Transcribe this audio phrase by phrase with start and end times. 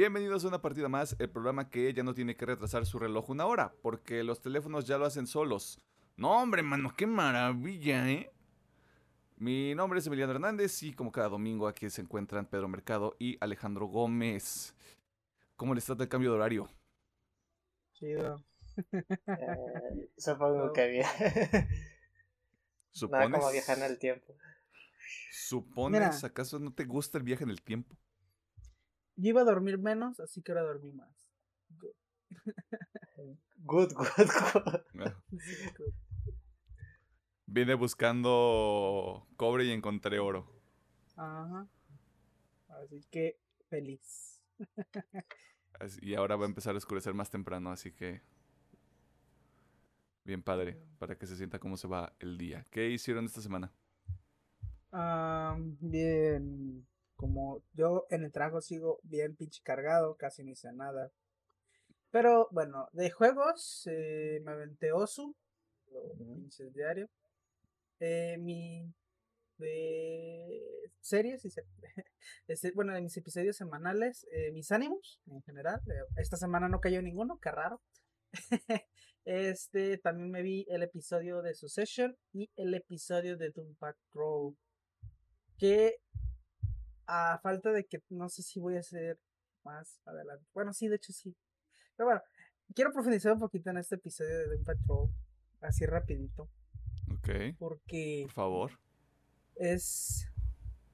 [0.00, 3.28] Bienvenidos a una partida más, el programa que ya no tiene que retrasar su reloj
[3.28, 5.78] una hora, porque los teléfonos ya lo hacen solos.
[6.16, 8.32] No, hombre, mano, qué maravilla, ¿eh?
[9.36, 13.36] Mi nombre es Emiliano Hernández y como cada domingo aquí se encuentran Pedro Mercado y
[13.42, 14.74] Alejandro Gómez.
[15.54, 16.70] ¿Cómo les trata el cambio de horario?
[17.92, 18.42] Chido.
[18.92, 21.06] Eh, supongo que bien.
[22.90, 23.28] ¿Supones?
[23.28, 24.34] Nada como viajar en el tiempo.
[25.30, 26.00] ¿Supones?
[26.00, 26.26] Mira.
[26.26, 27.98] ¿Acaso no te gusta el viaje en el tiempo?
[29.20, 31.28] Yo iba a dormir menos, así que ahora dormí más.
[31.78, 31.94] Good.
[33.64, 35.02] Good, good, good.
[35.02, 35.94] Ah, Sí, good.
[37.46, 40.46] Vine buscando cobre y encontré oro.
[41.16, 41.66] Ajá.
[42.68, 44.40] Así que feliz.
[45.78, 48.22] Así- Y ahora va a empezar a oscurecer más temprano, así que...
[50.24, 52.64] Bien padre, para que se sienta cómo se va el día.
[52.70, 53.72] ¿Qué hicieron esta semana?
[55.80, 56.86] Bien.
[57.20, 61.10] Como yo en el trabajo sigo bien pinche cargado, casi no hice nada.
[62.10, 65.36] Pero bueno, de juegos eh, me aventé Osu,
[66.18, 67.08] pinches diario.
[68.00, 68.90] Eh, mi
[69.58, 71.64] de series y se-
[72.48, 75.80] este, bueno, de mis episodios semanales, eh, mis ánimos en general.
[76.16, 77.80] esta semana no cayó ninguno, qué raro.
[79.26, 84.56] Este, también me vi el episodio de Succession y el episodio de Doom Patrol.
[85.58, 85.96] Que
[87.12, 89.18] a falta de que no sé si voy a hacer
[89.64, 90.46] más adelante.
[90.54, 91.34] Bueno, sí, de hecho sí.
[91.96, 92.22] Pero bueno,
[92.72, 95.10] quiero profundizar un poquito en este episodio de Doom Patrol.
[95.60, 96.48] Así rapidito.
[97.12, 98.70] Ok, Porque por favor.
[99.56, 100.26] es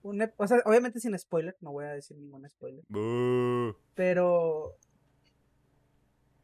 [0.03, 0.23] un...
[0.39, 1.55] O sea, obviamente sin spoiler.
[1.61, 2.85] No voy a decir ningún spoiler.
[3.95, 4.79] Pero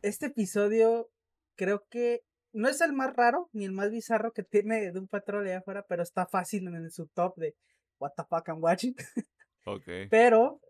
[0.02, 1.10] este episodio
[1.56, 5.08] creo que no es el más raro ni el más bizarro que tiene de un
[5.08, 7.56] patrón allá afuera, pero está fácil en su top de
[7.98, 8.94] What the fuck I'm watching.
[9.64, 9.84] Ok.
[10.10, 10.60] Pero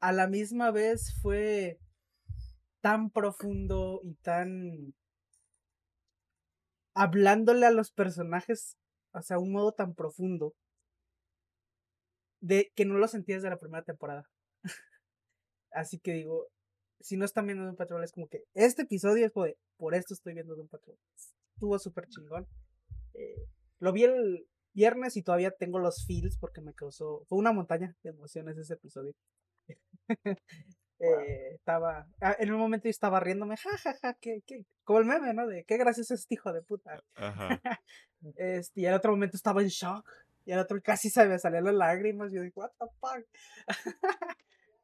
[0.00, 1.78] a la misma vez fue
[2.80, 4.94] tan profundo y tan
[6.94, 8.76] hablándole a los personajes,
[9.12, 10.54] o sea, un modo tan profundo
[12.40, 14.28] de que no lo sentías de la primera temporada.
[15.72, 16.46] Así que digo,
[17.00, 20.34] si no están viendo Doom Patrol, es como que este episodio es por esto estoy
[20.34, 20.96] viendo Doom Patrol.
[21.54, 22.46] Estuvo súper chingón.
[23.14, 23.46] Eh,
[23.78, 27.94] lo vi el viernes y todavía tengo los feels porque me causó, fue una montaña
[28.02, 29.14] de emociones ese episodio.
[31.00, 35.34] Eh, estaba, ah, en un momento yo estaba riéndome, jajaja, que, que, como el meme,
[35.34, 35.46] ¿no?
[35.46, 37.02] De qué gracioso es este hijo de puta.
[37.14, 37.60] Ajá.
[38.36, 40.08] Este, y al otro momento estaba en shock.
[40.46, 42.32] Y al otro casi se me salían las lágrimas.
[42.32, 43.26] Yo digo, what the fuck.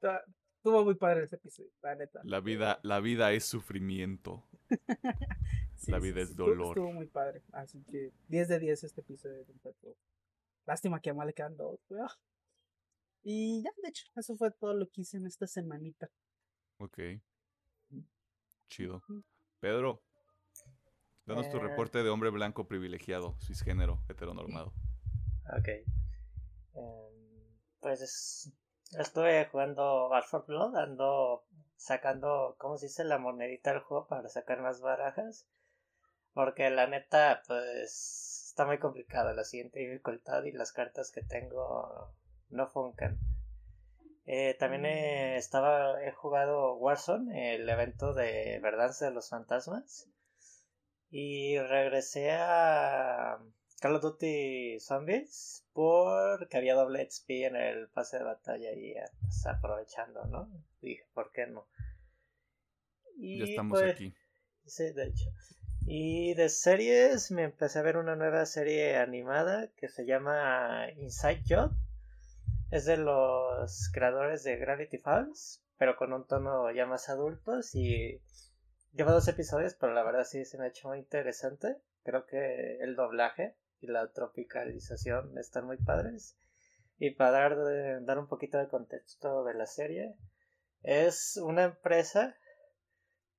[0.57, 2.21] Estuvo muy padre ese episodio, la neta.
[2.25, 4.45] La vida, la vida es sufrimiento.
[5.81, 6.69] Sí, la sí, vida sí, es estuvo- dolor.
[6.79, 7.43] Estuvo muy padre.
[7.53, 9.97] Así que 10 de 10 este episodio de.
[10.67, 12.09] Lástima que a Mal le quedan dos, weón.
[13.23, 16.09] Y ya, de hecho, eso fue todo lo que hice en esta semanita.
[16.79, 16.99] Ok.
[18.69, 19.03] Chido.
[19.59, 20.01] Pedro,
[21.27, 21.61] danos tu Eh.
[21.61, 24.73] reporte de hombre blanco privilegiado, cisgénero, heteronormado.
[25.59, 25.69] Ok.
[26.75, 28.53] Em, pues es-
[28.99, 31.45] estuve jugando Bad for Blood, ando
[31.77, 33.05] sacando, ¿cómo se dice?
[33.05, 35.47] La monedita del juego para sacar más barajas.
[36.33, 42.13] Porque la neta, pues está muy complicado la siguiente dificultad y las cartas que tengo
[42.51, 43.19] no funcan.
[44.27, 50.09] Eh, también he, estaba, he jugado Warzone, el evento de Verdanza de los Fantasmas.
[51.11, 53.39] Y regresé a
[53.81, 59.47] Call of Duty Zombies porque había doble XP en el pase de batalla y pues,
[59.47, 60.49] aprovechando, ¿no?
[60.81, 61.67] Dije, ¿por qué no?
[63.17, 64.15] Y, Ya estamos pues, aquí.
[64.67, 65.31] Sí, de hecho.
[65.87, 71.43] Y de series me empecé a ver una nueva serie animada que se llama Inside
[71.49, 71.73] Job.
[72.71, 78.23] Es de los creadores de Gravity Falls, pero con un tono ya más adultos y
[78.93, 81.79] lleva dos episodios, pero la verdad sí se me ha hecho muy interesante.
[82.05, 86.37] Creo que el doblaje y la tropicalización están muy padres.
[86.99, 90.15] Y para dar, dar un poquito de contexto de la serie,
[90.83, 92.37] es una empresa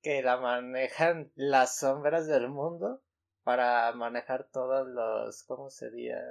[0.01, 3.01] que la manejan las sombras del mundo
[3.43, 6.21] para manejar todos los, ¿cómo sería?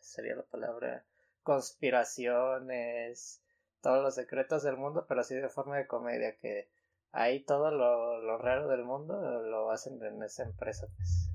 [0.00, 1.04] Sería la palabra
[1.42, 3.42] conspiraciones,
[3.80, 6.68] todos los secretos del mundo, pero así de forma de comedia, que
[7.12, 11.30] ahí todo lo, lo raro del mundo lo hacen en esa empresa, pues.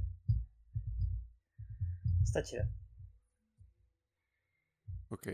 [2.24, 2.66] Está chido.
[5.10, 5.28] Ok.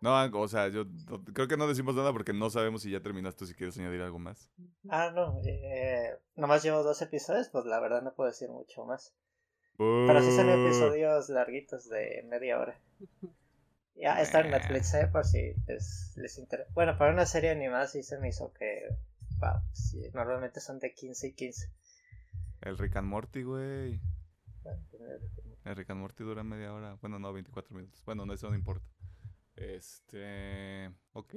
[0.00, 0.84] No, o sea, yo
[1.32, 4.00] creo que no decimos nada porque no sabemos si ya terminaste o si quieres añadir
[4.00, 4.50] algo más.
[4.88, 9.12] Ah, no, eh, nomás llevo dos episodios, pues la verdad no puedo decir mucho más.
[9.76, 12.80] Pero sí son episodios larguitos de media hora.
[14.00, 15.08] Ya está en Netflix, ¿eh?
[15.10, 16.70] Por si les, les interesa.
[16.72, 18.82] Bueno, para una serie animada sí se me hizo que.
[19.40, 21.72] Wow, sí, normalmente son de 15 y 15.
[22.60, 24.00] El Rick and Morty, güey.
[24.62, 24.78] Pues,
[25.64, 26.96] El Rick and Morty dura media hora.
[27.00, 28.00] Bueno, no, 24 minutos.
[28.04, 28.86] Bueno, no, eso no importa.
[29.58, 30.92] Este.
[31.12, 31.34] Ok.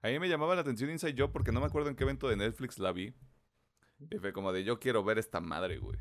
[0.00, 2.28] A mí me llamaba la atención Inside Job porque no me acuerdo en qué evento
[2.28, 3.14] de Netflix la vi.
[4.10, 5.98] Y fue como de yo quiero ver esta madre, güey.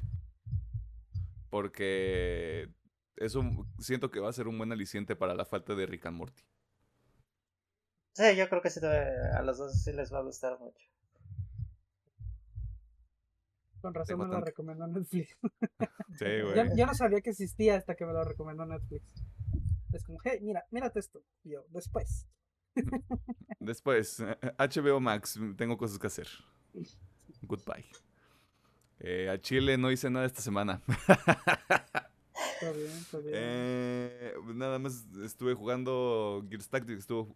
[1.50, 2.70] Porque
[3.18, 3.44] eso
[3.80, 6.44] siento que va a ser un buen aliciente para la falta de Rick and Morty.
[8.14, 10.88] Sí, yo creo que sí a los dos sí les va a gustar mucho.
[13.82, 15.38] Con razón me lo recomendó Netflix.
[16.18, 16.78] Sí, Yo, güey.
[16.78, 19.24] yo no sabía que existía hasta que me lo recomendó Netflix.
[19.94, 21.24] Es como, hey, mira, mírate esto.
[21.44, 22.28] Y yo, después.
[23.60, 26.28] Después, eh, HBO Max, tengo cosas que hacer.
[27.42, 27.86] Goodbye.
[29.00, 30.82] Eh, a Chile no hice nada esta semana.
[30.88, 33.34] Está bien, está bien.
[33.36, 37.34] Eh, nada más estuve jugando Gears Tactics, estuve,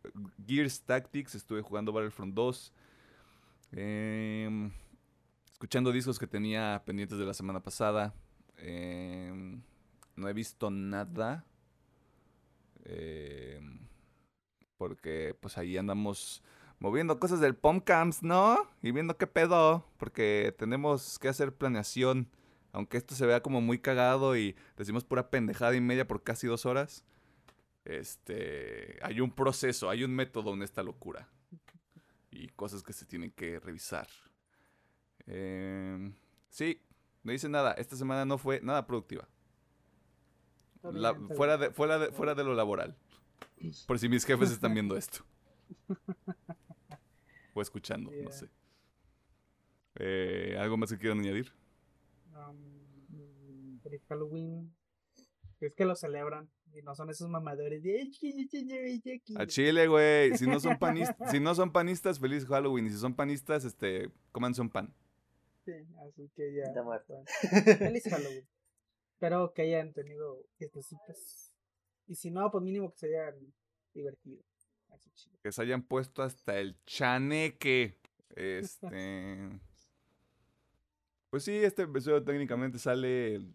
[0.47, 2.73] Gears Tactics, estuve jugando Battlefront 2.
[3.73, 4.71] em,
[5.51, 8.13] escuchando discos que tenía pendientes de la semana pasada.
[8.57, 9.61] em,
[10.15, 11.43] no he visto nada.
[12.85, 13.79] Em,
[14.77, 16.43] porque pues ahí andamos
[16.79, 18.69] moviendo cosas del Pomcamps, ¿no?
[18.81, 19.85] Y viendo qué pedo.
[19.97, 22.29] Porque tenemos que hacer planeación.
[22.71, 26.47] Aunque esto se vea como muy cagado y decimos pura pendejada y media por casi
[26.47, 27.03] dos horas.
[27.85, 28.99] Este.
[29.01, 31.29] Hay un proceso, hay un método en esta locura.
[32.31, 34.07] Y cosas que se tienen que revisar.
[35.25, 36.13] Em,
[36.49, 36.81] sí,
[37.23, 37.73] no hice nada.
[37.73, 39.27] Esta semana no fue nada productiva.
[40.91, 42.95] La- fuera, de, fuera, de, fuera de lo laboral.
[43.87, 45.25] Por si mis jefes están viendo esto.
[47.53, 48.49] O escuchando, no sé.
[49.95, 51.53] Eh, ¿Algo más que quieran añadir?
[52.33, 54.75] Um, feliz Halloween.
[55.61, 56.49] Es que lo celebran.
[56.73, 57.81] Y no son esos mamadores.
[59.37, 60.37] A Chile, güey.
[60.37, 62.87] Si no son panistas, si no son panistas, feliz Halloween.
[62.87, 64.93] Y si son panistas, este, cómanse un pan.
[65.63, 65.71] Sí,
[66.05, 66.65] así que ya.
[67.77, 68.45] Feliz Halloween.
[69.15, 71.53] Espero que hayan tenido fiestecitas.
[72.05, 73.35] Y si no, pues mínimo que se hayan
[73.93, 74.43] divertido.
[74.89, 75.37] Así chido.
[75.41, 77.97] Que se hayan puesto hasta el chaneque.
[78.35, 78.89] Este.
[81.31, 83.53] Pues sí, este episodio técnicamente sale el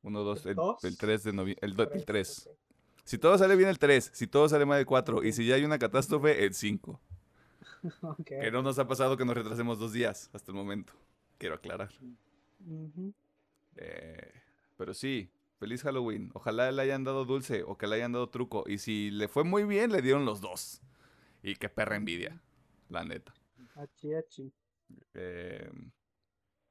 [0.00, 0.82] 1, 2, el, ¿Dos?
[0.82, 1.66] el 3 de noviembre.
[1.66, 2.46] El, el Tres, 3.
[2.46, 2.58] ok.
[3.04, 4.10] Si todo sale bien, el 3.
[4.14, 5.24] Si todo sale mal, el 4.
[5.24, 7.00] Y si ya hay una catástrofe, el 5.
[8.00, 8.24] Ok.
[8.24, 10.94] Que no nos ha pasado que nos retrasemos dos días hasta el momento.
[11.36, 11.92] Quiero aclarar.
[12.66, 13.12] Ujú.
[13.78, 14.32] Eh,
[14.76, 16.30] pero sí, feliz Halloween.
[16.34, 18.64] Ojalá le hayan dado dulce o que le hayan dado truco.
[18.66, 20.82] Y si le fue muy bien, le dieron los dos.
[21.42, 22.42] Y qué perra envidia,
[22.88, 23.32] la neta.
[23.76, 24.52] Achi, achi.
[25.14, 25.70] Eh,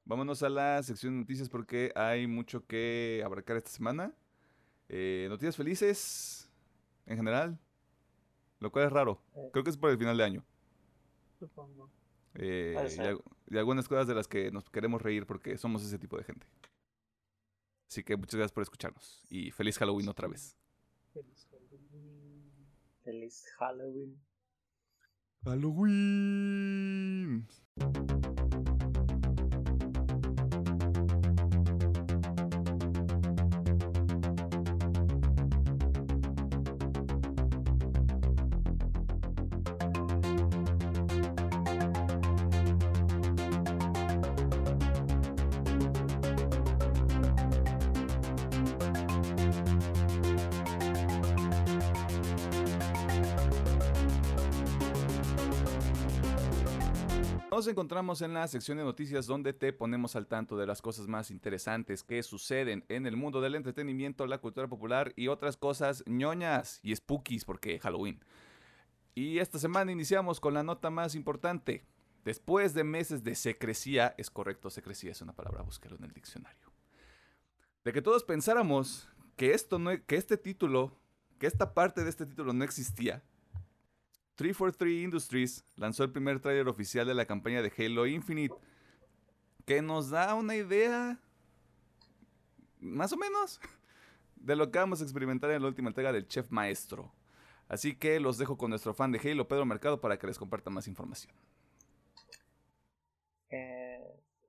[0.03, 4.13] vámonos a la sección de noticias porque hay mucho que abarcar esta semana.
[4.89, 6.49] Eh, noticias felices
[7.05, 7.59] en general,
[8.59, 9.21] lo cual es raro.
[9.35, 9.49] Eh.
[9.53, 10.45] Creo que es por el final de año.
[11.39, 11.89] Supongo.
[12.35, 12.75] Eh,
[13.49, 16.45] y algunas cosas de las que nos queremos reír porque somos ese tipo de gente.
[17.87, 20.57] Así que muchas gracias por escucharnos y feliz Halloween otra vez.
[21.13, 22.51] Feliz Halloween.
[23.03, 24.19] Feliz Halloween.
[25.45, 27.47] Halloween.
[57.57, 61.07] Nos encontramos en la sección de noticias donde te ponemos al tanto de las cosas
[61.07, 66.03] más interesantes que suceden en el mundo del entretenimiento, la cultura popular y otras cosas
[66.05, 68.23] ñoñas y spookies porque Halloween.
[69.15, 71.83] Y esta semana iniciamos con la nota más importante.
[72.23, 76.71] Después de meses de secrecía, es correcto, secrecía es una palabra, búscalo en el diccionario.
[77.83, 80.95] De que todos pensáramos que esto no, que este título,
[81.39, 83.23] que esta parte de este título no existía,
[84.37, 88.55] 343 Industries lanzó el primer tráiler oficial de la campaña de Halo Infinite,
[89.65, 91.19] que nos da una idea,
[92.79, 93.59] más o menos,
[94.35, 97.11] de lo que vamos a experimentar en la última entrega del Chef Maestro.
[97.67, 100.69] Así que los dejo con nuestro fan de Halo, Pedro Mercado, para que les comparta
[100.69, 101.33] más información.
[103.49, 103.99] Eh,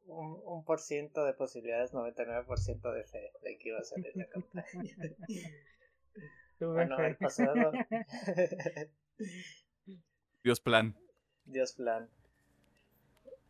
[0.05, 4.29] un, un por ciento de posibilidades, 99% de fe de que iba a salir la
[4.29, 4.67] campaña.
[6.59, 7.73] Tuve bueno, el pasado.
[10.49, 10.97] Dios plan.
[11.45, 12.09] Dios plan.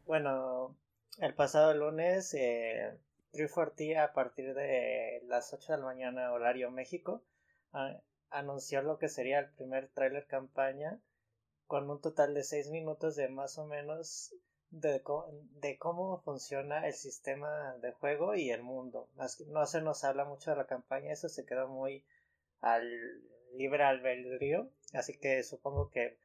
[0.05, 0.77] Bueno,
[1.19, 2.93] el pasado lunes, eh,
[3.31, 7.23] 340 a partir de las 8 de la mañana, horario México,
[8.31, 10.99] anunció lo que sería el primer tráiler campaña
[11.69, 14.35] con un total de 6 minutos de más o menos
[14.71, 15.01] de,
[15.61, 19.09] de, cómo funciona el sistema de juego y el mundo.
[19.47, 22.05] No se nos habla mucho de la campaña, eso se quedó muy
[22.61, 22.91] al
[23.53, 26.19] libre albedrío, así que supongo que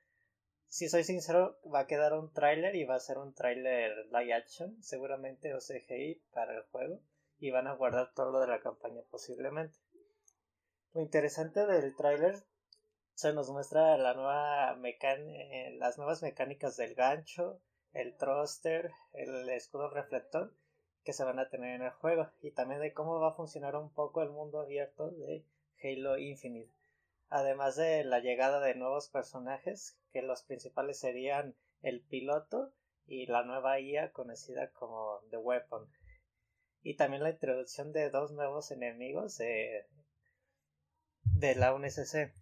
[0.74, 4.34] si soy sincero va a quedar un tráiler y va a ser un tráiler live
[4.34, 7.00] action, seguramente o CGI para el juego
[7.38, 9.78] y van a guardar todo lo de la campaña posiblemente.
[10.96, 12.44] Lo interesante del tráiler
[13.14, 17.62] se nos muestra la nueva eh, las nuevas mecánicas del gancho,
[17.92, 20.56] el thruster, el escudo reflector
[21.04, 23.76] que se van a tener en el juego y también de cómo va a funcionar
[23.76, 25.46] un poco el mundo abierto de
[25.84, 26.74] Halo Infinite.
[27.36, 32.72] Además de la llegada de nuevos personajes, que los principales serían el piloto
[33.08, 35.90] y la nueva IA conocida como The Weapon.
[36.84, 39.88] Y también la introducción de dos nuevos enemigos de
[41.56, 42.36] la UNSC.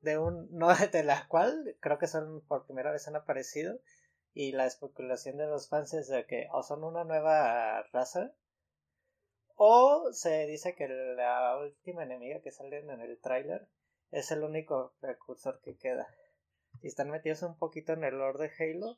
[0.00, 3.78] De un, no de la cual creo que son por primera vez han aparecido.
[4.34, 8.34] Y la especulación de los fans es de que o son una nueva raza
[9.54, 13.68] o se dice que la última enemiga que sale en el tráiler
[14.10, 16.06] es el único precursor que queda.
[16.80, 18.96] Si están metidos un poquito en el lore de Halo,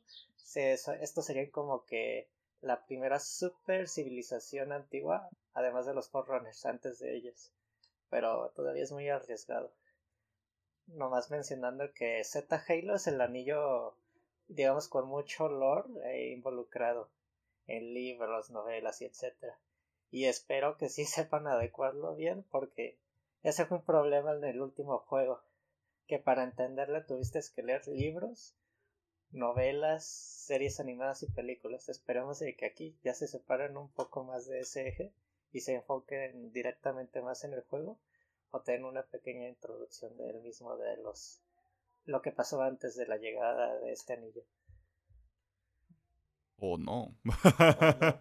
[1.01, 2.27] esto sería como que
[2.61, 7.51] la primera super civilización antigua, además de los Forerunners antes de ellos.
[8.09, 9.71] Pero todavía es muy arriesgado.
[10.87, 13.95] Nomás mencionando que Z Halo es el anillo,
[14.47, 17.09] digamos, con mucho lore e involucrado
[17.67, 19.57] en libros, novelas y etcétera
[20.11, 22.97] y espero que sí sepan adecuarlo bien porque
[23.43, 25.41] ese fue un problema en el último juego
[26.07, 28.55] que para entenderle tuviste que leer libros
[29.31, 31.89] novelas series animadas y películas.
[31.89, 35.13] Esperemos de que aquí ya se separen un poco más de ese eje
[35.51, 37.99] y se enfoquen directamente más en el juego
[38.51, 41.41] o tengan una pequeña introducción del mismo de los
[42.05, 44.41] lo que pasó antes de la llegada de este anillo.
[46.57, 47.13] O no.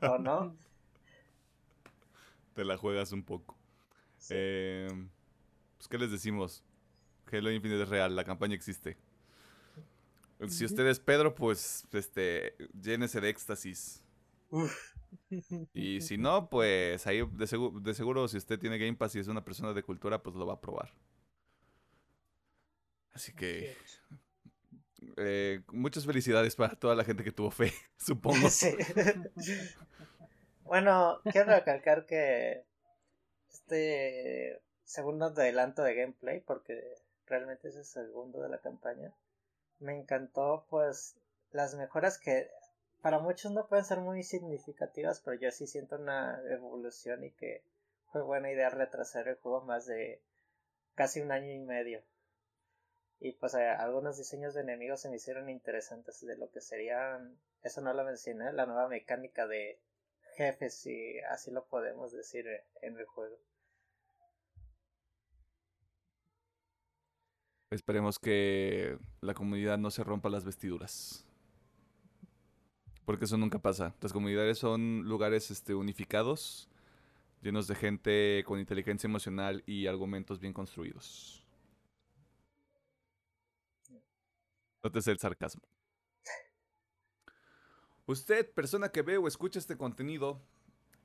[0.03, 0.55] O no.
[2.55, 3.58] Te la juegas un poco.
[4.31, 4.89] Eh,
[5.77, 6.65] pues, ¿qué les decimos?
[7.31, 8.97] Halo Infinite es real, la campaña existe.
[10.49, 14.05] Si usted es Pedro, pues, este, llénese de éxtasis.
[15.75, 19.45] Y si no, pues ahí de, seguro, si usted tiene Game Pass y es una
[19.45, 20.93] persona de cultura, pues lo va a probar.
[23.13, 23.77] Así que
[25.17, 28.49] eh, muchas felicidades para toda la gente que tuvo fe, supongo.
[28.51, 28.75] Sí.
[30.69, 32.67] Bueno, quiero recalcar que
[33.51, 39.13] este segundo adelanto de gameplay, porque realmente es el segundo de la campaña,
[39.81, 41.15] me encantó pues
[41.53, 42.51] las mejoras que
[43.01, 47.63] para muchos no pueden ser muy significativas, pero yo sí siento una evolución y que
[48.11, 50.21] fue buena idea retrasar el juego más de
[50.95, 52.03] casi un año y medio.
[53.21, 57.39] Y pues eh, algunos diseños de enemigos se me hicieron interesantes de lo que serían,
[57.63, 59.79] eso no lo mencioné, la nueva mecánica de
[60.39, 62.47] jefes, si así lo podemos decir
[62.81, 63.37] en el juego.
[67.71, 71.27] Esperemos que la comunidad no se rompa las vestiduras.
[73.05, 73.95] Porque eso nunca pasa.
[74.01, 76.71] Las comunidades son lugares este, unificados,
[77.43, 81.45] llenos de gente con inteligencia emocional y argumentos bien construidos.
[84.83, 85.63] Nótese el sarcasmo.
[88.09, 90.41] Usted, persona que ve o escucha este contenido,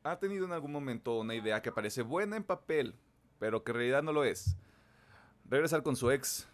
[0.03, 2.95] ha tenido en algún momento una idea que parece buena en papel,
[3.39, 4.55] pero que en realidad no lo es.
[5.43, 6.47] Regresar con su ex,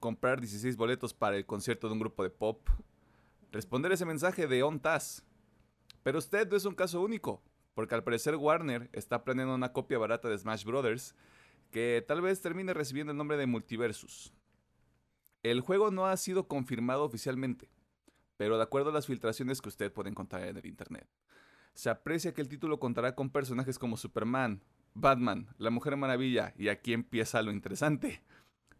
[0.00, 2.68] comprar 16 boletos para el concierto de un grupo de pop,
[3.52, 4.82] responder ese mensaje de On.
[6.02, 7.40] Pero usted no es un caso único,
[7.72, 11.14] porque al parecer Warner está planeando una copia barata de Smash Bros.
[11.70, 14.32] que tal vez termine recibiendo el nombre de Multiversus.
[15.44, 17.70] El juego no ha sido confirmado oficialmente,
[18.42, 21.06] pero de acuerdo a las filtraciones que usted puede encontrar en el Internet.
[21.74, 26.66] Se aprecia que el título contará con personajes como Superman, Batman, La Mujer Maravilla, y
[26.66, 28.20] aquí empieza lo interesante.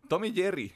[0.08, 0.72] Tommy Jerry,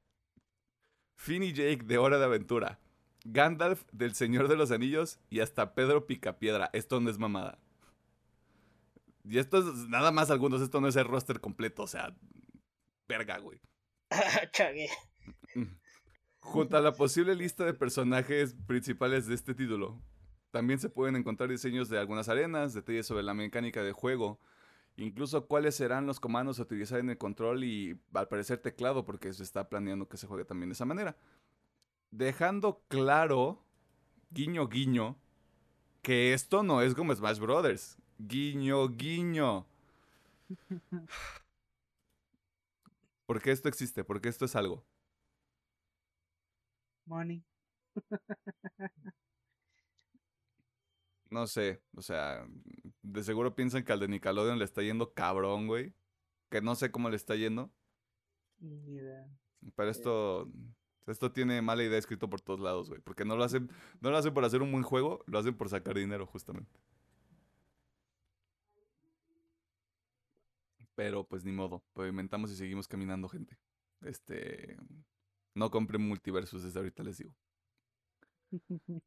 [1.16, 2.78] Finn y Jake de Hora de Aventura,
[3.24, 6.68] Gandalf del Señor de los Anillos y hasta Pedro Picapiedra.
[6.74, 7.58] Esto no es mamada.
[9.24, 12.14] Y esto es nada más algunos, esto no es el roster completo, o sea,
[13.08, 13.58] verga, güey.
[14.52, 14.90] Chague.
[16.52, 20.00] Junto a la posible lista de personajes principales de este título,
[20.50, 24.40] también se pueden encontrar diseños de algunas arenas, detalles sobre la mecánica de juego,
[24.96, 29.32] incluso cuáles serán los comandos a utilizar en el control y al parecer teclado, porque
[29.34, 31.18] se está planeando que se juegue también de esa manera.
[32.10, 33.62] Dejando claro,
[34.30, 35.18] guiño guiño,
[36.00, 37.98] que esto no es como Smash Brothers.
[38.18, 39.66] Guiño guiño.
[43.26, 44.86] Porque esto existe, porque esto es algo.
[47.08, 47.44] Money.
[51.30, 52.46] No sé, o sea,
[53.02, 55.92] de seguro piensan que al de Nickelodeon le está yendo cabrón, güey.
[56.48, 57.70] Que no sé cómo le está yendo.
[58.60, 59.28] Ni idea.
[59.76, 60.50] Pero esto,
[61.06, 63.02] esto tiene mala idea escrito por todos lados, güey.
[63.02, 65.68] Porque no lo hacen, no lo hacen por hacer un buen juego, lo hacen por
[65.68, 66.80] sacar dinero, justamente.
[70.94, 73.58] Pero pues ni modo, pavimentamos y seguimos caminando, gente.
[74.00, 74.76] Este,
[75.58, 77.34] no compren multiversos desde ahorita les digo.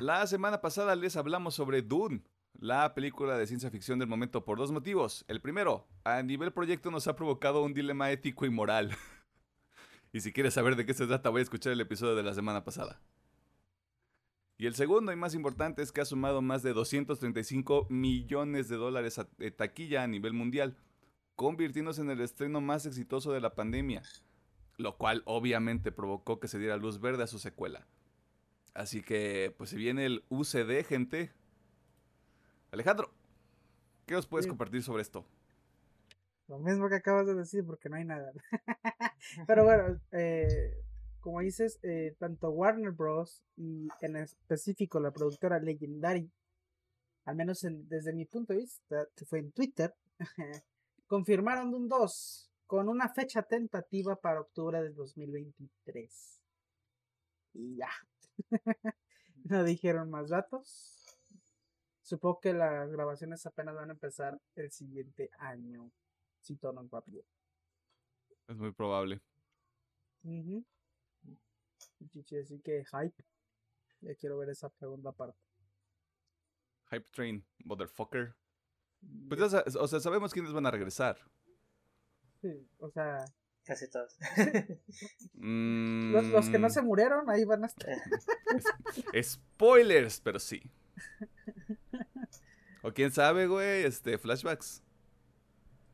[0.00, 2.22] La semana pasada les hablamos sobre Dune,
[2.58, 5.24] la película de ciencia ficción del momento por dos motivos.
[5.28, 8.90] El primero, a nivel proyecto nos ha provocado un dilema ético y moral.
[10.12, 12.34] y si quieres saber de qué se trata, voy a escuchar el episodio de la
[12.34, 13.00] semana pasada.
[14.58, 18.76] Y el segundo y más importante es que ha sumado más de 235 millones de
[18.76, 20.76] dólares de taquilla a nivel mundial,
[21.36, 24.02] convirtiéndose en el estreno más exitoso de la pandemia,
[24.82, 27.86] lo cual obviamente provocó que se diera luz verde a su secuela.
[28.74, 31.32] Así que, pues se viene el UCD, gente.
[32.70, 33.10] Alejandro,
[34.06, 34.48] ¿qué os puedes Sí.
[34.50, 35.24] compartir sobre esto?
[36.48, 38.32] Lo mismo que acabas de decir, porque no hay nada.
[39.46, 40.74] Pero bueno, eh,
[41.20, 43.42] como dices, eh, tanto Warner Bros.
[43.56, 46.30] y en específico la productora Legendary,
[47.24, 49.94] al menos en- desde mi punto de vista, que fue en Twitter,
[51.06, 56.42] confirmaron un 2 con una fecha tentativa para octubre del 2023.
[57.52, 57.90] Y ya.
[59.44, 61.20] no dijeron más datos.
[62.00, 65.92] Supongo que las grabaciones apenas van a empezar el siguiente año.
[66.40, 67.26] Si todo no va bien.
[68.48, 69.20] Es muy probable.
[70.22, 70.64] Ujú.
[72.10, 73.22] Chichi, Así que hype.
[74.00, 75.38] Ya quiero ver esa segunda parte.
[76.90, 78.34] Hype Train, motherfucker.
[79.28, 81.18] Pues ya o sea, sabemos quiénes van a regresar.
[82.42, 83.24] Sí, o sea,
[83.64, 84.16] Casi todos.
[85.34, 87.96] los, los que no Mm, se murieron, ahí van a estar.
[89.22, 90.60] Spoilers, pero sí.
[92.82, 94.82] O quién sabe, güey, este, flashbacks.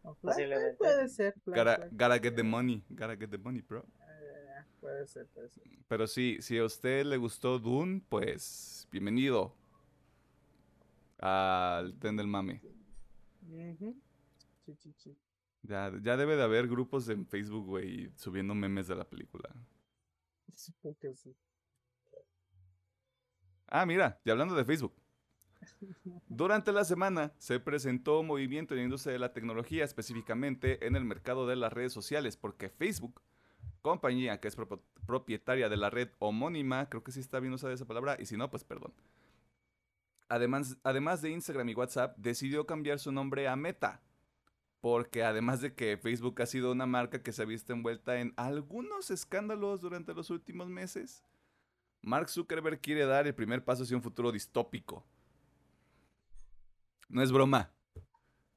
[0.02, 0.14] O.
[0.14, 1.34] Puede ser.
[1.44, 3.80] flash- Gotta, gotta get the money, gotta get the money, bro.
[4.00, 5.62] eh, puede ser, puede ser.
[5.88, 9.54] Pero sí, si a usted le gustó Dune, pues bienvenido
[11.18, 12.62] al tren del mame.
[13.46, 13.94] Ujú.
[14.64, 15.16] Sí, sí, sí.
[15.62, 19.50] Ya, ya debe de haber grupos en Facebook, güey, subiendo memes de la película.
[20.54, 21.36] Supongo que sí.
[23.66, 24.94] Ah, mira, y hablando de Facebook.
[26.28, 31.04] Durante la semana se presentó movimiento en la industria de la tecnología, específicamente en el
[31.04, 33.20] mercado de las redes sociales, porque Facebook,
[33.82, 34.56] compañía que es
[35.06, 38.36] propietaria de la red homónima, creo que sí está bien usada esa palabra, y si
[38.36, 38.94] no, pues perdón.
[40.28, 44.02] Además, además de Instagram y WhatsApp, decidió cambiar su nombre a Meta,
[44.80, 48.32] porque además de que Facebook ha sido una marca que se ha visto envuelta en
[48.36, 51.24] algunos escándalos durante los últimos meses,
[52.02, 55.04] Mark Zuckerberg quiere dar el primer paso hacia un futuro distópico.
[57.08, 57.72] No es broma.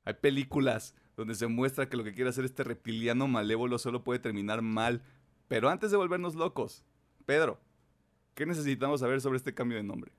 [0.04, 4.20] Hay películas donde se muestra que lo que quiere hacer este reptiliano malévolo solo puede
[4.20, 5.04] terminar mal.
[5.48, 6.84] Pero antes de volvernos locos,
[7.26, 7.60] Pedro,
[8.36, 10.12] ¿qué necesitamos saber sobre este cambio de nombre?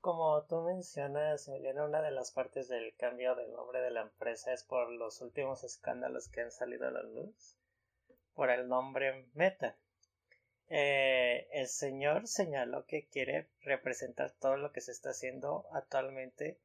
[0.00, 4.52] Como tú mencionas, Emiliano, una de las partes del cambio del nombre de la empresa
[4.52, 7.56] es por los últimos escándalos que han salido a la luz
[8.34, 9.76] por el nombre Meta.
[10.70, 16.58] Eh, el señor señaló que quiere representar todo lo que se está haciendo actualmente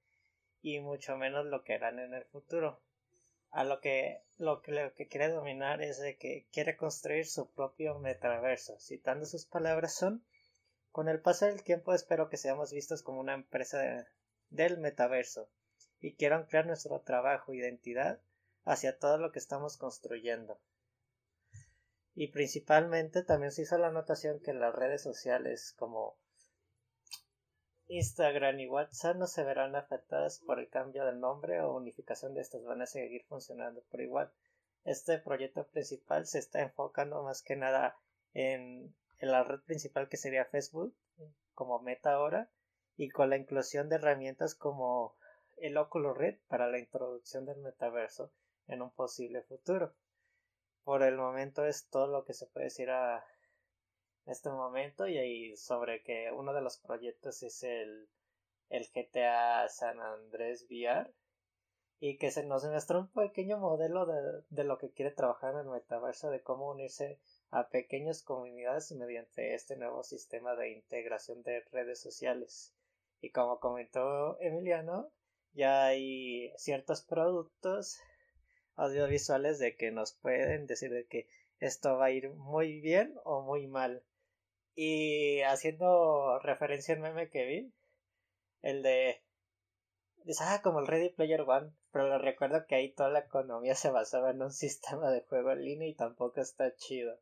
[0.62, 2.80] y mucho menos lo que harán en el futuro.
[3.52, 7.52] A lo que lo que, lo que quiere dominar es de que quiere construir su
[7.52, 8.80] propio metaverso.
[8.80, 10.24] Citando sus palabras son
[10.96, 14.06] con el paso del tiempo espero que seamos vistos como una empresa de-
[14.50, 15.50] del metaverso
[16.00, 18.22] y quiero ampliar nuestro trabajo e identidad
[18.64, 20.58] hacia todo lo que estamos construyendo.
[22.14, 26.18] Y principalmente también se hizo la anotación que las redes sociales como
[27.88, 32.40] Instagram y WhatsApp no se verán afectadas por el cambio de nombre o unificación de
[32.40, 34.32] estas van a seguir funcionando por igual.
[34.86, 37.98] Este proyecto principal se está enfocando más que nada
[38.34, 40.96] en, en la red principal que sería Facebook
[41.54, 42.50] como meta ahora
[42.98, 45.16] y con la inclusión de herramientas como
[45.58, 48.32] el Oculus Red para la introducción del metaverso
[48.68, 49.94] en un posible futuro.
[50.84, 53.26] Por el momento es todo lo que se puede decir a
[54.26, 58.10] este momento y ahí sobre que uno de los proyectos es el,
[58.70, 61.14] el GTA San Andrés VR
[62.00, 65.62] y que se nos muestra un pequeño modelo de, de lo que quiere trabajar en
[65.62, 67.20] el metaverso de cómo unirse
[67.52, 72.74] a pequeñas comunidades mediante este nuevo sistema de integración de redes sociales.
[73.22, 75.12] Y como comentó Emiliano,
[75.54, 78.00] ya hay ciertos productos
[78.76, 81.28] audiovisuales de que nos pueden decir de que
[81.60, 84.04] esto va a ir muy bien o muy mal.
[84.76, 87.74] Y haciendo referencia al meme que vi,
[88.62, 89.22] el de
[90.26, 93.76] Dice, ah, como el Ready Player One, pero lo recuerdo que ahí toda la economía
[93.76, 97.20] se basaba en un sistema de juego en línea y tampoco está chido.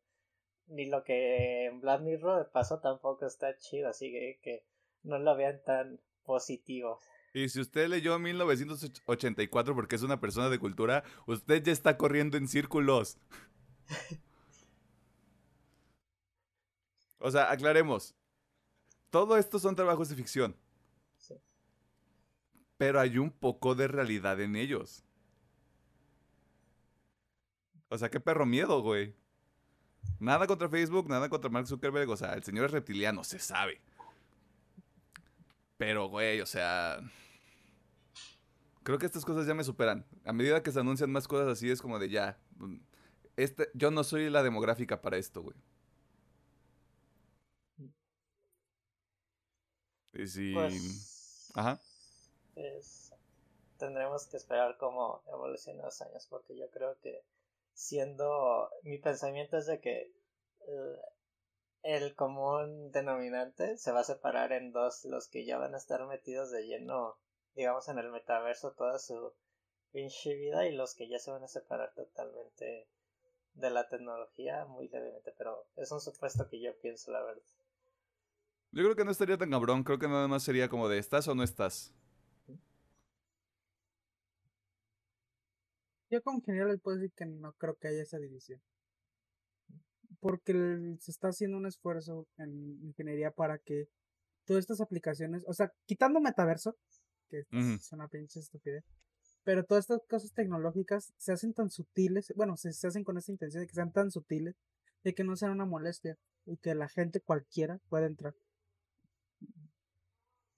[0.73, 4.63] Ni lo que en Black Mirror pasó tampoco está chido, así que, que
[5.03, 6.99] no lo vean tan positivo.
[7.33, 12.37] Y si usted leyó 1984 porque es una persona de cultura, usted ya está corriendo
[12.37, 13.17] en círculos.
[17.19, 18.15] o sea, aclaremos.
[19.09, 20.55] Todo esto son trabajos de ficción
[22.83, 25.05] pero hay un poco de realidad en ellos.
[27.87, 29.15] O sea, qué perro miedo, güey.
[30.19, 32.09] Nada contra Facebook, nada contra Mark Zuckerberg.
[32.09, 33.81] O sea, el señor es reptiliano, se sabe.
[35.77, 36.99] Pero, güey, o sea.
[38.83, 40.05] Creo que estas cosas ya me superan.
[40.25, 42.37] A medida que se anuncian más cosas así, es como de ya.
[43.37, 45.57] Este, yo no soy la demográfica para esto, güey.
[50.13, 50.53] Y si.
[50.53, 51.79] Pues Ajá
[52.55, 53.11] es,
[53.77, 57.23] tendremos que esperar cómo evolucionan los años, porque yo creo que
[57.73, 60.11] siendo, mi pensamiento es de que
[60.67, 60.99] el,
[61.83, 66.05] el común denominante se va a separar en dos, los que ya van a estar
[66.07, 67.17] metidos de lleno,
[67.55, 69.33] digamos, en el metaverso toda su
[69.91, 72.87] pinche vida y los que ya se van a separar totalmente
[73.53, 77.43] de la tecnología muy levemente, pero es un supuesto que yo pienso, la verdad.
[78.71, 81.27] Yo creo que no estaría tan cabrón, creo que nada más sería como de estás
[81.27, 81.93] o no estás.
[86.13, 88.61] Yo como ingeniero les puedo decir que no creo que haya esa división.
[90.19, 90.53] Porque
[90.99, 93.87] se está haciendo un esfuerzo en ingeniería para que
[94.45, 96.77] todas estas aplicaciones, o sea, quitando metaverso,
[97.29, 98.83] que es una pinche estupidez,
[99.43, 103.61] pero todas estas cosas tecnológicas se hacen tan sutiles, bueno, se, hacen con esa intención
[103.61, 104.55] de que sean tan sutiles,
[105.03, 108.35] de que no sean una molestia y que la gente cualquiera pueda entrar.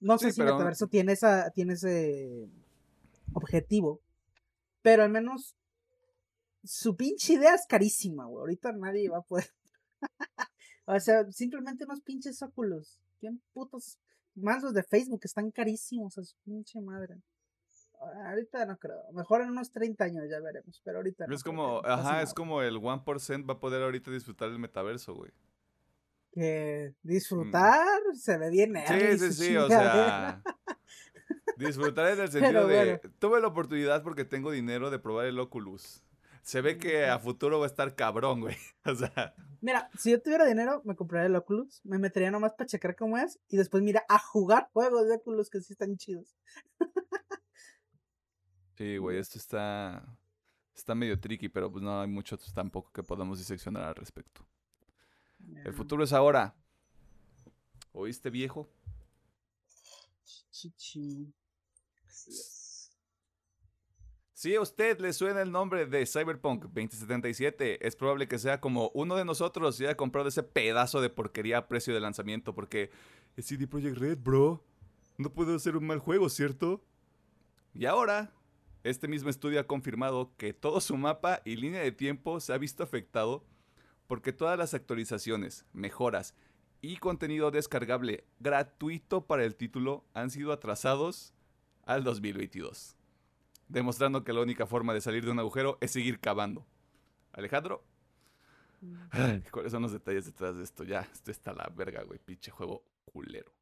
[0.00, 2.46] No sé si metaverso tiene, esa, tiene ese
[3.32, 4.02] objetivo,
[4.86, 5.56] pero al menos
[6.62, 8.38] su pinche idea es carísima, güey.
[8.38, 9.52] Ahorita nadie va a poder.
[10.84, 13.00] o sea, simplemente unos pinches óculos.
[13.20, 13.98] Bien putos.
[14.36, 17.20] Más los de Facebook están carísimos a su pinche madre.
[18.28, 19.02] Ahorita no creo.
[19.12, 20.80] Mejor en unos 30 años ya veremos.
[20.84, 21.26] Pero ahorita.
[21.32, 25.32] Es como, ajá, es como el 1% va a poder ahorita disfrutar del metaverso, güey.
[26.30, 28.72] Que disfrutar se ve bien.
[28.86, 30.44] Sí, sí, sí, o sea.
[31.56, 32.98] Disfrutar en el sentido de.
[33.18, 36.02] Tuve la oportunidad porque tengo dinero de probar el Oculus.
[36.42, 38.56] Se ve que a futuro va a estar cabrón, güey.
[38.84, 39.34] O sea.
[39.60, 41.80] Mira, si yo tuviera dinero, me compraría el Oculus.
[41.84, 43.40] Me metería nomás para checar cómo es.
[43.48, 46.36] Y después, mira, a jugar juegos de Oculus que sí están chidos.
[48.76, 50.04] Sí, güey, esto está.
[50.74, 54.46] Está medio tricky, pero pues no hay mucho tampoco que podamos diseccionar al respecto.
[55.64, 56.54] El futuro es ahora.
[57.92, 58.68] ¿Oíste, viejo?
[64.32, 68.90] Si a usted le suena el nombre de Cyberpunk 2077, es probable que sea como
[68.92, 72.90] uno de nosotros y haya comprado ese pedazo de porquería a precio de lanzamiento, porque
[73.36, 74.62] es CD Projekt Red, bro.
[75.16, 76.84] No puede ser un mal juego, ¿cierto?
[77.72, 78.32] Y ahora,
[78.84, 82.58] este mismo estudio ha confirmado que todo su mapa y línea de tiempo se ha
[82.58, 83.44] visto afectado
[84.06, 86.34] porque todas las actualizaciones, mejoras
[86.86, 91.34] y contenido descargable gratuito para el título han sido atrasados
[91.84, 92.96] al 2022,
[93.66, 96.64] demostrando que la única forma de salir de un agujero es seguir cavando.
[97.32, 97.82] Alejandro.
[99.50, 100.84] ¿cuáles son los detalles detrás de esto?
[100.84, 103.52] Ya, esto está la verga, güey, pinche juego culero.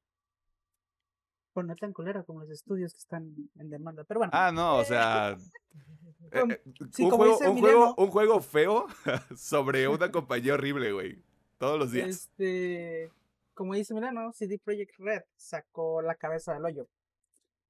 [1.54, 4.32] Bueno, no tan culero como los estudios que están en demanda, pero bueno.
[4.34, 5.38] Ah, no, o sea,
[6.30, 6.62] eh, eh,
[6.98, 8.86] un, juego, un juego feo
[9.34, 11.22] sobre una compañía horrible, güey.
[11.58, 12.08] Todos los días.
[12.08, 13.10] Este,
[13.54, 16.88] como dice Milano, CD Projekt Red sacó la cabeza del hoyo.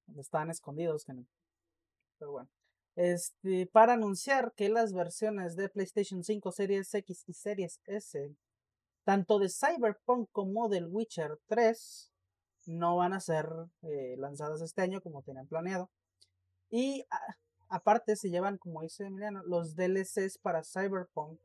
[0.06, 1.06] Donde estaban escondidos.
[2.18, 2.48] Pero bueno.
[2.96, 8.34] Este, para anunciar que las versiones de PlayStation 5, Series X y Series S,
[9.02, 12.12] tanto de Cyberpunk como del Witcher 3,
[12.66, 13.48] no van a ser
[13.82, 15.90] eh, lanzadas este año como tenían planeado.
[16.70, 17.04] Y
[17.68, 21.38] aparte se llevan, como dice Emiliano, los DLCs para Cyberpunk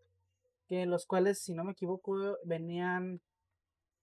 [0.70, 3.20] que los cuales, si no me equivoco, venían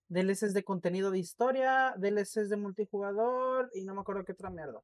[0.08, 4.82] DLCs de contenido de historia, DLCs de multijugador y no me acuerdo qué otra mierda.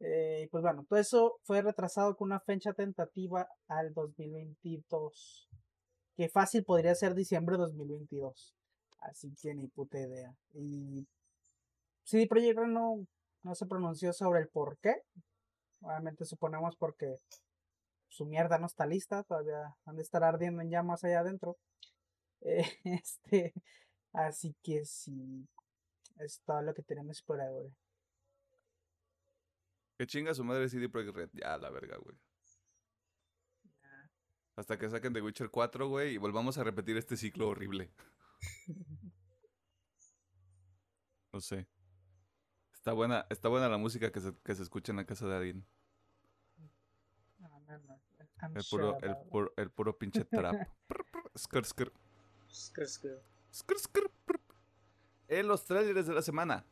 [0.00, 5.48] Eh, pues bueno, todo eso fue retrasado con una fecha tentativa al 2022.
[6.16, 8.54] Que fácil podría ser diciembre de 2022.
[9.00, 10.34] Así que ni puta idea.
[10.52, 11.06] Y
[12.02, 13.06] CD Projekt no,
[13.42, 14.96] no se pronunció sobre el por qué.
[15.80, 17.18] Obviamente suponemos porque
[18.14, 21.58] su mierda no está lista, todavía han de estar ardiendo en llamas allá adentro.
[22.42, 22.64] Eh,
[23.02, 23.52] este,
[24.12, 25.48] así que sí,
[26.20, 27.68] es todo lo que tenemos por ahora.
[29.98, 31.30] Que chinga su madre CD Projekt Red.
[31.32, 32.16] Ya, la verga, güey.
[34.56, 37.90] Hasta que saquen The Witcher 4, güey, y volvamos a repetir este ciclo horrible.
[41.32, 41.66] No sé.
[42.72, 45.34] Está buena, está buena la música que se, que se escucha en la casa de
[45.34, 45.66] alguien.
[48.42, 50.68] I'm El sure puro, el puro, el puro pinche trap.
[51.36, 51.92] Skr, skr.
[52.48, 53.22] Skr, skr.
[53.50, 54.10] Skr, skr.
[55.28, 56.66] En los trailers de la semana,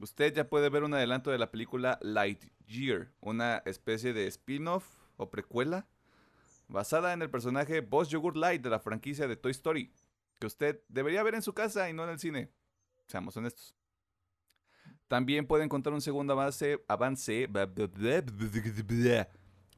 [0.00, 4.86] usted ya puede ver un adelanto de la película Lightyear, una especie de spin-off
[5.16, 5.86] o precuela
[6.68, 9.92] basada en el personaje Boss Yogurt Light de la franquicia de Toy Story,
[10.40, 12.50] que usted debería ver en su casa y no en el cine.
[13.06, 13.74] Seamos honestos.
[15.06, 17.46] También puede encontrar un segundo avance, avance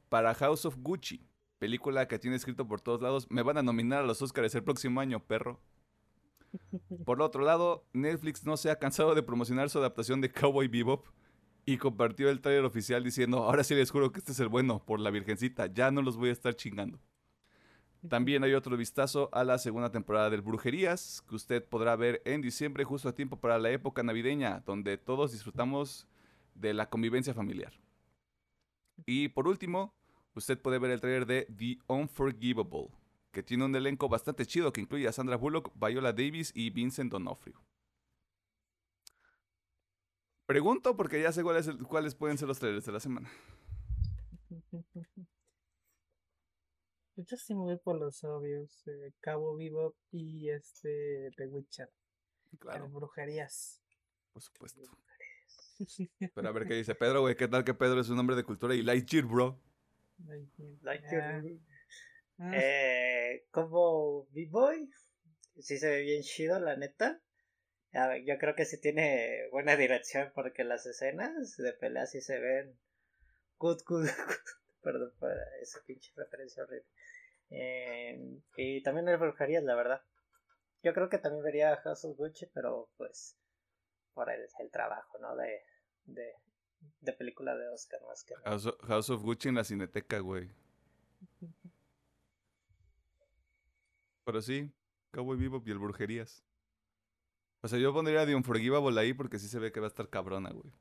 [0.08, 1.26] para House of Gucci,
[1.58, 3.26] película que tiene escrito por todos lados.
[3.30, 5.60] Me van a nominar a los Oscars el próximo año, perro.
[7.04, 11.06] Por otro lado, Netflix no se ha cansado de promocionar su adaptación de Cowboy Bebop
[11.66, 14.84] y compartió el trailer oficial diciendo, ahora sí les juro que este es el bueno,
[14.84, 17.00] por la virgencita, ya no los voy a estar chingando.
[18.08, 22.42] También hay otro vistazo a la segunda temporada del Brujerías, que usted podrá ver en
[22.42, 26.06] diciembre justo a tiempo para la época navideña, donde todos disfrutamos
[26.54, 27.72] de la convivencia familiar.
[29.06, 29.94] Y por último,
[30.34, 32.88] usted puede ver el trailer de The Unforgivable,
[33.32, 37.10] que tiene un elenco bastante chido que incluye a Sandra Bullock, Viola Davis y Vincent
[37.12, 37.60] D'Onofrio.
[40.46, 43.30] Pregunto porque ya sé cuáles, cuáles pueden ser los trailers de la semana.
[47.16, 48.86] Yo sí me voy por los obvios.
[48.88, 51.88] eh, Cabo Vivo y este The Witcher.
[52.58, 53.80] Claro, Las brujerías.
[54.32, 54.80] por supuesto.
[56.34, 57.36] Pero a ver qué dice Pedro, güey.
[57.36, 59.60] ¿Qué tal que Pedro es un hombre de cultura y Lightyear, bro?
[60.82, 61.42] Lightyear.
[62.38, 64.90] Ah, ah, Eh, como B-Boy,
[65.58, 67.20] sí se ve bien chido, la neta.
[67.92, 72.20] A ver, yo creo que sí tiene buena dirección porque las escenas de pelea sí
[72.20, 72.76] se ven
[73.58, 74.36] good, good, good.
[74.82, 75.30] Perdón por
[75.62, 76.86] esa pinche referencia horrible.
[77.50, 78.20] Eh,
[78.56, 80.02] y también el brujerías, la verdad.
[80.82, 83.38] Yo creo que también vería House of Gucci, pero pues
[84.14, 85.36] por el, el trabajo, ¿no?
[85.36, 85.62] De,
[86.06, 86.34] de,
[87.00, 88.50] de película de Oscar más que nada.
[88.50, 90.50] House of, House of Gucci en la cineteca, güey.
[94.24, 94.72] Pero sí,
[95.10, 96.42] Cowboy Vivo y el Brujerías.
[97.60, 100.08] O sea, yo pondría The Unforgivable ahí porque sí se ve que va a estar
[100.08, 100.72] cabrona, güey.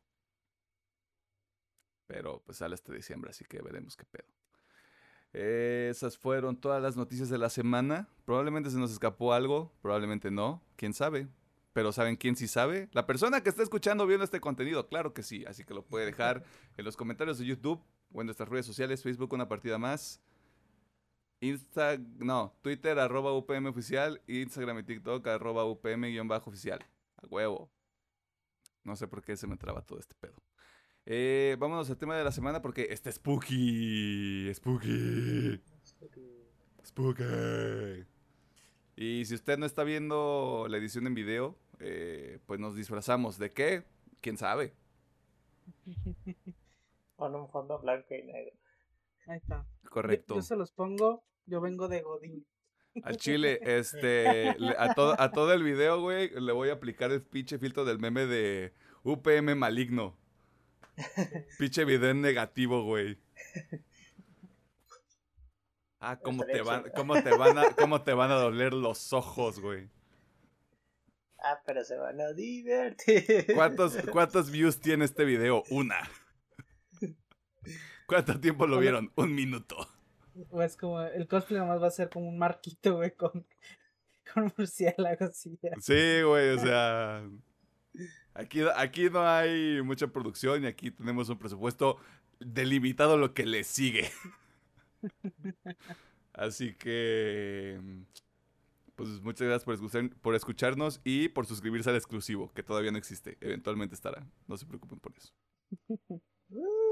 [2.07, 4.27] Pero pues sale este diciembre, así que veremos qué pedo.
[5.31, 8.07] Esas fueron todas las noticias de la semana.
[8.25, 10.61] Probablemente se nos escapó algo, probablemente no.
[10.75, 11.27] ¿Quién sabe?
[11.73, 12.87] Pero ¿saben quién sí sabe?
[12.91, 15.43] La persona que está escuchando viendo este contenido, claro que sí.
[15.45, 16.43] Así que lo puede dejar
[16.77, 17.83] en los comentarios de YouTube
[18.13, 20.21] o en nuestras redes sociales, Facebook una partida más.
[21.41, 26.79] Insta, no, Twitter arroba UPM oficial, Instagram y TikTok arroba UPM guion bajo oficial.
[27.17, 27.69] A huevo.
[28.83, 30.35] No sé por qué se me traba todo este pedo.
[31.05, 34.53] Eh, vámonos al tema de la semana porque está spooky.
[34.53, 35.61] Spooky.
[36.85, 38.05] Spooky.
[38.95, 43.37] Y si usted no está viendo la edición en video, eh, pues nos disfrazamos.
[43.37, 43.83] ¿De qué?
[44.21, 44.73] ¿Quién sabe?
[47.15, 48.55] Con un fondo blanco y negro.
[49.27, 49.65] Ahí está.
[49.89, 50.35] Correcto.
[50.35, 51.23] Yo, se los pongo.
[51.45, 52.45] Yo vengo de Godín.
[53.03, 57.11] Al chile, este, le- a, todo, a todo el video, güey, le voy a aplicar
[57.11, 60.17] el pinche filtro del meme de UPM maligno.
[61.57, 63.17] Pinche video en negativo, güey.
[65.99, 69.59] Ah, cómo te van, cómo te van a, cómo te van a doler los ojos,
[69.59, 69.89] güey.
[71.43, 73.47] Ah, pero se van a divertir.
[73.53, 75.63] ¿Cuántos, ¿Cuántos views tiene este video?
[75.69, 75.97] Una.
[78.07, 79.11] ¿Cuánto tiempo lo vieron?
[79.15, 79.87] Un minuto.
[80.49, 81.01] O es como.
[81.01, 83.45] El cosplay nomás va a ser como un marquito, güey, con.
[84.33, 85.59] Con murciélagos así.
[85.81, 87.29] Sí, güey, o sea.
[88.33, 91.99] Aquí, aquí no hay mucha producción y aquí tenemos un presupuesto
[92.39, 94.09] delimitado lo que le sigue.
[96.33, 97.79] Así que.
[99.03, 102.97] Pues muchas gracias por, escuchar- por escucharnos y por suscribirse al exclusivo, que todavía no
[102.97, 103.37] existe.
[103.41, 104.25] Eventualmente estará.
[104.47, 105.33] No se preocupen por eso.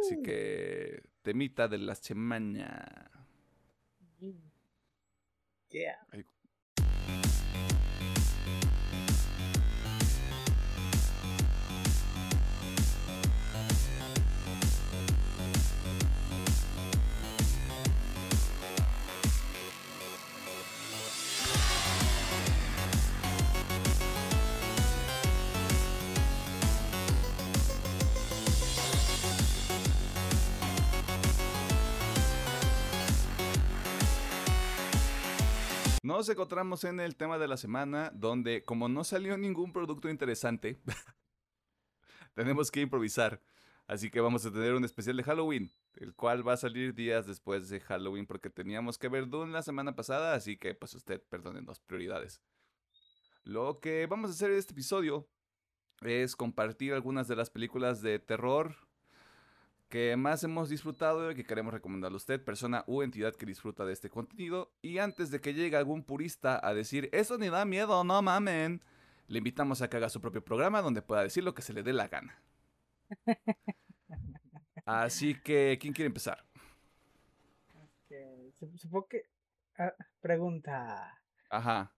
[0.01, 1.03] Así que.
[1.21, 3.11] Temita de la semana.
[5.69, 5.97] Yeah.
[36.03, 40.81] Nos encontramos en el tema de la semana, donde como no salió ningún producto interesante,
[42.33, 43.39] tenemos que improvisar.
[43.85, 47.27] Así que vamos a tener un especial de Halloween, el cual va a salir días
[47.27, 51.21] después de Halloween, porque teníamos que ver Dune la semana pasada, así que pues usted,
[51.21, 52.41] perdónenos, prioridades.
[53.43, 55.29] Lo que vamos a hacer en este episodio
[56.01, 58.75] es compartir algunas de las películas de terror
[59.91, 63.85] que más hemos disfrutado y que queremos recomendarle a usted, persona u entidad que disfruta
[63.85, 64.71] de este contenido.
[64.81, 68.81] Y antes de que llegue algún purista a decir, eso ni da miedo, no mamen,
[69.27, 71.83] le invitamos a que haga su propio programa donde pueda decir lo que se le
[71.83, 72.41] dé la gana.
[74.85, 76.43] Así que, ¿quién quiere empezar?
[78.59, 79.23] Sup- Supongo que.
[79.77, 81.21] ah, pregunta.
[81.49, 81.93] Ajá.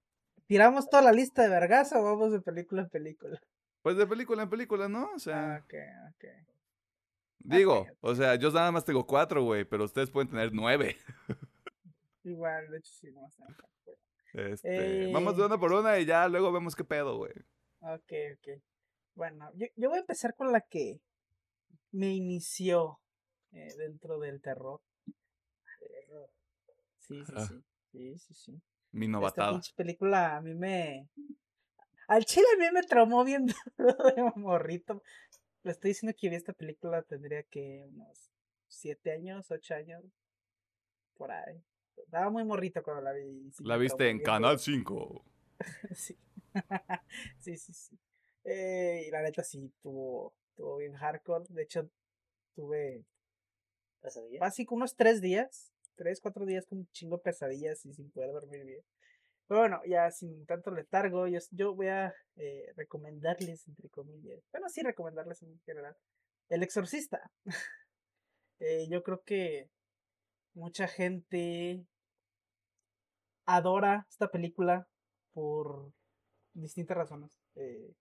[0.48, 3.40] ¿Tiramos toda la lista de vergas o vamos de película en película?
[3.82, 5.12] Pues de película en película, ¿no?
[5.16, 5.74] O sea, ok,
[6.16, 6.53] ok.
[7.44, 10.98] Digo, o sea, yo nada más tengo cuatro, güey, pero ustedes pueden tener nueve.
[12.24, 13.28] Igual, de hecho, sí, no
[14.34, 15.46] Este, Vamos de Eh.
[15.46, 17.34] una por una y ya luego vemos qué pedo, güey.
[17.82, 18.62] Ok, ok.
[19.16, 21.00] Bueno, yo, yo voy a empezar con la que
[21.92, 23.00] me inició
[23.52, 24.82] eh, dentro del terror.
[27.00, 27.46] Sí, sí, Ah.
[27.48, 27.64] sí.
[27.92, 28.52] Sí, sí, sí.
[28.92, 29.52] Mi Esta novatada.
[29.52, 31.08] pinche película a mí me.
[32.08, 33.46] Al chile a mí me traumó bien
[33.78, 35.04] de morrito.
[35.64, 38.30] Le estoy diciendo que vi esta película tendría que unos
[38.68, 40.04] siete años, ocho años.
[41.16, 41.64] Por ahí.
[41.98, 43.50] Estaba muy morrito cuando la vi.
[43.52, 44.60] sí La viste en Canal duro.
[44.60, 45.26] 5.
[45.96, 46.18] sí.
[47.40, 47.98] sí, sí, sí.
[48.44, 51.46] Eh, y la neta sí, tuvo, tuvo bien hardcore.
[51.50, 51.90] De hecho,
[52.56, 53.06] tuve
[54.02, 54.40] ¿Pesadilla?
[54.40, 58.32] básico unos tres días, tres, cuatro días con un chingo de pesadillas y sin poder
[58.34, 58.82] dormir bien.
[59.48, 64.70] Pero bueno, ya sin tanto letargo, yo, yo voy a eh, recomendarles, entre comillas, bueno,
[64.70, 65.96] sí recomendarles en general,
[66.50, 67.32] El Exorcista.
[68.60, 69.68] Eh, yo creo que
[70.54, 71.86] mucha gente
[73.46, 74.88] adora esta película
[75.34, 75.92] por
[76.54, 77.38] distintas razones.
[77.56, 77.94] eh,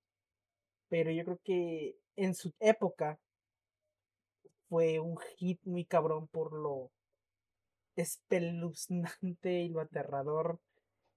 [0.89, 3.19] pero yo creo que en su época
[4.69, 6.91] fue un hit muy cabrón por lo
[7.97, 10.61] espeluznante y lo aterrador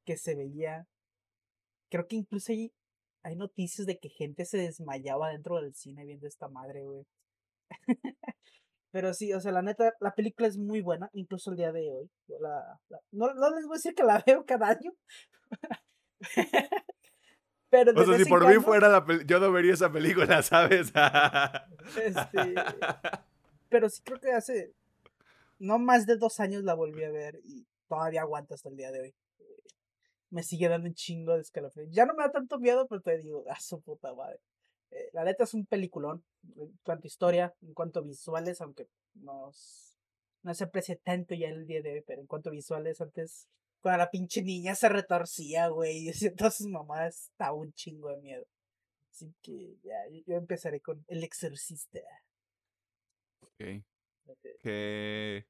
[0.05, 0.85] que se veía.
[1.89, 2.71] Creo que incluso hay,
[3.23, 7.05] hay noticias de que gente se desmayaba dentro del cine viendo esta madre, güey.
[8.91, 11.91] Pero sí, o sea, la neta, la película es muy buena, incluso el día de
[11.91, 12.09] hoy.
[12.27, 14.93] Yo la, la- no, no les voy a decir que la veo cada año.
[17.69, 20.93] Pero O sea, si por mí fuera la yo no vería esa película, ¿sabes?
[22.01, 22.55] Este,
[23.69, 24.71] pero sí creo que hace
[25.59, 28.91] no más de dos años la volví a ver y todavía aguanta hasta el día
[28.91, 29.15] de hoy.
[30.35, 31.89] Me sigue dando un chingo de escalofríos.
[31.91, 34.39] Ya no me da tanto miedo, pero te digo, a su puta madre.
[34.91, 36.23] Eh, la neta es un peliculón
[36.57, 39.95] en cuanto a historia, en cuanto a visuales, aunque no, s-
[40.43, 43.47] no se aprecia tanto ya el día de hoy, pero en cuanto a visuales, antes
[43.81, 48.45] cuando la pinche niña se retorcía, güey, y sus mamadas, estaba un chingo de miedo.
[49.11, 49.95] Así que ya,
[50.27, 52.01] yo, empezaré con El Exorcista.
[53.39, 53.83] Ok.
[54.27, 54.45] Ok.
[54.59, 55.45] Qué,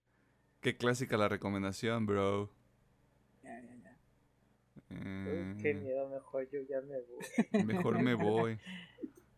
[0.61, 2.51] qué clásica la recomendación, bro.
[4.89, 7.25] Qué Mm, miedo, mejor yo ya me voy.
[7.65, 8.59] mejor me voy.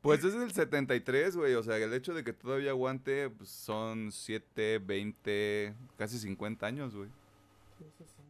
[0.01, 1.53] Pues es del 73, güey.
[1.55, 6.95] O sea, el hecho de que todavía aguante pues, son 7, 20, casi 50 años,
[6.95, 7.09] güey.
[7.77, 8.23] Sí, sí, sí.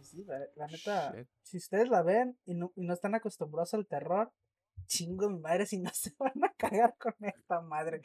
[0.00, 1.26] Y sí, la, la neta, Shit.
[1.42, 4.30] si ustedes la ven y no, y no están acostumbrados al terror,
[4.86, 8.02] chingo mi madre si no se van a cagar con esta madre.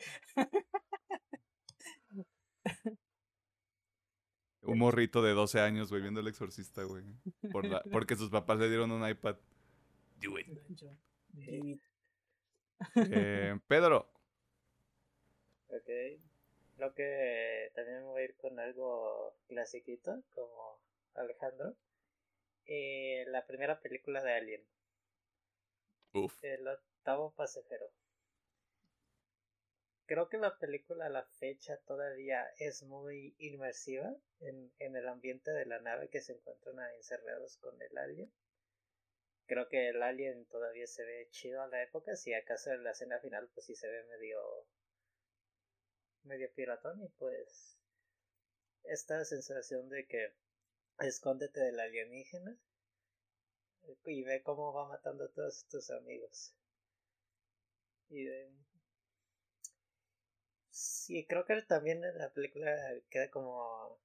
[4.64, 7.04] Un morrito de 12 años, güey, viendo el exorcista, güey.
[7.52, 9.36] Por la- porque sus papás le dieron un iPad.
[10.22, 10.48] Do it.
[12.96, 14.08] Eh, Pedro.
[15.70, 15.90] Ok.
[16.78, 20.80] Creo que también me voy a ir con algo clasiquito, como
[21.16, 21.76] Alejandro.
[22.66, 24.64] Eh, la primera película de Alien,
[26.14, 26.38] Uf.
[26.44, 27.86] El octavo pasajero.
[30.12, 35.52] Creo que la película a la fecha todavía es muy inmersiva en, en el ambiente
[35.52, 38.30] de la nave que se encuentran ahí encerrados con el alien.
[39.46, 42.92] Creo que el alien todavía se ve chido a la época, si acaso en la
[42.92, 44.38] escena final pues sí se ve medio
[46.24, 47.78] medio piratón y pues
[48.84, 50.34] esta sensación de que
[51.00, 52.60] escóndete del alienígena
[54.04, 56.54] y ve cómo va matando a todos tus amigos.
[58.10, 58.28] Y.
[61.12, 62.74] Sí, creo que también la película
[63.10, 64.00] queda como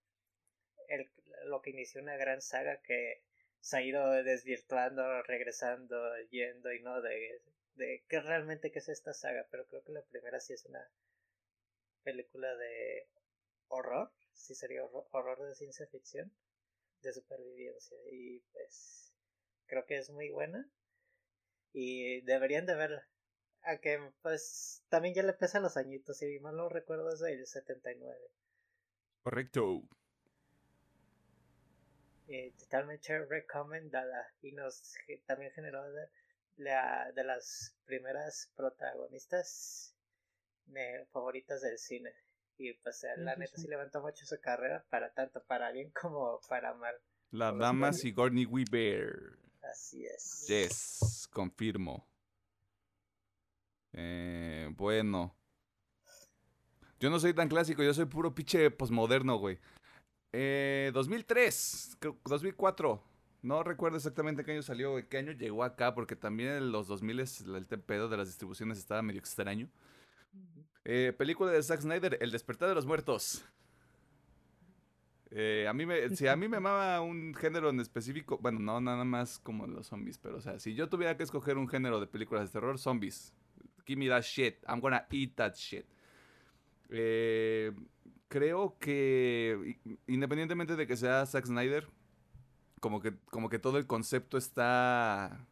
[0.88, 1.08] el,
[1.44, 3.22] lo que inició una gran saga que
[3.60, 5.96] se ha ido desvirtuando, regresando,
[6.30, 7.40] yendo y no de,
[7.76, 10.90] de qué realmente qué es esta saga, pero creo que la primera sí es una
[12.02, 13.06] película de
[13.68, 16.32] horror, sí sería horror, horror de ciencia ficción,
[17.02, 19.12] de supervivencia y pues
[19.66, 20.68] creo que es muy buena
[21.72, 23.08] y deberían de verla.
[23.66, 27.46] A que pues también ya le pesa los añitos, si mal no recuerdo es del
[27.46, 28.16] 79.
[29.22, 29.82] Correcto.
[32.28, 34.94] Eh, totalmente recomendada y nos
[35.26, 36.08] también generó de,
[36.56, 39.94] la, de las primeras protagonistas
[40.74, 42.12] eh, favoritas del cine.
[42.58, 46.72] Y pues la neta sí levantó mucho su carrera, para tanto para bien como para
[46.74, 46.94] mal.
[47.30, 49.38] La dama Sigourney Weaver.
[49.62, 50.46] Así es.
[50.48, 52.08] Yes, confirmo.
[53.96, 55.34] Eh, bueno.
[57.00, 59.58] Yo no soy tan clásico, yo soy puro pinche posmoderno, güey.
[60.32, 63.02] Eh, 2003, 2004.
[63.42, 67.20] No recuerdo exactamente qué año salió, qué año llegó acá, porque también en los 2000
[67.20, 69.68] el pedo de las distribuciones estaba medio extraño.
[70.84, 73.44] Eh, película de Zack Snyder, El despertar de los muertos.
[75.30, 78.80] Eh, a mí me, si a mí me amaba un género en específico, bueno, no
[78.80, 82.00] nada más como los zombies, pero o sea, si yo tuviera que escoger un género
[82.00, 83.34] de películas de terror, zombies.
[83.86, 84.58] Give me that shit.
[84.66, 85.86] I'm gonna eat that shit.
[86.90, 87.72] Eh,
[88.28, 91.88] creo que independientemente de que sea Zack Snyder,
[92.80, 95.46] como que, como que todo el concepto está,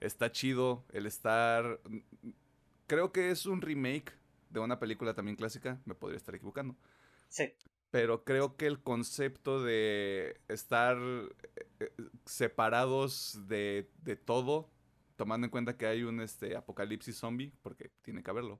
[0.00, 0.84] está chido.
[0.92, 1.80] El estar...
[2.86, 4.12] Creo que es un remake
[4.50, 6.76] de una película también clásica, me podría estar equivocando.
[7.28, 7.52] Sí.
[7.90, 10.96] Pero creo que el concepto de estar
[11.78, 11.92] eh,
[12.24, 14.68] separados de, de todo,
[15.20, 18.58] tomando en cuenta que hay un este, apocalipsis zombie, porque tiene que haberlo.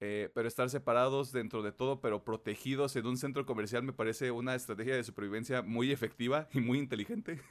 [0.00, 4.30] Eh, pero estar separados dentro de todo, pero protegidos en un centro comercial me parece
[4.30, 7.40] una estrategia de supervivencia muy efectiva y muy inteligente.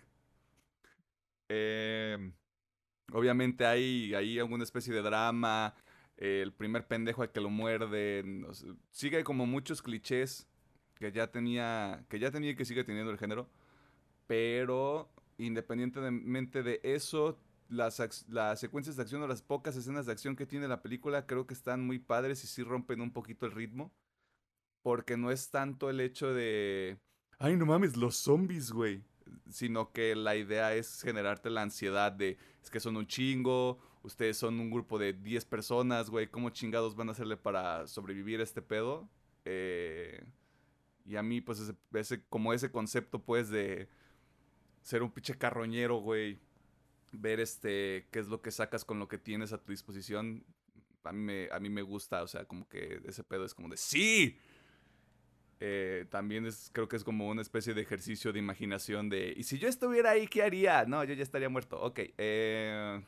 [1.54, 2.32] Em,
[3.12, 5.74] obviamente hay, hay alguna especie de drama,
[6.16, 8.48] el primer pendejo al que lo muerden,
[8.92, 10.48] sigue como muchos clichés
[10.96, 13.50] que ya tenía, que ya tenía y que sigue teniendo el género,
[14.28, 15.10] pero
[15.40, 17.38] independientemente de eso,
[17.72, 21.26] las, las secuencias de acción o las pocas escenas de acción que tiene la película
[21.26, 23.92] creo que están muy padres y sí rompen un poquito el ritmo.
[24.84, 27.00] Porque no es tanto el hecho de...
[27.38, 29.04] Ay, no mames, los zombies, güey.
[29.50, 32.38] Sino que la idea es generarte la ansiedad de...
[32.62, 36.28] Es que son un chingo, ustedes son un grupo de 10 personas, güey.
[36.28, 39.08] ¿Cómo chingados van a hacerle para sobrevivir a este pedo?
[39.46, 40.26] Eh,
[41.06, 41.60] y a mí, pues,
[41.94, 43.88] ese, como ese concepto, pues, de
[44.82, 46.40] ser un pinche carroñero, güey
[47.12, 50.46] ver este qué es lo que sacas con lo que tienes a tu disposición,
[51.04, 53.70] a mí me, a mí me gusta, o sea, como que ese pedo es como
[53.70, 54.38] de ¡sí!
[55.64, 59.44] Eh, también es, creo que es como una especie de ejercicio de imaginación de ¿y
[59.44, 60.86] si yo estuviera ahí, qué haría?
[60.86, 62.00] No, yo ya estaría muerto, ok.
[62.18, 63.02] Eh,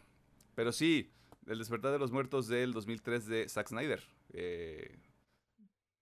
[0.56, 1.12] pero sí,
[1.48, 4.04] El despertar de los muertos del 2003 de Zack Snyder.
[4.34, 5.00] Eh,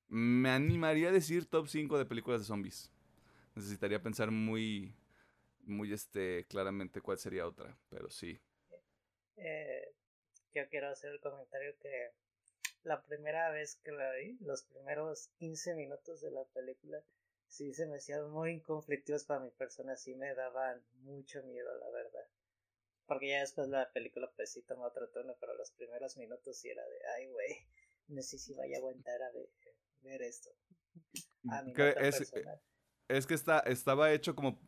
[0.10, 2.91] me animaría a decir top 5 de películas de zombies.
[3.56, 4.93] Necesitaría pensar muy,
[5.72, 8.40] muy este claramente cuál sería otra, pero sí.
[9.38, 9.94] Eh,
[10.54, 12.12] yo quiero hacer el comentario que
[12.84, 17.02] la primera vez que la vi, los primeros 15 minutos de la película,
[17.48, 21.90] sí se me hacían muy conflictivos para mi persona, sí me daban mucho miedo, la
[21.90, 22.28] verdad.
[23.06, 26.70] Porque ya después la película pues sí toma otro tono, pero los primeros minutos sí
[26.70, 27.58] era de, ay güey,
[28.08, 29.32] no sé si vaya a aguantar a
[30.02, 30.50] ver, esto.
[31.50, 32.34] A mi es,
[33.08, 34.60] es que está, estaba hecho como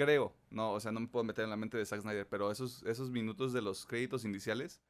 [0.00, 2.50] creo, no, o sea, no me puedo meter en la mente de Zack Snyder, pero
[2.50, 4.80] esos, esos minutos de los créditos iniciales,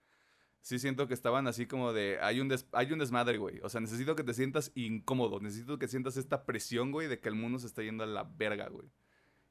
[0.61, 3.59] sí siento que estaban así como de, hay un, hay un desmadre, güey.
[3.65, 7.29] O sea, necesito que te sientas incómodo, necesito que sientas esta presión, güey, de que
[7.29, 8.89] el mundo se está yendo a la verga, güey.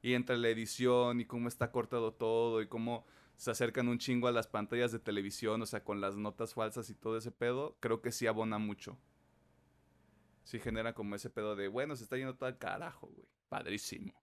[0.01, 3.05] Y entre la edición y cómo está cortado todo y cómo
[3.35, 6.89] se acercan un chingo a las pantallas de televisión, o sea, con las notas falsas
[6.89, 8.97] y todo ese pedo, creo que sí abona mucho.
[10.45, 13.27] Sí genera como ese pedo de, bueno, se está yendo todo al carajo, güey.
[13.49, 14.13] Padrísimo.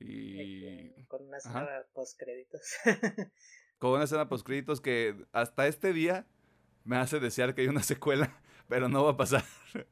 [0.00, 1.04] Y...
[1.04, 2.62] Con una escena post créditos.
[3.78, 6.26] con una escena post créditos que hasta este día
[6.84, 9.44] me hace desear que haya una secuela, pero no va a pasar.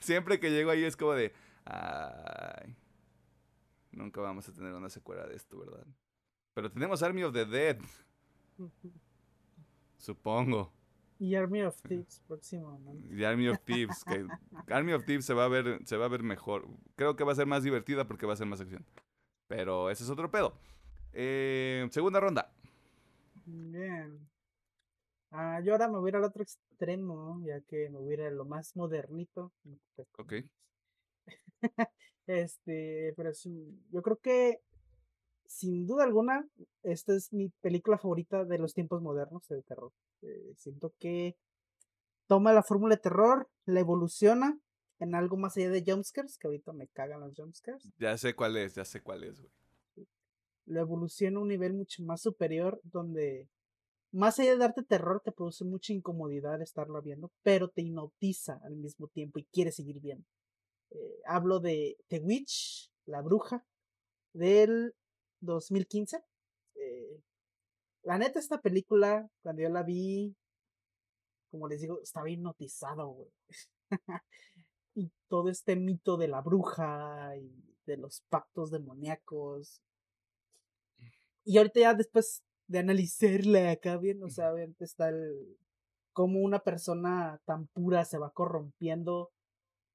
[0.00, 1.32] Siempre que llego ahí es como de,
[1.64, 2.76] ay,
[3.90, 5.86] nunca vamos a tener una secuela de esto, ¿verdad?
[6.54, 7.78] Pero tenemos Army of the Dead.
[9.96, 10.72] Supongo.
[11.22, 14.26] Y Army of Thieves próximo, Y Army of Thieves, que
[14.66, 16.66] Army of Thieves se va a ver, se va a ver mejor.
[16.96, 18.84] Creo que va a ser más divertida porque va a ser más acción.
[19.46, 20.58] Pero ese es otro pedo.
[21.12, 22.52] Eh, segunda ronda.
[23.44, 24.18] Bien.
[25.30, 28.14] Ah, yo ahora me voy a ir al otro extremo, ya que me voy a
[28.14, 29.52] ir a lo más modernito.
[30.18, 30.32] Ok.
[32.26, 34.58] este, pero sí, yo creo que
[35.46, 36.48] sin duda alguna,
[36.82, 39.92] esta es mi película favorita de los tiempos modernos de terror.
[40.22, 41.36] Eh, siento que
[42.26, 44.58] toma la fórmula de terror, la evoluciona
[44.98, 47.90] en algo más allá de jumpscares, que ahorita me cagan los jumpscares.
[47.98, 49.52] Ya sé cuál es, ya sé cuál es, güey.
[50.66, 53.48] Lo evoluciona a un nivel mucho más superior, donde
[54.12, 58.76] más allá de darte terror, te produce mucha incomodidad estarlo viendo, pero te hipnotiza al
[58.76, 60.24] mismo tiempo y quieres seguir viendo.
[60.90, 63.64] Eh, hablo de The Witch, La Bruja,
[64.34, 64.94] del
[65.40, 66.22] 2015.
[66.74, 67.20] Eh,
[68.02, 70.34] la neta, esta película, cuando yo la vi,
[71.50, 73.30] como les digo, estaba hipnotizado, güey.
[74.94, 77.50] y todo este mito de la bruja y
[77.86, 79.80] de los pactos demoníacos.
[81.44, 85.58] Y ahorita ya después de analizarla acá bien, o sea, obviamente está el
[86.12, 89.30] cómo una persona tan pura se va corrompiendo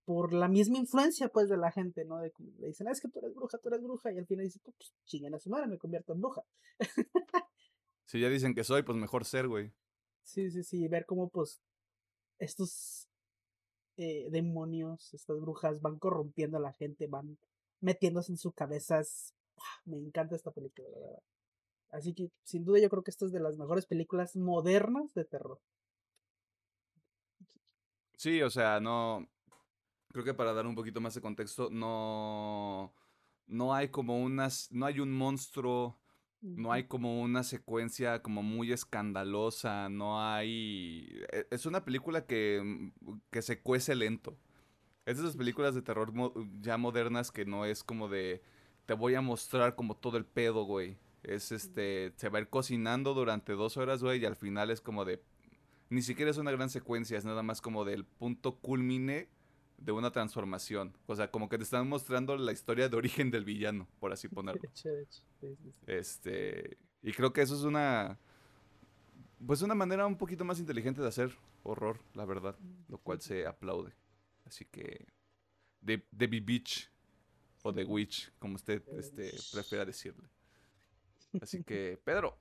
[0.06, 2.20] por la misma influencia pues de la gente, ¿no?
[2.20, 4.46] De le dicen, ah, es que tú eres bruja, tú eres bruja, y al final
[4.46, 6.44] dice, pues chinguen a su madre, me convierto en bruja.
[8.08, 9.72] si ya dicen que soy, pues mejor ser, güey.
[10.24, 11.62] Sí, sí, sí, ver cómo pues
[12.40, 13.08] estos
[13.98, 17.38] eh, demonios, estas brujas van corrompiendo a la gente, van
[17.82, 19.36] metiéndose en sus cabezas.
[19.86, 21.24] Me encanta esta película, la verdad.
[21.92, 25.26] Así que sin duda yo creo que esta es de las mejores películas modernas de
[25.26, 25.60] terror.
[28.18, 29.28] Sí, o sea, no,
[30.12, 32.94] creo que para dar un poquito más de contexto, no,
[33.48, 36.00] no hay como unas, no hay un monstruo,
[36.42, 41.24] no hay como una secuencia como muy escandalosa, no hay...
[41.32, 44.38] E, es una película que, mm, que se cuece lento.
[45.06, 46.14] Es de esas películas de terror
[46.62, 48.42] ya modernas que no es como de...
[48.86, 50.98] Te voy a mostrar como todo el pedo, güey.
[51.24, 52.14] Es este...
[52.18, 55.22] Se va a ir cocinando durante dos horas, güey, y al final es como de...
[55.90, 59.30] Ni siquiera es una gran secuencia, es nada más como del punto culmine
[59.78, 60.96] de una transformación.
[61.06, 64.28] O sea, como que te están mostrando la historia de origen del villano, por así
[64.28, 64.62] ponerlo.
[65.86, 68.20] Este, y creo que eso es una
[69.46, 71.32] pues una manera un poquito más inteligente de hacer
[71.64, 72.56] horror, la verdad,
[72.88, 73.94] lo cual se aplaude.
[74.46, 75.06] Así que
[75.82, 76.90] de The Beach
[77.64, 80.28] o The Witch, como usted este, prefiera decirle.
[81.42, 82.38] Así que, Pedro.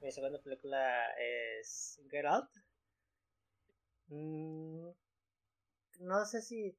[0.00, 2.48] Mi segunda película es Get Out.
[4.08, 4.90] Mm,
[6.00, 6.76] no sé si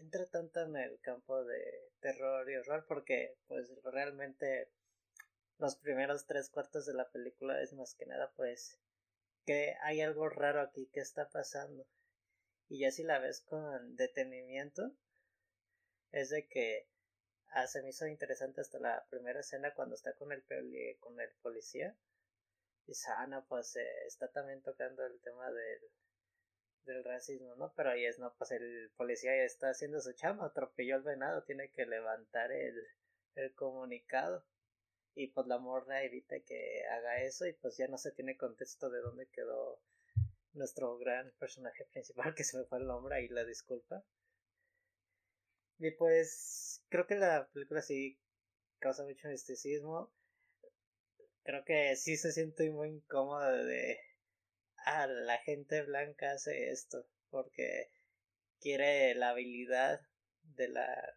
[0.00, 4.68] entra tanto en el campo de terror y horror porque pues realmente
[5.58, 8.78] los primeros tres cuartos de la película es más que nada pues
[9.46, 11.86] que hay algo raro aquí que está pasando
[12.68, 14.92] y ya si la ves con detenimiento
[16.10, 16.88] es de que
[17.48, 20.44] ah, se me hizo interesante hasta la primera escena cuando está con el
[21.00, 21.96] con el policía
[22.86, 25.80] y Sana pues eh, está también tocando el tema del
[26.84, 27.72] del racismo, ¿no?
[27.76, 31.44] Pero ahí es, no, pues el policía ya está haciendo su chama, atropelló al venado,
[31.44, 32.76] tiene que levantar el,
[33.34, 34.44] el comunicado.
[35.14, 38.88] Y pues la morra evita que haga eso y pues ya no se tiene contexto
[38.90, 39.80] de dónde quedó
[40.54, 44.04] nuestro gran personaje principal, que se me fue el nombre y la disculpa.
[45.78, 48.18] Y pues creo que la película sí
[48.78, 50.12] causa mucho misticismo.
[51.44, 53.98] Creo que sí se siente muy incómoda de
[54.84, 57.90] ah, la gente blanca hace esto porque
[58.60, 60.00] quiere la habilidad
[60.56, 61.14] de la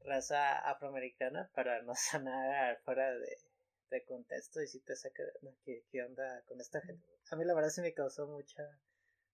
[0.00, 3.38] raza afroamericana para no sanar fuera de,
[3.90, 5.22] de contexto y si te saca
[5.64, 8.78] ¿qué, ¿qué, onda con esta gente a mí la verdad se me causó mucha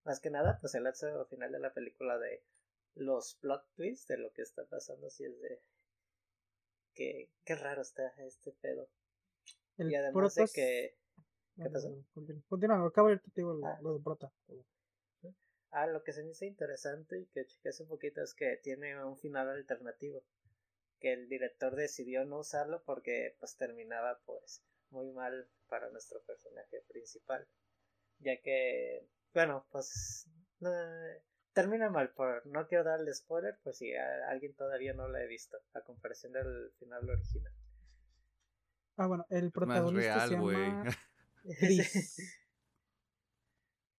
[0.05, 2.43] más que nada pues el acto final de la película de
[2.95, 5.61] los plot twists de lo que está pasando si es de
[6.95, 8.89] que qué raro está este pedo
[9.79, 10.99] y además de que
[11.63, 11.89] ¿Qué pasó?
[12.49, 13.79] Continúa, acabo de digo ah.
[13.83, 14.33] lo de Prota.
[15.71, 19.05] Ah, lo que se me hizo interesante y que chequé un poquito es que tiene
[19.05, 20.23] un final alternativo.
[21.01, 26.83] Que el director decidió no usarlo porque pues terminaba pues muy mal para nuestro personaje
[26.89, 27.47] principal.
[28.21, 30.27] Ya que, bueno, pues
[31.53, 35.59] termina mal, por no quiero darle spoiler, pues si alguien todavía no lo ha visto,
[35.75, 37.53] a comparación del final original.
[38.99, 40.85] Ah, bueno, el protagonista se llama
[41.61, 42.19] Chris.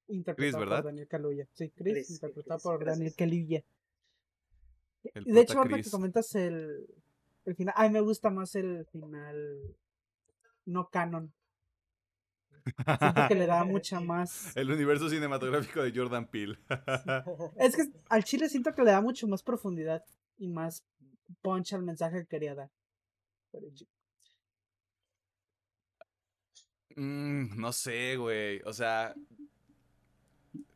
[0.10, 1.48] interpretado por Daniel Kaluuya.
[1.54, 3.64] Sí, Chris, interpretado por Daniel Kaluuya.
[5.14, 6.86] de hecho, ahora que comentas el,
[7.46, 9.76] el final, ay, me gusta más el final
[10.66, 11.34] no canon.
[12.64, 14.56] Siento que le da mucha más.
[14.56, 16.60] El universo cinematográfico de Jordan Peele.
[17.58, 20.04] es que al chile siento que le da mucho más profundidad
[20.38, 20.86] y más
[21.42, 22.70] punch al mensaje que quería dar.
[26.96, 28.62] Mm, no sé, güey.
[28.66, 29.16] O sea,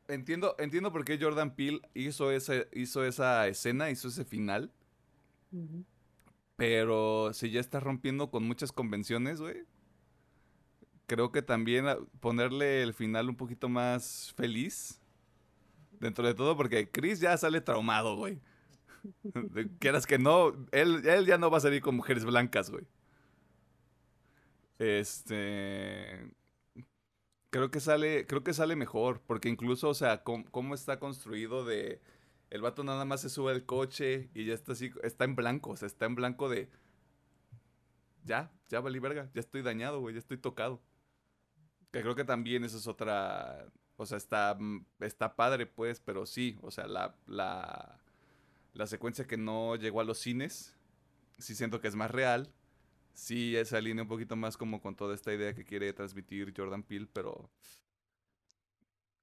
[0.08, 4.72] entiendo, entiendo por qué Jordan Peele hizo, ese, hizo esa escena, hizo ese final.
[6.56, 9.66] Pero si ya está rompiendo con muchas convenciones, güey.
[11.06, 11.86] Creo que también
[12.22, 15.00] ponerle el final un poquito más feliz.
[16.00, 18.42] Dentro de todo, porque Chris ya sale traumado, güey.
[19.80, 22.86] Quieras que no, él, él ya no va a salir con mujeres blancas, güey.
[24.84, 26.34] Este.
[27.50, 28.28] Creo que sale.
[28.28, 29.22] Creo que sale mejor.
[29.26, 32.02] Porque incluso, o sea, cómo, está construido de.
[32.50, 34.92] El vato nada más se sube al coche y ya está así.
[35.04, 35.72] Está en blanco.
[35.72, 36.70] O sea, está en blanco de.
[38.26, 39.30] Ya, ya valí verga.
[39.34, 40.16] Ya estoy dañado, güey.
[40.16, 40.82] Ya estoy tocado.
[41.92, 43.68] Que creo que también eso es otra.
[43.96, 44.58] O sea, está,
[45.00, 46.58] está padre, pues, pero sí.
[46.62, 48.00] O sea, la, la,
[48.74, 50.76] la secuencia que no llegó a los cines.
[51.38, 52.54] Sí siento que es más real
[53.14, 56.84] sí esa línea un poquito más como con toda esta idea que quiere transmitir Jordan
[56.84, 57.50] Peele, pero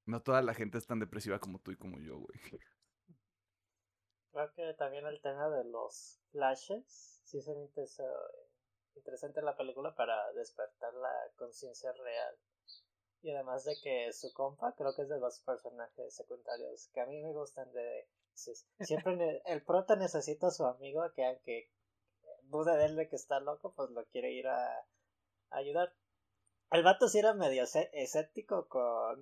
[0.06, 2.40] no toda la gente es tan depresiva como tú y como yo, güey.
[4.32, 7.52] Creo que también el tema de los flashes sí se
[8.94, 12.36] interesante en la película para despertar la conciencia real.
[13.22, 17.06] Y además de que su compa creo que es de los personajes secundarios que a
[17.06, 18.08] mí me gustan de...
[18.34, 21.70] Siempre el prota necesita a su amigo que aunque
[22.50, 24.86] duda de él de que está loco, pues lo quiere ir a,
[25.50, 25.92] ayudar.
[26.70, 29.18] El vato sí era medio escéptico con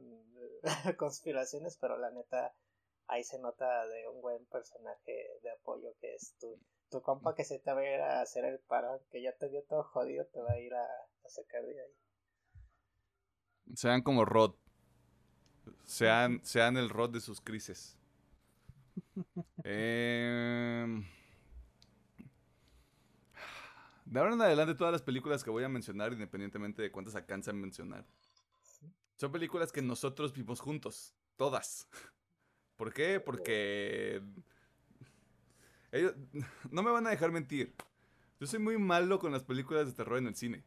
[0.98, 2.54] conspiraciones, pero la neta
[3.06, 6.60] ahí se nota de un buen personaje de apoyo que es tu,
[6.90, 9.48] tu compa que se te va a ir a hacer el paro, que ya te
[9.48, 10.86] vio todo jodido, te va a ir a,
[11.26, 11.92] sacar de ahí.
[13.74, 14.54] Sean como Rod.
[15.84, 17.98] Sean, sean el Rod de sus crisis.
[19.64, 20.86] eh...
[24.08, 27.56] De ahora en adelante, todas las películas que voy a mencionar, independientemente de cuántas alcanzan
[27.56, 28.06] a mencionar,
[29.16, 31.14] son películas que nosotros vimos juntos.
[31.36, 31.88] Todas.
[32.76, 33.20] ¿Por qué?
[33.20, 34.22] Porque.
[35.92, 36.14] Ellos
[36.70, 37.74] no me van a dejar mentir.
[38.40, 40.64] Yo soy muy malo con las películas de terror en el cine.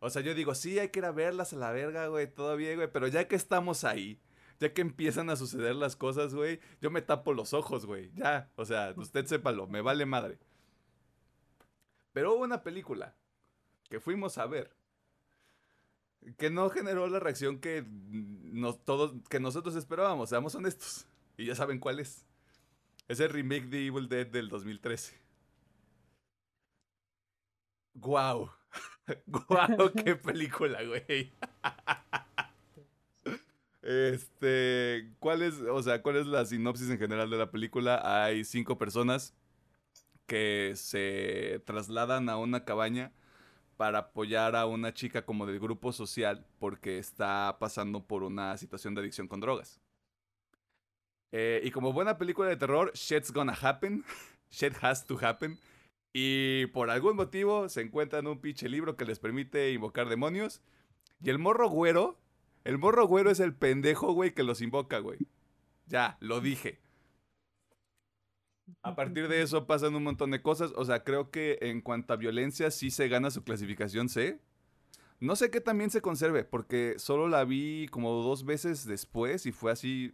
[0.00, 2.76] O sea, yo digo, sí, hay que ir a verlas a la verga, güey, bien,
[2.76, 2.90] güey.
[2.90, 4.18] Pero ya que estamos ahí,
[4.58, 8.10] ya que empiezan a suceder las cosas, güey, yo me tapo los ojos, güey.
[8.14, 10.38] Ya, o sea, usted sépalo, me vale madre.
[12.12, 13.14] Pero hubo una película
[13.88, 14.76] que fuimos a ver
[16.36, 17.84] que no generó la reacción que,
[18.84, 21.06] todos, que nosotros esperábamos, seamos honestos.
[21.36, 22.26] Y ya saben cuál es.
[23.08, 25.18] Es el remake de Evil Dead del 2013.
[27.94, 28.50] ¡Guau!
[29.26, 29.92] ¡Guau!
[30.04, 31.32] ¡Qué película, güey!
[33.82, 38.00] Este, ¿cuál es, o sea, cuál es la sinopsis en general de la película?
[38.04, 39.34] Hay cinco personas
[40.30, 43.10] que se trasladan a una cabaña
[43.76, 48.94] para apoyar a una chica como del grupo social porque está pasando por una situación
[48.94, 49.80] de adicción con drogas.
[51.32, 54.04] Eh, y como buena película de terror, shit's gonna happen,
[54.52, 55.58] shit has to happen.
[56.12, 60.62] Y por algún motivo se encuentran un pinche libro que les permite invocar demonios.
[61.20, 62.20] Y el morro güero,
[62.62, 65.26] el morro güero es el pendejo, güey, que los invoca, güey.
[65.86, 66.78] Ya, lo dije.
[68.82, 70.72] A partir de eso pasan un montón de cosas.
[70.76, 74.40] O sea, creo que en cuanto a violencia sí se gana su clasificación C.
[75.20, 79.52] No sé qué también se conserve, porque solo la vi como dos veces después y
[79.52, 80.12] fue así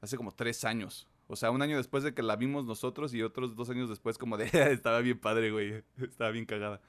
[0.00, 1.08] hace como tres años.
[1.26, 4.18] O sea, un año después de que la vimos nosotros y otros dos años después
[4.18, 6.80] como de, estaba bien padre, güey, estaba bien cagada.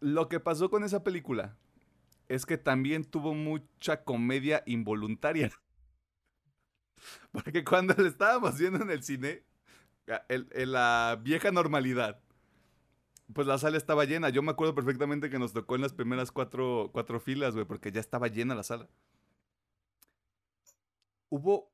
[0.00, 1.56] Lo que pasó con esa película
[2.28, 5.50] es que también tuvo mucha comedia involuntaria.
[7.32, 9.42] Porque cuando la estábamos viendo en el cine,
[10.28, 12.20] en la vieja normalidad,
[13.32, 14.28] pues la sala estaba llena.
[14.30, 17.92] Yo me acuerdo perfectamente que nos tocó en las primeras cuatro, cuatro filas, güey, porque
[17.92, 18.88] ya estaba llena la sala.
[21.28, 21.70] Hubo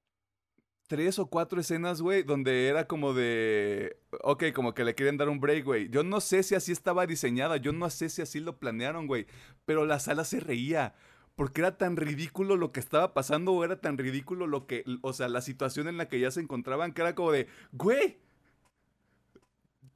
[0.86, 5.28] tres o cuatro escenas, güey, donde era como de, ok, como que le quieren dar
[5.28, 5.88] un break, güey.
[5.90, 9.26] Yo no sé si así estaba diseñada, yo no sé si así lo planearon, güey,
[9.64, 10.94] pero la sala se reía.
[11.34, 15.12] Porque era tan ridículo lo que estaba pasando o era tan ridículo lo que, o
[15.12, 18.18] sea, la situación en la que ya se encontraban, que era como de, güey,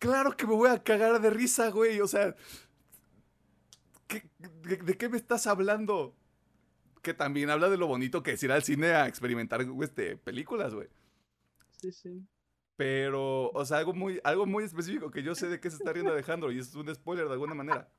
[0.01, 2.01] Claro que me voy a cagar de risa, güey.
[2.01, 2.35] O sea,
[4.09, 6.17] de, qué me estás hablando?
[7.03, 10.75] Que también habla de lo bonito que es ir al cine a experimentar este, películas,
[10.75, 10.89] güey.
[11.77, 12.27] Sí, sí.
[12.77, 15.93] Pero, o sea, algo muy, algo muy específico que yo sé de qué se está
[15.93, 17.93] riendo Alejandro y es un spoiler de alguna manera.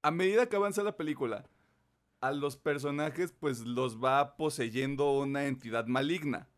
[0.00, 1.46] A medida que avanza la película,
[2.22, 6.48] a los personajes pues los va poseyendo una entidad maligna.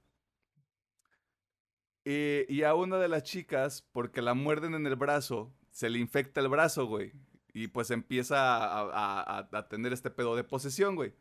[2.11, 5.99] Eh, y a una de las chicas, porque la muerden en el brazo, se le
[5.99, 7.13] infecta el brazo, güey.
[7.53, 11.13] Y pues empieza a, tener este pedo de posesión, güey.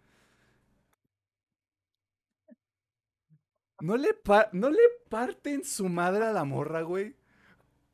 [3.82, 4.16] ¿No le,
[4.54, 4.80] ¿No le
[5.10, 7.18] parten su madre a la morra, güey?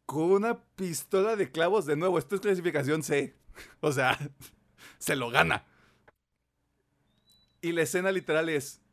[0.05, 2.19] Con una pistola de clavos de nuevo.
[2.19, 3.35] Esto es clasificación C.
[3.81, 4.19] O sea,
[4.99, 5.65] se lo gana.
[7.59, 8.83] Y la escena literal es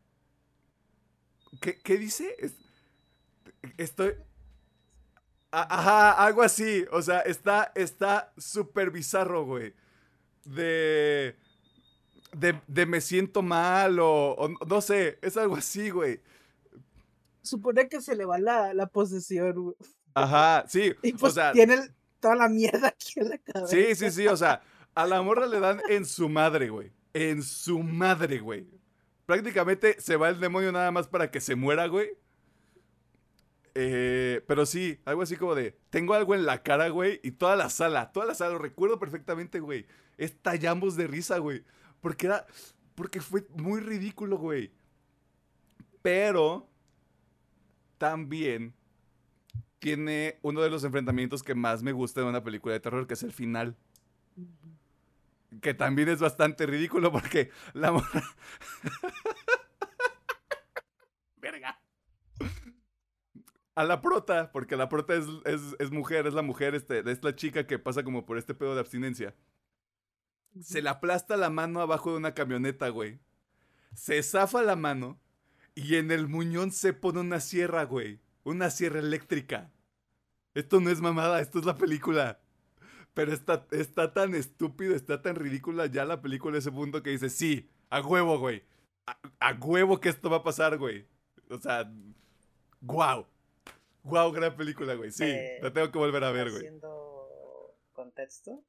[1.61, 2.34] ¿Qué, qué dice?
[2.38, 2.59] Es-
[3.76, 4.14] estoy.
[5.52, 6.84] Ajá, algo así.
[6.92, 9.74] O sea, está está súper bizarro, güey.
[10.44, 11.36] De,
[12.32, 12.61] de.
[12.66, 15.18] de me siento mal o, o no sé.
[15.22, 16.20] Es algo así, güey.
[17.42, 19.76] Supone que se le va la, la posesión, güey.
[20.14, 20.92] Ajá, sí.
[21.02, 23.68] Y o pues sea, tiene el- toda la mierda aquí en la cabeza.
[23.68, 24.26] sí, sí, sí.
[24.28, 24.62] O sea,
[24.94, 26.92] a la morra le dan en su madre, güey.
[27.12, 28.68] En su madre, güey.
[29.26, 32.11] Prácticamente se va el demonio nada más para que se muera, güey.
[33.83, 37.57] Eh, pero sí, algo así como de, tengo algo en la cara, güey, y toda
[37.57, 39.87] la sala, toda la sala, lo recuerdo perfectamente, güey.
[40.18, 41.64] Estallamos de risa, güey.
[42.03, 42.47] Porque era,
[42.95, 44.70] porque fue muy ridículo, güey.
[46.03, 46.68] Pero,
[47.97, 48.74] también
[49.78, 53.14] tiene uno de los enfrentamientos que más me gusta de una película de terror, que
[53.14, 53.76] es el final.
[55.62, 58.22] Que también es bastante ridículo porque la morra...
[63.81, 67.24] A la prota, porque la prota es, es, es mujer, es la mujer, este, es
[67.24, 69.35] la chica que pasa como por este pedo de abstinencia.
[70.61, 73.20] Se le aplasta la mano abajo de una camioneta, güey.
[73.95, 75.18] Se zafa la mano
[75.74, 78.20] y en el muñón se pone una sierra, güey.
[78.43, 79.72] Una sierra eléctrica.
[80.53, 82.39] Esto no es mamada, esto es la película.
[83.14, 87.09] Pero está, está tan estúpido, está tan ridícula ya la película a ese punto que
[87.09, 88.62] dice, sí, a huevo, güey.
[89.07, 91.07] A, a huevo que esto va a pasar, güey.
[91.49, 91.91] O sea,
[92.83, 93.26] guau.
[94.03, 95.11] Guau, gran película, güey.
[95.11, 96.59] Sí, Eh, la tengo que volver a ver, güey.
[96.66, 98.64] Haciendo contexto,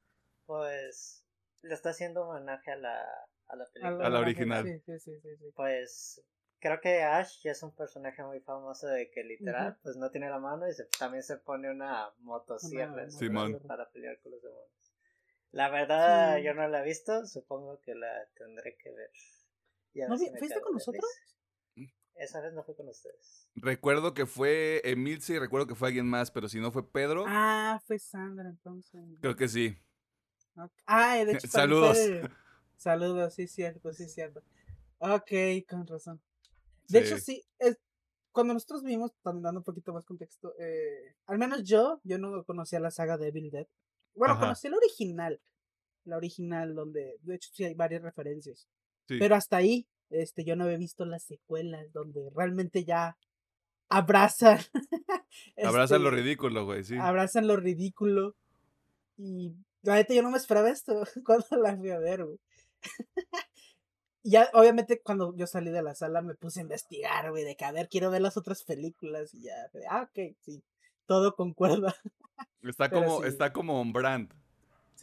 [0.46, 1.24] pues
[1.62, 3.00] le está haciendo homenaje a la,
[3.48, 4.06] a la película.
[4.06, 4.64] A la original.
[4.64, 5.44] Sí, sí, sí, sí, sí.
[5.54, 6.22] Pues
[6.58, 10.28] creo que Ash ya es un personaje muy famoso de que literal, pues no tiene
[10.28, 13.60] la mano y se- también se pone una motosierra Una en su Simón.
[13.66, 14.68] para pelear con los demonios.
[15.50, 16.44] La verdad, Sí.
[16.44, 19.10] yo no la he visto, supongo que la tendré que ver.
[19.94, 21.04] Y a ¿No ver si vi- me ¿Fuiste con nosotros?
[22.16, 23.48] Esa vez no fui con ustedes.
[23.54, 27.24] Recuerdo que fue Emilce y recuerdo que fue alguien más, pero si no fue Pedro,
[27.26, 29.00] Ah, fue Sandra entonces.
[29.20, 29.76] creo que sí.
[30.86, 31.96] Ah, de hecho, Saludos.
[31.98, 32.22] fue-
[32.76, 34.42] Saludos, sí, cierto, sí, cierto.
[34.98, 35.30] Ok,
[35.68, 36.20] con razón.
[36.88, 37.78] De hecho, sí, es,
[38.32, 42.44] cuando nosotros vimos, también dando un poquito más contexto, eh, al menos yo, yo no
[42.44, 43.66] conocía la saga de Evil Dead.
[44.14, 44.42] Bueno, Ajá.
[44.42, 45.40] conocí la original,
[46.04, 48.68] la original, donde, de hecho, sí hay varias referencias.
[49.08, 49.18] Sí.
[49.18, 53.16] Pero hasta ahí, este, yo no había visto las secuelas, donde realmente ya
[53.88, 54.58] abrazan.
[55.64, 56.96] Abrazan lo este, ridículo, güey, sí.
[56.96, 58.36] abrazan lo ridículo.
[59.16, 62.38] Y la neta yo no me esperaba esto cuando la fui a ver, güey.
[64.22, 67.64] ya, obviamente, cuando yo salí de la sala me puse a investigar, güey, de que
[67.64, 69.34] a ver, quiero ver las otras películas.
[69.34, 69.54] Y ya,
[69.90, 70.62] ah, ok, sí,
[71.06, 71.94] todo concuerda.
[72.62, 73.28] Está pero como, sí.
[73.28, 74.32] está como brand.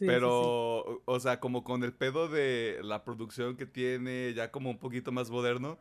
[0.00, 0.14] Sí, sí, sí.
[0.14, 4.78] pero, o- sea, como con el pedo de la producción que tiene, ya como un
[4.78, 5.78] poquito más moderno.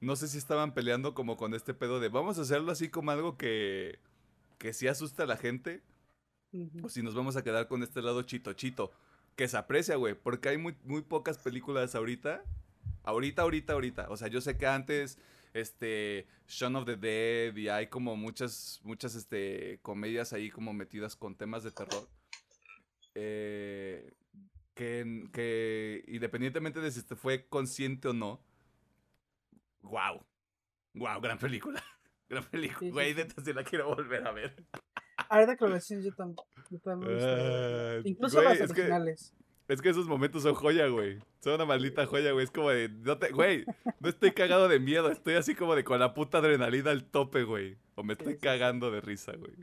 [0.00, 3.10] No sé si estaban peleando como con este pedo de vamos a hacerlo así como
[3.10, 3.98] algo que,
[4.58, 5.82] que sí asusta a la gente.
[6.82, 8.90] O si nos vamos a quedar con este lado chito chito.
[9.36, 10.14] Que se aprecia, güey.
[10.14, 12.42] Porque hay muy, muy pocas películas ahorita.
[13.02, 14.06] Ahorita, ahorita, ahorita.
[14.08, 15.18] O sea, yo sé que antes,
[15.52, 21.14] este, Shaun of the Dead y hay como muchas, muchas, este, comedias ahí como metidas
[21.16, 22.08] con temas de terror.
[23.14, 24.12] Eh,
[24.74, 28.44] que, que independientemente de si este fue consciente o no.
[29.82, 30.24] Wow.
[30.94, 31.82] Wow, gran película.
[32.28, 32.90] Gran película.
[32.90, 34.56] Güey, neta, sí la quiero volver a ver.
[35.28, 36.34] Ahorita que lo decís, yo, tam-
[36.70, 39.34] yo también Incluso güey, las es que- originales.
[39.68, 41.18] Es que esos momentos son joya, güey.
[41.40, 42.44] Son una maldita joya, güey.
[42.44, 43.64] Es como de, no te, güey,
[44.00, 45.10] no estoy cagado de miedo.
[45.10, 47.78] Estoy así como de con la puta adrenalina al tope, güey.
[47.94, 49.54] O me estoy cagando de risa, güey.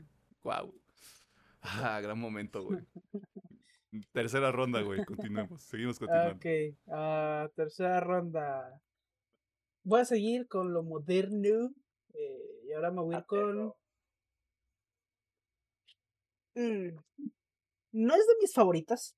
[0.44, 0.74] Wow.
[1.62, 2.80] Ah, gran momento, güey.
[4.12, 5.04] Tercera ronda, güey.
[5.04, 5.62] Continuemos.
[5.62, 6.36] Seguimos continuando.
[6.36, 6.46] Ok,
[6.88, 8.80] ah, tercera ronda.
[9.84, 11.70] Voy a seguir con lo moderno.
[12.14, 13.74] eh, y ahora me voy a ir Ah, con.
[16.54, 16.96] Mm,
[17.92, 19.14] No es de mis favoritas,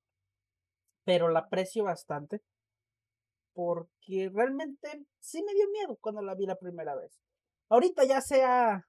[1.05, 2.41] pero la aprecio bastante.
[3.55, 7.17] Porque realmente sí me dio miedo cuando la vi la primera vez.
[7.69, 8.85] Ahorita ya se ha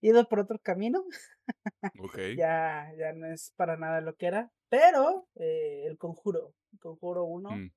[0.00, 1.04] ido por otro camino.
[2.00, 2.18] Ok.
[2.36, 4.50] Ya, ya no es para nada lo que era.
[4.68, 7.70] Pero eh, el conjuro, el conjuro 1 Mm.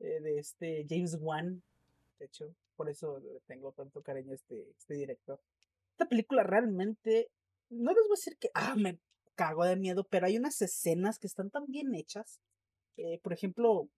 [0.00, 1.62] eh, de este James Wan.
[2.18, 5.40] De hecho, por eso tengo tanto cariño a este, este director.
[5.92, 7.30] Esta película realmente,
[7.70, 8.98] no les voy a decir que, ah, me
[9.34, 12.40] cago de miedo, pero hay unas escenas que están tan bien hechas.
[12.98, 13.88] Eh, por ejemplo,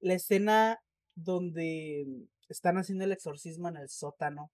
[0.00, 0.80] la escena
[1.14, 2.06] donde
[2.48, 4.50] están haciendo el exorcismo en el sótano.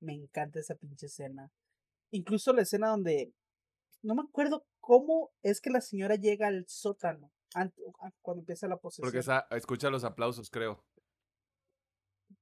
[0.00, 1.50] Me encanta esa pinche escena.
[2.10, 3.32] Incluso la escena donde,
[4.02, 7.30] no me acuerdo cómo es que la señora llega al sótano
[8.22, 9.04] cuando empieza la posesión.
[9.06, 10.84] Porque esa, escucha los aplausos, creo.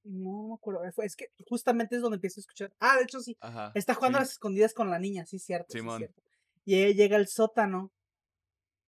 [0.03, 0.81] No me acuerdo.
[0.93, 2.73] fue- Es que justamente es donde empiezo a escuchar.
[2.79, 3.37] Ah, de hecho sí.
[3.41, 3.71] Ajá.
[3.75, 4.25] Está jugando a sí.
[4.25, 5.67] las escondidas con la niña, sí, cierto.
[5.71, 5.97] sí, Simón.
[5.97, 6.21] cierto.
[6.65, 7.91] Y ella llega al sótano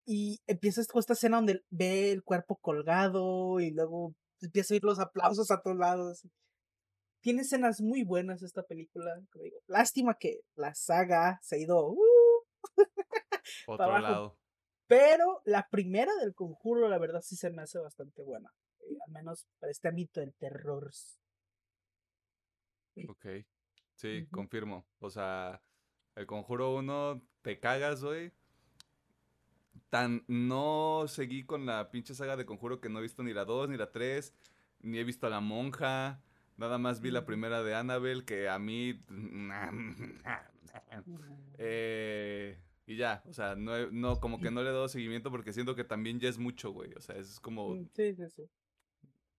[0.06, 4.84] y empieza esta esta escena donde ve el cuerpo colgado y luego empieza a oír
[4.84, 6.22] los aplausos a todos lados.
[7.22, 9.22] Tiene escenas muy buenas esta película.
[9.32, 9.58] como digo.
[9.68, 11.88] Lástima que la saga se ha ido.
[11.92, 12.00] uh,
[13.68, 14.02] Otro abajo.
[14.02, 14.38] lado.
[14.88, 18.52] pero la primera del conjuro, la verdad, sí se me hace bastante buena.
[18.80, 20.92] eh, al menos para este ámbito del terror.
[23.08, 23.26] Ok.
[23.96, 24.86] Sí, confirmo.
[25.00, 25.62] O sea,
[26.16, 28.32] el conjuro 1, te cagas, güey.
[29.90, 33.46] Tan no seguí con la pinche saga de conjuro que no he visto ni la
[33.46, 34.34] 2, ni la 3,
[34.80, 36.22] ni he visto a la monja.
[36.62, 39.04] Nada más vi la primera de Annabelle, que a mí.
[41.58, 45.76] Eh, y ya, o sea, no, como que no le he dado seguimiento porque siento
[45.76, 46.94] que también ya es mucho, güey.
[46.94, 48.44] O sea, es como Mm, Sí, sí, sí.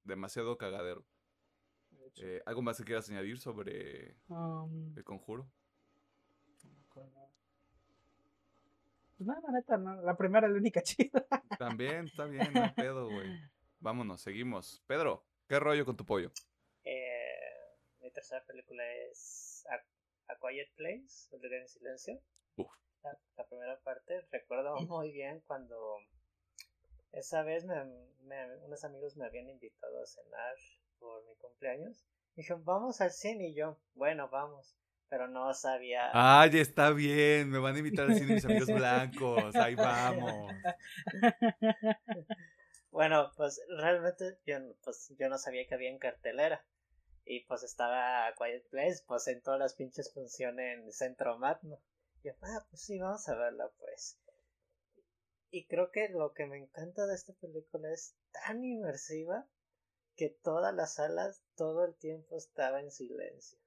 [0.04, 1.04] demasiado cagadero.
[2.16, 2.36] de.
[2.38, 5.48] Eh, ¿Algo más que quieras añadir sobre Um, el conjuro?
[6.64, 7.30] no acuerdo.
[9.16, 10.02] Pues nada, la neta, no.
[10.02, 10.82] La primera es la única
[11.22, 11.24] chida.
[11.56, 13.40] También, está bien, no pedo, güey.
[13.80, 14.82] Vámonos, seguimos.
[14.88, 16.30] Pedro, ¿qué rollo con tu pollo?
[18.12, 22.20] Tercera película es A, A Quiet Place, El lugar en silencio.
[22.56, 22.70] Uf.
[23.02, 25.96] La, la primera parte, recuerdo muy bien cuando
[27.12, 27.74] esa vez me,
[28.22, 30.54] me- unos amigos me habían invitado a cenar
[30.98, 32.04] por mi cumpleaños.
[32.36, 34.74] Dijeron, vamos al cine y yo, bueno, vamos.
[35.08, 36.10] Pero no sabía.
[36.14, 40.54] Ay, está bien, me van a invitar al cine mis amigos blancos, ahí vamos.
[42.90, 46.62] Bueno, pues realmente yo, no- pues, yo no sabía que había en cartelera.
[47.24, 51.80] Y pues estaba Quiet Place, pues en todas las pinches funciones en Centro Magno.
[52.22, 54.18] Y yo, ah, pues sí, vamos a verla pues.
[55.50, 59.46] Y creo que lo que me encanta de esta película es tan inmersiva
[60.16, 63.58] que todas las salas todo el tiempo estaba en silencio.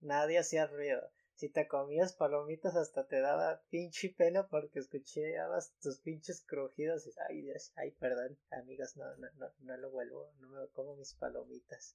[0.00, 1.10] Nadie hacía ruido.
[1.34, 7.10] Si te comías palomitas hasta te daba pinche pena porque escuchabas tus pinches crujidos y
[7.28, 11.12] ay Dios, ay perdón, amigas, no, no, no, no lo vuelvo, no me como mis
[11.14, 11.94] palomitas.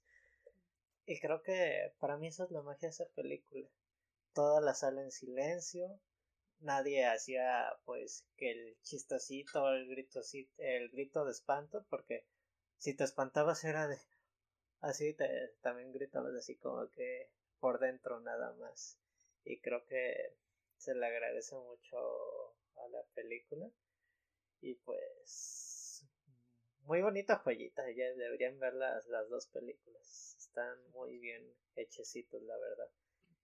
[1.06, 3.68] Y creo que para mí eso es la magia de esa película.
[4.34, 5.99] Toda la sala en silencio,
[6.60, 12.26] nadie hacía pues que el chistosito, el gritosito, el grito de espanto, porque
[12.78, 13.99] si te espantabas era de
[14.82, 15.28] así te
[15.62, 17.30] también gritabas así como que
[17.60, 18.97] por dentro nada más.
[19.43, 20.36] Y creo que
[20.78, 21.97] se le agradece mucho
[22.78, 23.70] a la película.
[24.62, 26.06] Y pues
[26.86, 30.41] muy bonita joyita, ya deberían ver las, las dos películas.
[30.52, 31.41] Están muy bien
[31.78, 32.89] hechecitos, la verdad.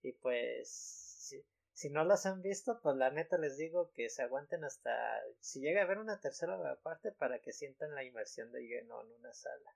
[0.01, 1.41] Y pues si,
[1.71, 4.91] si no las han visto, pues la neta les digo que se aguanten hasta
[5.39, 9.11] si llega a haber una tercera parte para que sientan la inmersión de lleno en
[9.13, 9.73] una sala.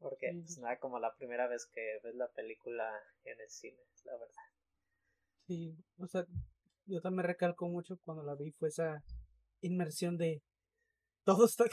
[0.00, 0.40] Porque Sí.
[0.40, 4.42] pues nada como la primera vez que ves la película en el cine, la verdad.
[5.46, 6.26] Sí, o sea,
[6.86, 9.04] yo también recalco mucho cuando la vi fue esa
[9.60, 10.42] inmersión de
[11.22, 11.66] todos está-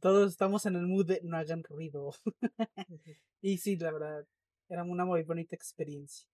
[0.00, 2.12] todos estamos en el mood de no hagan ruido.
[3.40, 4.26] y sí, la verdad,
[4.68, 6.28] era una muy bonita experiencia.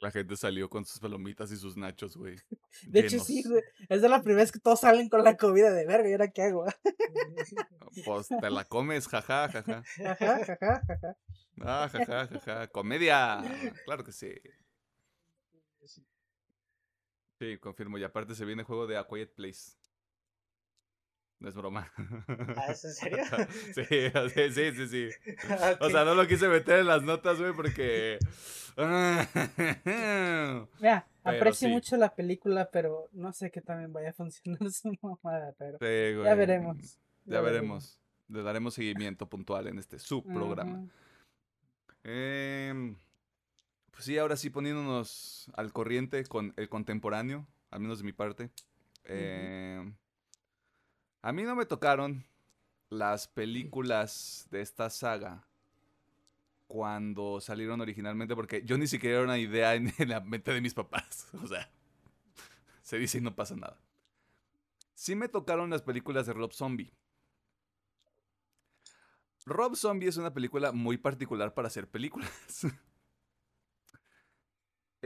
[0.00, 2.36] La gente salió con sus palomitas y sus nachos, güey.
[2.88, 5.72] De hecho, sí, güey, es de la primera vez que todos salen con la comida
[5.72, 6.66] de verga, ¿y ahora qué hago?
[8.04, 9.82] Pues te la comes, jaja, jaja.
[10.04, 11.16] Ajá, ajá, ajá.
[11.60, 12.66] Ah, jaja, jaja.
[12.68, 13.42] Comedia.
[13.84, 14.32] Claro que sí.
[17.38, 17.98] Sí, confirmo.
[17.98, 19.72] Y aparte se viene juego de A Quiet Place.
[21.40, 21.92] No es broma.
[22.56, 23.24] ¿Ah, es en serio?
[23.74, 23.84] Sí,
[24.52, 25.08] sí, sí, sí.
[25.80, 28.18] O sea, no lo quise meter en las notas, güey, porque...
[28.76, 31.72] Mira, Pero aprecio sí.
[31.74, 36.14] mucho la película, pero no sé qué también vaya a funcionar su mamada, pero Sí,
[36.14, 36.24] güey.
[36.24, 36.98] ya veremos.
[37.24, 37.98] Ya veremos.
[38.28, 40.86] Le daremos seguimiento puntual en este subprograma.
[42.02, 42.96] Em,
[43.90, 48.50] pues sí, ahora sí poniéndonos al corriente con el contemporáneo, al menos de mi parte.
[49.04, 49.94] Em,
[51.24, 52.22] a mí no me tocaron
[52.90, 55.48] las películas de esta saga
[56.66, 60.74] cuando salieron originalmente, porque yo ni siquiera era una idea en, la mente de mis
[60.74, 61.28] papás.
[61.42, 61.70] O sea,
[62.82, 63.80] se dice y no pasa nada.
[64.92, 66.92] Sí me tocaron las películas de Rob Zombie.
[69.46, 72.30] Rob Zombie es una película muy particular para hacer películas.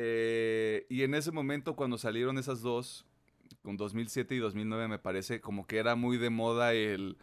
[0.00, 3.07] Eh, y en ese momento, cuando salieron esas dos,
[3.62, 7.18] con 2007 y 2009, me parece como que era muy de moda el,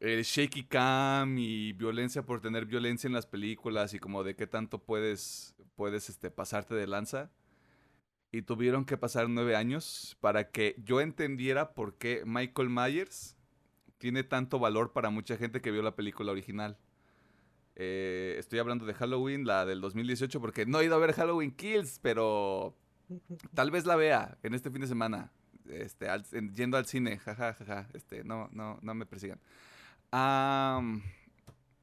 [0.00, 4.46] el shaky cam y violencia por tener violencia en las películas y como de qué
[4.46, 7.30] tanto puedes, puedes este, pasarte de lanza.
[8.32, 13.36] Y tuvieron que pasar nueve años para que yo entendiera por qué Michael Myers
[13.98, 16.78] tiene tanto valor para mucha gente que vio la película original.
[17.76, 21.50] Eh, estoy hablando de Halloween, la del 2018, porque no he ido a ver Halloween
[21.50, 22.76] Kills, pero
[23.54, 25.32] tal vez la vea en este fin de semana.
[25.66, 26.08] Este,
[26.54, 29.40] yendo al cine, jaja, jaja, este, no, no, no me persigan.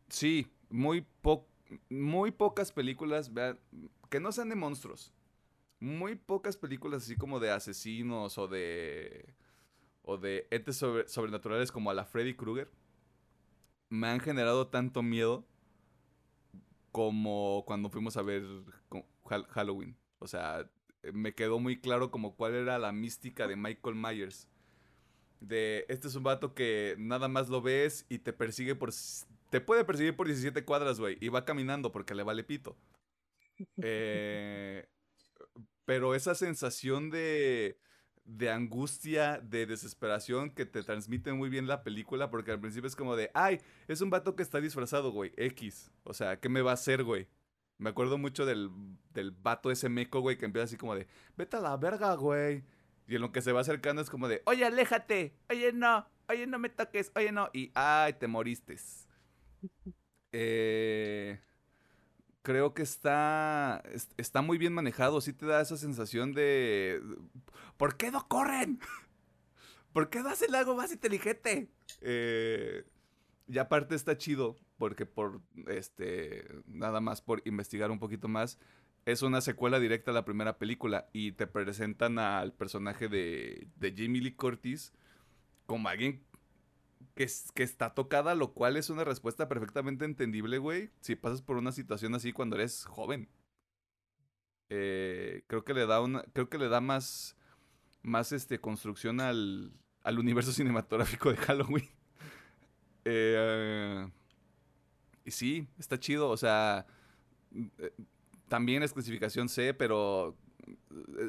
[0.09, 1.05] sí, muy,
[1.89, 3.59] muy pocas películas, vean,
[4.09, 5.13] que no sean de monstruos.
[5.79, 9.35] Muy pocas películas así como de asesinos o de
[10.01, 12.71] o de entes sobrenaturales como a la Freddy Krueger
[13.89, 15.45] me han generado tanto miedo
[16.91, 18.43] como cuando fuimos a ver
[19.49, 19.95] Halloween.
[20.19, 20.69] O sea,
[21.13, 24.47] me quedó muy claro como cuál era la mística de Michael Myers.
[25.39, 28.91] De este es un vato que nada más lo ves y te persigue por.
[29.49, 31.17] Te puede perseguir por 17 cuadras, güey.
[31.21, 32.77] Y va caminando porque le vale pito.
[33.81, 34.87] Eh,
[35.85, 37.79] pero esa sensación de
[38.27, 42.95] de angustia, de desesperación que te transmite muy bien la película, porque al principio es
[42.95, 45.89] como de, ay, es un vato que está disfrazado, güey, X.
[46.03, 47.27] O sea, ¿qué me va a hacer, güey?
[47.77, 48.71] Me acuerdo mucho del,
[49.13, 52.63] del vato ese meco, güey, que empieza así como de, vete a la verga, güey.
[53.07, 56.47] Y en lo que se va acercando es como de, oye, aléjate, oye, no, oye,
[56.47, 57.49] no me toques, oye, no.
[57.53, 58.77] Y, ay, te moriste.
[60.33, 61.39] Eh,
[62.47, 63.81] creo que está,
[64.17, 65.21] está muy bien manejado.
[65.21, 67.01] Sí te da esa sensación de.
[67.77, 68.79] ¿Por qué no corren?
[69.93, 71.71] ¿Por qué no hacen algo más inteligente?
[72.01, 72.85] Eh,
[73.47, 76.47] y aparte está chido, porque por este.
[76.67, 78.59] Nada más por investigar un poquito más.
[79.05, 81.09] Es una secuela directa a la primera película.
[81.13, 84.93] Y te presentan al personaje de, de Jamie Lee Curtis
[85.65, 86.23] como alguien
[87.15, 91.57] que, que está tocada, lo cual es una respuesta perfectamente entendible, güey, si pasas por
[91.57, 93.29] una situación así cuando eres joven.
[94.69, 97.37] Eh, creo que le da una, creo que le da más,
[98.01, 99.73] más este, construcción al,
[100.03, 101.89] al universo cinematográfico de Halloween.
[103.05, 104.09] Eh,
[105.27, 106.87] y sí, está chido, o sea,
[107.53, 107.91] eh,
[108.47, 110.37] también es clasificación C, pero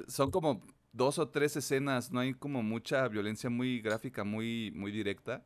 [0.06, 4.92] son como dos o tres escenas, no hay como mucha violencia muy gráfica, muy, muy
[4.92, 5.44] directa.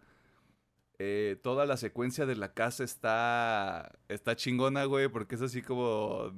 [0.98, 6.32] Eh, toda la secuencia de la casa está, está chingona, güey, porque es así como...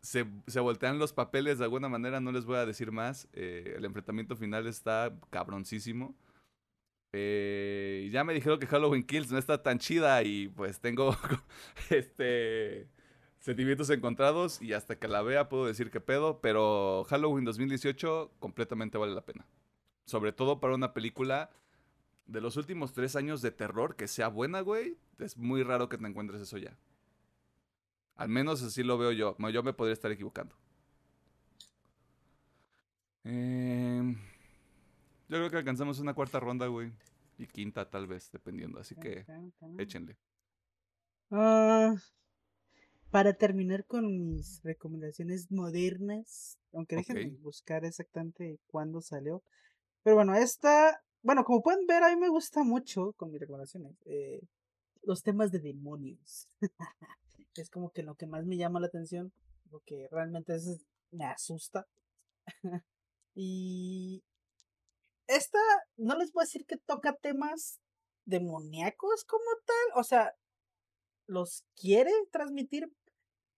[0.00, 0.22] Se,
[0.60, 3.26] voltean los papeles de alguna manera, no les voy a decir más.
[3.32, 6.14] Eh, el enfrentamiento final está cabroncísimo.
[7.12, 11.16] Eh, ya me dijeron que Halloween Kills no está tan chida y pues tengo
[11.90, 12.88] este
[13.40, 18.98] sentimientos encontrados y hasta que la vea puedo decir que pedo, pero Halloween 2018 completamente
[18.98, 19.46] vale la pena.
[20.04, 21.50] Sobre todo para una película
[22.26, 25.98] de los últimos tres años de terror que sea buena, güey, es muy raro que
[25.98, 26.76] te encuentres eso ya.
[28.16, 29.36] Al menos así lo veo yo.
[29.50, 30.54] Yo me podría estar equivocando.
[33.24, 34.16] Em,
[35.28, 36.92] yo creo que alcanzamos una cuarta ronda, güey.
[37.38, 38.80] Y quinta tal vez, dependiendo.
[38.80, 39.24] Así que
[39.78, 40.16] échenle.
[41.30, 41.94] Ah,
[43.10, 49.42] para terminar con mis recomendaciones modernas, aunque déjenme buscar exactamente cuándo salió.
[50.02, 53.96] Pero bueno, esta bueno, como pueden ver, a mí me gusta mucho, con mis recomendaciones,
[54.06, 54.40] eh,
[55.02, 56.48] los temas de demonios.
[57.54, 59.32] es como que lo que más me llama la atención,
[59.70, 61.86] lo que realmente es, me asusta.
[63.34, 64.22] y
[65.28, 65.58] esta,
[65.96, 67.80] no les voy a decir que toca temas
[68.24, 70.34] demoníacos como tal, o sea,
[71.26, 72.90] los quiere transmitir,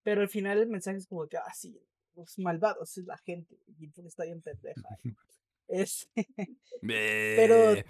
[0.03, 1.81] pero al final el mensaje es como que, ah, sí,
[2.15, 4.89] los malvados es la gente, y está bien pendeja.
[5.73, 6.11] Es,
[6.83, 7.81] pero,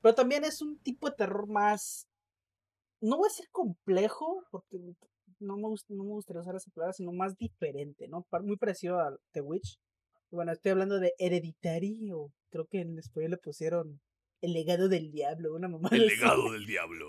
[0.00, 2.06] pero también es un tipo de terror más,
[3.00, 4.78] no voy a decir complejo, porque
[5.40, 8.24] no me, no me gustaría usar esa palabra, sino más diferente, ¿no?
[8.44, 9.80] Muy parecido a The Witch.
[10.30, 14.00] Bueno, estoy hablando de Hereditary, o creo que en español le pusieron
[14.40, 15.88] El legado del diablo, una mamá.
[15.92, 17.06] El legado del diablo.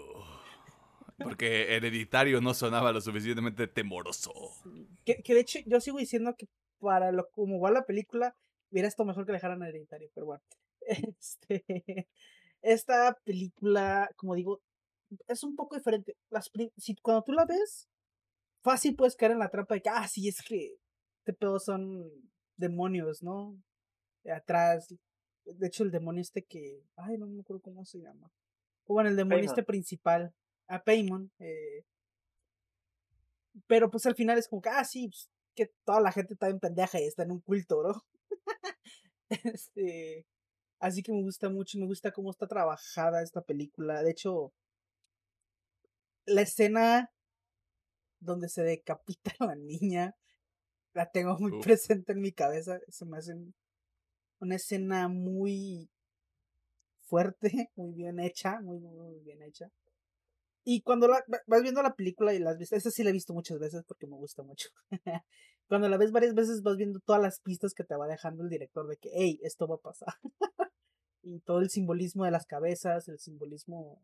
[1.18, 4.34] Porque hereditario no sonaba lo suficientemente temoroso.
[5.06, 6.48] Que, que, de hecho yo sigo diciendo que
[6.80, 8.36] para lo como va la película,
[8.72, 10.42] Hubiera esto mejor que dejaran hereditario, pero bueno.
[11.20, 12.08] Este,
[12.62, 14.62] esta película, como digo,
[15.28, 16.16] es un poco diferente.
[16.30, 17.88] Las, si, cuando tú la ves,
[18.64, 20.76] fácil puedes caer en la trampa de que, ah, sí, es que
[21.20, 22.10] este pedo son
[22.58, 23.58] demonios, ¿no?
[24.24, 24.94] De atrás.
[25.46, 26.84] De hecho, el demonio este que.
[26.96, 28.32] Ay, no me acuerdo cómo se llama.
[28.86, 30.34] O bueno, el demonio este principal.
[30.68, 31.32] A Paymon.
[31.40, 31.86] Eh,
[33.68, 36.48] pero pues al final es como que, ah, sí, pues, que toda la gente está
[36.50, 38.06] en pendeja y está en un culto, ¿no?
[39.30, 40.26] este,
[40.80, 44.02] así que me gusta mucho, me gusta cómo está trabajada esta película.
[44.04, 44.54] De hecho,
[46.26, 47.12] la escena
[48.20, 50.16] donde se decapita a la niña,
[50.94, 52.80] la tengo muy presente en mi cabeza.
[52.90, 53.36] Se me hace
[54.40, 55.90] una escena muy
[57.06, 59.70] fuerte, muy bien hecha, muy, muy bien hecha.
[60.64, 63.34] Y cuando la, vas viendo la película y las ves, esta sí la he visto
[63.34, 64.70] muchas veces porque me gusta mucho.
[65.68, 68.50] cuando la ves varias veces vas viendo todas las pistas que te va dejando el
[68.50, 70.14] director de que, hey, esto va a pasar.
[71.24, 74.02] y todo el simbolismo de las cabezas, el simbolismo,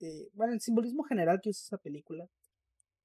[0.00, 2.26] eh, bueno, el simbolismo general que usa esa película.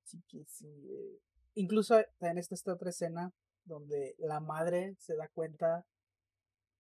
[0.04, 1.20] Sí, sí, eh,
[1.56, 3.32] incluso en esta, esta otra escena
[3.66, 5.86] donde la madre se da cuenta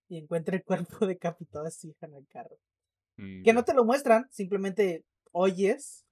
[0.07, 2.57] y encuentra el cuerpo decapitado de su hija en el carro.
[3.17, 6.05] Mm, Que no te lo muestran, simplemente oyes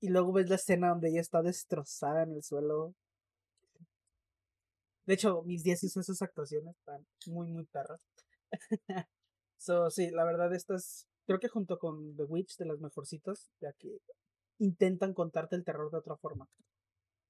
[0.00, 2.94] y luego ves la escena donde ella está destrozada en el suelo.
[5.06, 8.00] De hecho, mis 10 hizo esas actuaciones, están muy, muy perras.
[9.56, 13.72] so, sí, la verdad, estas, creo que junto con The Witch, de las mejorcitas, ya
[13.74, 14.00] que
[14.58, 16.48] intentan contarte el terror de otra forma.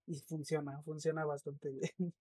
[0.07, 2.15] Y funciona, funciona bastante bien.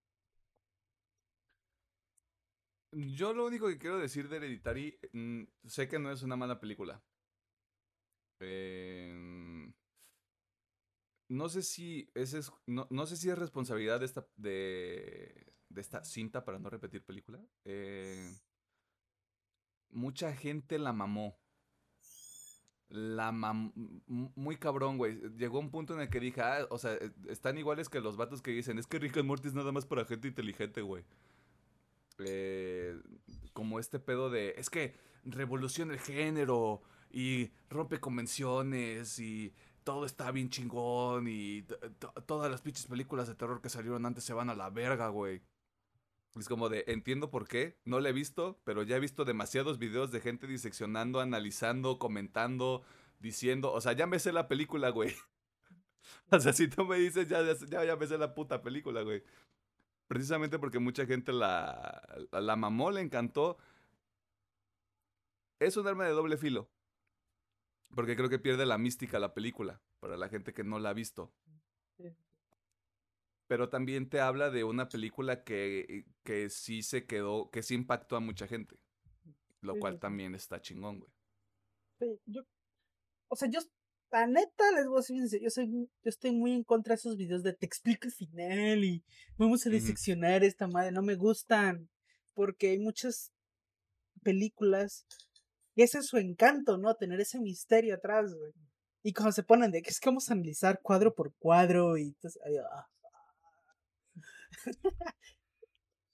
[2.94, 6.60] Yo lo único que quiero decir de Hereditary, mm, sé que no es una mala
[6.60, 7.02] película.
[8.42, 9.74] Em,
[11.30, 15.82] no sé si ese es, no, no sé si es responsabilidad de esta, de, de
[15.82, 17.40] esta cinta, para no repetir película.
[17.66, 18.32] Eh,
[19.92, 21.38] mucha gente la mamó.
[22.92, 23.72] La mam...
[24.08, 25.20] Muy cabrón, güey.
[25.38, 28.18] Llegó un punto en el que dije, ah, o sea, eh, están iguales que los
[28.18, 31.04] vatos que dicen, es que Rick and Morty es nada más para gente inteligente, güey.
[32.20, 33.00] Eh,
[33.54, 36.82] como este pedo de, es que revoluciona el género
[37.12, 41.66] y rompe convenciones y todo está bien chingón y
[42.26, 45.42] todas las pinches películas de terror que salieron antes se van a la verga, güey.
[46.36, 49.80] Es como de, entiendo por qué, no la he visto, pero ya he visto demasiados
[49.80, 52.84] videos de gente diseccionando, analizando, comentando,
[53.20, 55.14] diciendo, o sea, ya me sé la película, güey.
[56.32, 59.24] O sea, si tú me dices, ya, ya, ya me sé la puta película, güey.
[60.08, 62.02] Precisamente porque mucha gente la,
[62.32, 63.58] la, la mamó, le encantó.
[65.60, 66.70] Es un arma de doble filo.
[67.94, 70.94] Porque creo que pierde la mística la película, para la gente que no la ha
[70.94, 71.32] visto.
[73.52, 78.16] Pero también te habla de una película que, que sí se quedó, que sí impactó
[78.16, 78.78] a mucha gente.
[79.60, 81.12] Lo Sí, cual también está chingón, güey.
[82.00, 82.44] Sí, yo,
[83.28, 83.60] o sea, yo,
[84.10, 87.18] la neta, les voy a decir, yo soy, yo estoy muy en contra de esos
[87.18, 89.04] videos de te explico el final y
[89.36, 91.90] vamos a diseccionar esta madre, no me gustan,
[92.34, 93.34] porque hay muchas
[94.24, 95.06] películas
[95.76, 96.96] y ese es su encanto, ¿no?
[96.96, 98.54] Tener ese misterio atrás, güey.
[99.04, 102.04] Y cuando se ponen de que es que vamos a analizar cuadro por cuadro y
[102.04, 102.88] entonces, ay, ah.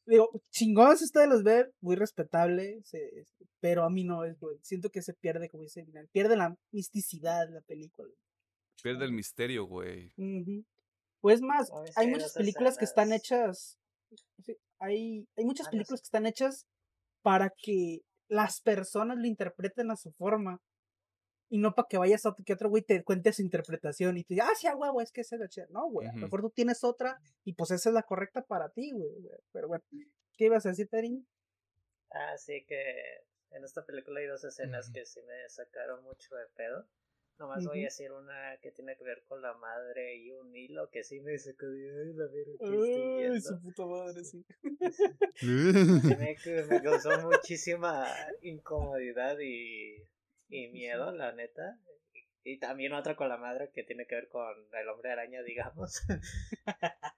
[0.06, 3.26] Digo, chingón si ustedes los ven, muy respetable, se-
[3.60, 4.58] pero a mí no es, güey.
[4.62, 8.10] Siento que se pierde, como dice, Milan, pierde la misticidad de la película.
[8.82, 10.14] Pierde el misterio, güey.
[10.18, 10.64] Ujú.
[11.20, 13.78] Pues más, hay muchas películas que están hechas.
[14.80, 16.66] hay, hay muchas Ah, películas que están hechas
[17.22, 20.62] para que las personas lo interpreten a su forma.
[21.50, 24.24] Y no para que vayas a otro, que otro güey te cuente su interpretación y
[24.24, 25.68] tú digas, ah, sí, huevo, es que esa es chida.
[25.70, 28.70] No, güey, a lo mejor tú tienes otra y pues esa es la correcta para
[28.70, 29.10] ti, güey.
[29.22, 29.40] güey.
[29.54, 29.84] Pero bueno,
[30.36, 31.26] ¿qué ibas a decir, Tarín?
[32.12, 36.48] Ah, sí que en esta película hay dos escenas que sí me sacaron mucho de
[36.56, 36.86] pedo.
[37.40, 40.90] Nomás voy a decir una que tiene que ver con la madre y un hilo
[40.90, 44.44] que sí me sacó de ay, la verga Ay, su puta madre, sí.
[45.36, 46.36] Sí me,
[46.70, 48.08] me causó muchísima
[48.42, 50.04] incomodidad y,
[50.50, 51.80] y miedo, la neta.
[52.44, 56.02] Y, también otra con la madre que tiene que ver con el hombre araña, digamos.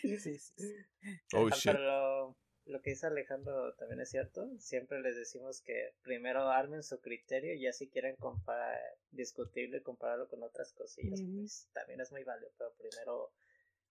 [0.00, 0.76] Sí, sí, sí.
[1.34, 1.72] Oh, shit.
[1.72, 2.36] Pero lo,
[2.66, 4.48] lo que dice Alejandro también es cierto.
[4.58, 8.78] Siempre les decimos que primero armen su criterio y ya si quieren comparar,
[9.10, 12.50] discutirlo y compararlo con otras cosillas, pues también es muy válido.
[12.56, 13.32] Pero primero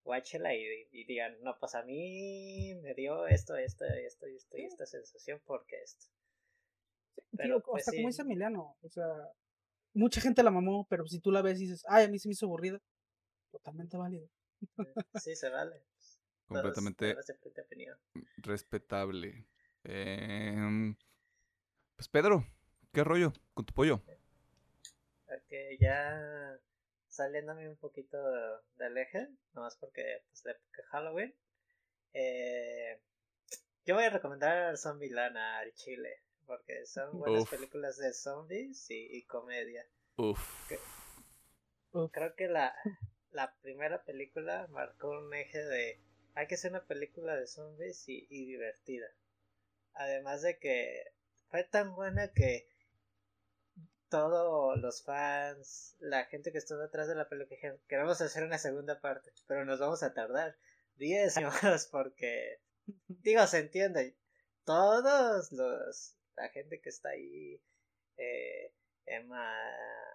[0.03, 4.57] guáchela y, y digan, no, pues a mí me dio esto, esto, esto y esto
[4.57, 6.07] y esta sensación porque esto.
[7.39, 9.07] Pero, Tío, pues, hasta como dice Emiliano, o sea,
[9.93, 12.27] mucha gente la mamó, pero si tú la ves y dices, ay, a mí se
[12.27, 12.81] me hizo aburrida,
[13.49, 14.27] totalmente válido.
[15.15, 15.77] Sí, se vale.
[16.49, 17.15] Todos Completamente
[17.61, 17.97] opinión.
[18.37, 19.47] respetable.
[19.85, 20.97] Em,
[21.95, 22.43] pues Pedro,
[22.91, 24.01] ¿qué rollo con tu pollo?
[25.27, 26.59] Ok, ya
[27.07, 28.17] saliéndome un poquito
[28.75, 31.35] del eje, nomás porque pues la época de Halloween.
[32.11, 33.01] Eh,
[33.85, 37.51] yo voy a recomendar Zombieland al Chile, porque son buenas Uf.
[37.51, 39.85] películas de zombies y, y comedia.
[40.17, 40.39] Uf.
[41.91, 42.11] Uf.
[42.11, 42.73] Creo que la,
[43.31, 46.01] la primera película marcó un eje de
[46.33, 49.07] hay que hacer una película de zombies y, y divertida.
[49.93, 51.13] Además de que
[51.49, 52.67] fue tan buena que
[54.09, 58.57] todos los fans, la gente que estuvo detrás de la película dijeron, queremos hacer una
[58.57, 60.57] segunda parte, pero nos vamos a tardar
[60.97, 62.59] 10 años porque,
[63.07, 64.15] digo, se entiende,
[64.65, 67.61] todos los, la gente que está ahí,
[68.17, 68.73] eh,
[69.05, 69.53] Emma,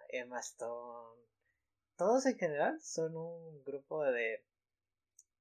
[0.08, 1.22] Emma Stone,
[1.96, 4.44] todos en general son un grupo de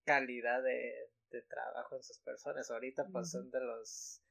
[0.04, 2.70] calidad de, de trabajo en sus personas.
[2.70, 4.22] Ahorita pues son de los,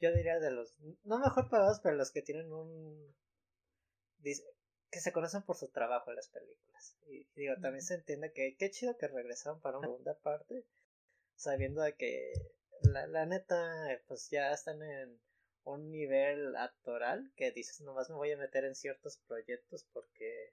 [0.00, 0.74] yo diría de los,
[1.04, 3.14] no mejor pagados, pero los que tienen un,
[4.22, 6.96] que se conocen por su trabajo en las películas.
[7.06, 10.64] Y digo, también se entiende que qué chido que regresaron para una segunda parte,
[11.36, 12.32] sabiendo de que
[12.82, 13.56] la, la neta,
[14.08, 15.20] pues ya están en
[15.64, 20.52] un nivel actoral que dices, nomás me voy a meter en ciertos proyectos porque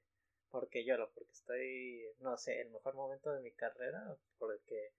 [0.52, 4.94] porque lloro, porque estoy, no sé, en el mejor momento de mi carrera, porque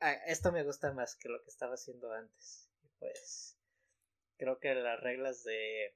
[0.00, 2.68] ah, esto me gusta más que lo que estaba haciendo antes.
[2.82, 3.56] Y pues
[4.36, 5.94] creo que las reglas de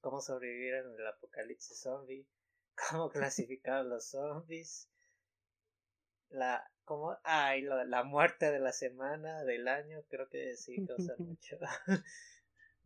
[0.00, 2.26] cómo sobrevivir en el apocalipsis zombie,
[2.90, 4.88] cómo clasificar a los zombies,
[6.30, 11.14] la como ay la, la muerte de la semana, del año, creo que sí causa
[11.18, 11.58] mucho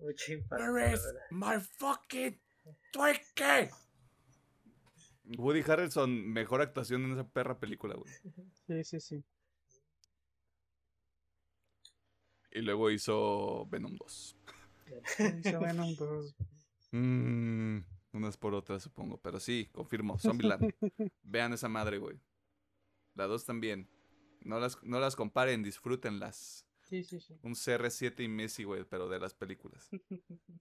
[0.00, 0.72] mucho impacto.
[0.72, 1.00] Where is
[1.30, 2.38] my fucking
[5.38, 8.12] Woody Harrelson, mejor actuación en esa perra película, güey.
[8.66, 9.24] Sí, sí, sí.
[12.52, 14.36] Y luego hizo Venom 2.
[15.44, 16.34] hizo Venom 2.
[16.90, 17.78] Mmm,
[18.12, 19.18] unas por otras, supongo.
[19.18, 20.18] Pero sí, confirmo.
[20.18, 20.74] Zombieland.
[21.22, 22.20] Vean esa madre, güey.
[23.14, 23.88] Las dos también.
[24.40, 26.66] No las, no las comparen, disfrútenlas.
[26.90, 27.38] Sí, sí, sí.
[27.42, 29.88] Un CR7 y Messi, güey, pero de las películas.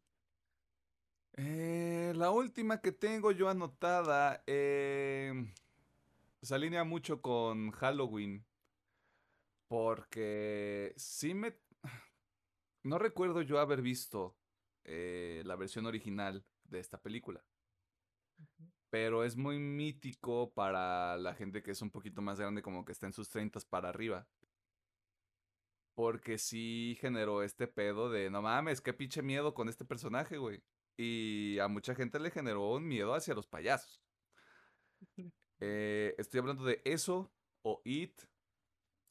[1.41, 5.31] Eh, la última que tengo yo anotada eh,
[6.41, 8.45] se alinea mucho con Halloween.
[9.67, 11.55] Porque sí me...
[12.83, 14.35] No recuerdo yo haber visto
[14.83, 17.43] eh, la versión original de esta película.
[18.89, 22.91] Pero es muy mítico para la gente que es un poquito más grande, como que
[22.91, 24.27] está en sus 30 para arriba.
[25.99, 30.63] Porque sí generó este pedo de, no mames, qué pinche miedo con este personaje, güey.
[30.95, 34.01] Y a mucha gente le generó un miedo hacia los payasos.
[35.59, 38.21] Eh, estoy hablando de eso o It.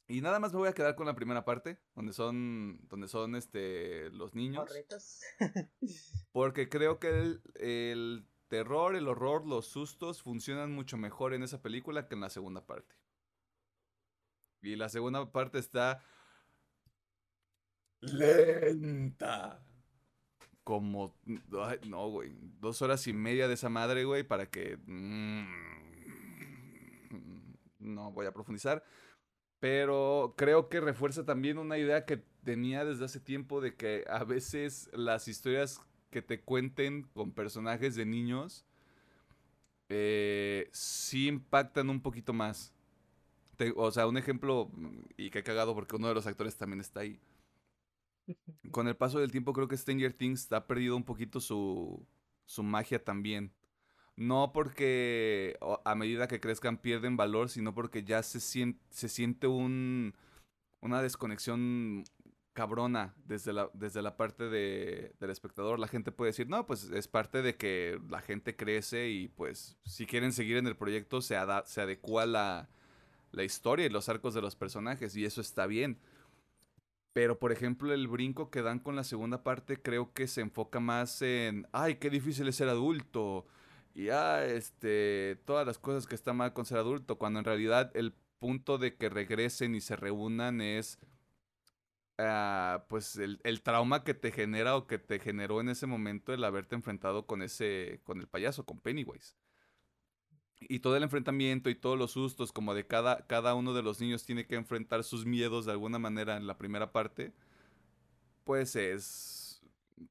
[0.07, 3.35] Y nada más me voy a quedar con la primera parte, donde son, donde son
[3.35, 4.67] este, los niños.
[6.31, 11.61] porque creo que el, el terror, el horror, los sustos funcionan mucho mejor en esa
[11.61, 12.95] película que en la segunda parte.
[14.63, 16.03] Y la segunda parte está
[18.01, 19.61] lenta
[20.69, 21.15] como,
[21.87, 24.77] no, güey, dos horas y media de esa madre, güey, para que...
[24.85, 25.47] Mm,
[27.79, 28.83] no voy a profundizar.
[29.59, 34.23] Pero creo que refuerza también una idea que tenía desde hace tiempo de que a
[34.23, 35.81] veces las historias
[36.11, 38.63] que te cuenten con personajes de niños
[39.89, 42.75] eh, sí impactan un poquito más.
[43.75, 44.69] o sea, un ejemplo,
[45.17, 47.19] y que he cagado porque uno de los actores también está ahí
[48.71, 52.05] con el paso del tiempo creo que Stranger Things ha perdido un poquito su,
[52.45, 53.53] su magia también.
[54.15, 59.47] No porque a medida que crezcan pierden valor, sino porque ya se siente, se siente
[59.47, 60.13] un,
[60.81, 62.03] una desconexión
[62.53, 65.79] cabrona desde la, desde la parte de, del espectador.
[65.79, 69.77] La gente puede decir, no, pues es parte de que la gente crece y pues
[69.85, 71.35] si quieren seguir en el proyecto se,
[71.65, 72.69] se adecua la,
[73.31, 75.99] la historia y los arcos de los personajes y eso está bien.
[77.19, 80.79] Pero, por ejemplo, el brinco que dan con la segunda parte creo que se enfoca
[80.79, 83.45] más en, ay, qué difícil es ser adulto.
[83.93, 87.17] Y, ah, este, todas las cosas que están mal con ser adulto.
[87.17, 90.97] Cuando en realidad el punto de que regresen y se reúnan es,
[92.17, 96.33] ah, pues, el, el, trauma que te genera o que te generó en ese momento
[96.33, 99.35] el haberte enfrentado con ese, con el payaso, con Pennywise
[100.61, 104.01] y todo el enfrentamiento y todos los sustos, como de cada, cada uno de los
[104.01, 107.33] niños tiene que enfrentar sus miedos de alguna manera en la primera parte,
[108.43, 109.61] pues es,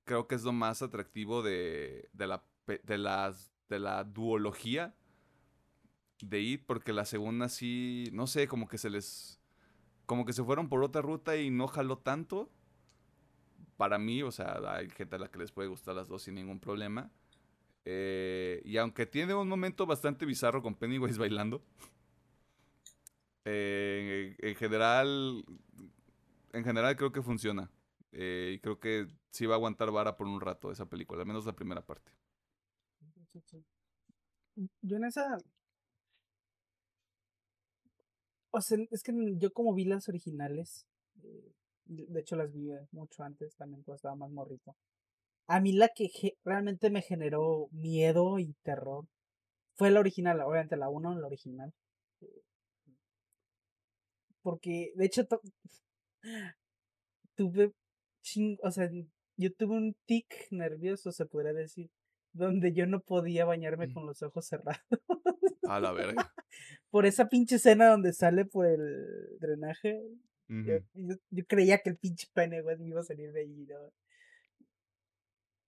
[0.05, 4.95] creo que es lo más atractivo de, de, la, de, las, de la duología
[6.21, 9.41] de It, porque la segunda sí, no sé, como que se les,
[10.07, 12.51] como que se fueron por otra ruta y no jaló tanto.
[13.77, 16.35] Para mí, o sea, hay gente a la que les puede gustar las dos sin
[16.35, 17.11] ningún problema.
[17.91, 21.63] Eh, y aunque tiene un momento bastante bizarro con Pennywise bailando,
[23.47, 25.43] eh, en general,
[26.53, 27.71] en general creo que funciona.
[28.13, 31.27] Eh, y creo que sí va a aguantar vara por un rato esa película, al
[31.27, 32.13] menos la primera parte.
[34.83, 35.39] Yo en esa...
[38.51, 40.87] O sea, es que yo como vi las originales,
[41.87, 44.77] de hecho las vi mucho antes también cuando estaba más morrito.
[45.49, 46.09] A mí la que
[46.45, 49.07] realmente me generó miedo y terror
[49.75, 51.73] fue la original, obviamente la 1, la original.
[54.43, 55.27] Porque, de hecho,
[57.37, 57.73] tuve,
[58.63, 58.91] o sea,
[59.37, 61.91] yo tuve un tic nervioso, se podría decir,
[62.33, 64.81] donde yo no podía bañarme con los ojos cerrados.
[65.69, 66.15] A la verga.
[66.91, 70.01] por esa pinche escena donde sale por el drenaje.
[70.49, 73.67] yo, yo- yo creía que el pinche pene, güey, me iba a salir de allí,
[73.67, 73.77] ¿no?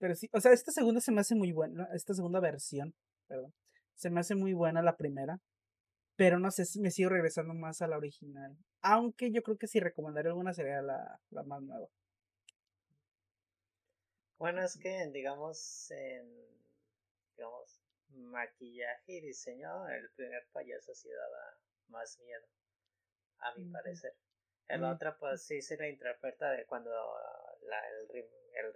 [0.01, 2.94] Pero sí, o sea, esta segunda se me hace muy buena, esta segunda versión,
[3.28, 3.52] perdón,
[3.94, 5.39] se me hace muy buena la primera,
[6.16, 8.56] pero no sé si me sigo regresando más a la original.
[8.82, 11.86] Aunque yo creo que si recomendaría alguna sería la, la más nueva.
[14.39, 16.27] Bueno, es que, digamos, en
[17.36, 21.59] digamos, maquillaje y diseño, el primer payaso sí daba
[21.89, 22.47] más miedo,
[23.39, 24.14] a mi parecer.
[24.68, 24.85] El Mm.
[24.85, 28.74] otro, pues sí se la interpreta de cuando la, el, rem- el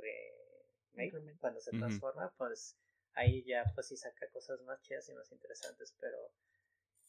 [1.38, 2.76] cuando se transforma, pues
[3.14, 6.16] ahí ya pues sí saca cosas más chidas y más interesantes, pero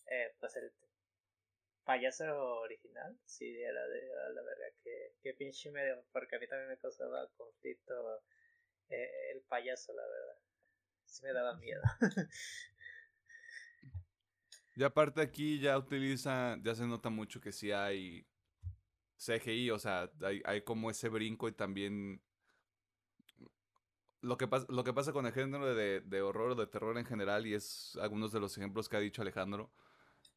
[0.07, 0.71] eh, pues el
[1.83, 2.25] payaso
[2.61, 6.69] original sí era de a la verga que, que pinche medio, porque a mí también
[6.69, 8.23] me causaba conflicto
[8.89, 10.39] eh, el payaso, la verdad.
[11.05, 11.81] Sí me daba miedo.
[14.77, 18.27] Y aparte aquí ya utiliza, ya se nota mucho que sí hay
[19.15, 22.21] CGI, o sea, hay, hay como ese brinco y también
[24.25, 26.97] lo que, pasa, lo que pasa con el género de, de horror o de terror
[26.97, 29.71] en general, y es algunos de los ejemplos que ha dicho Alejandro,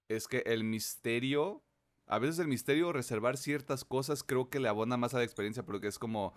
[0.09, 1.63] es que el misterio,
[2.07, 5.65] a veces el misterio, reservar ciertas cosas, creo que le abona más a la experiencia,
[5.65, 6.35] porque es como,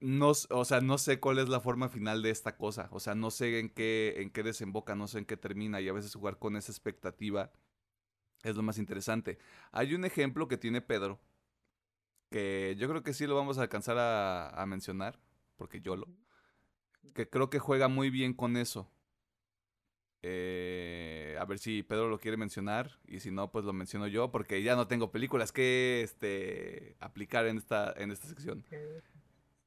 [0.00, 2.88] no, o sea, no sé cuál es la forma final de esta cosa.
[2.90, 5.80] O sea, no sé en qué, en qué desemboca, no sé en qué termina.
[5.80, 7.52] Y a veces jugar con esa expectativa
[8.42, 9.38] es lo más interesante.
[9.72, 11.20] Hay un ejemplo que tiene Pedro,
[12.30, 15.20] que yo creo que sí lo vamos a alcanzar a, a mencionar,
[15.56, 16.06] porque yo lo,
[17.14, 18.90] que creo que juega muy bien con eso.
[20.22, 24.30] Eh, a ver si Pedro lo quiere mencionar y si no, pues lo menciono yo,
[24.30, 28.64] porque ya no tengo películas que este, aplicar en esta, en esta sección.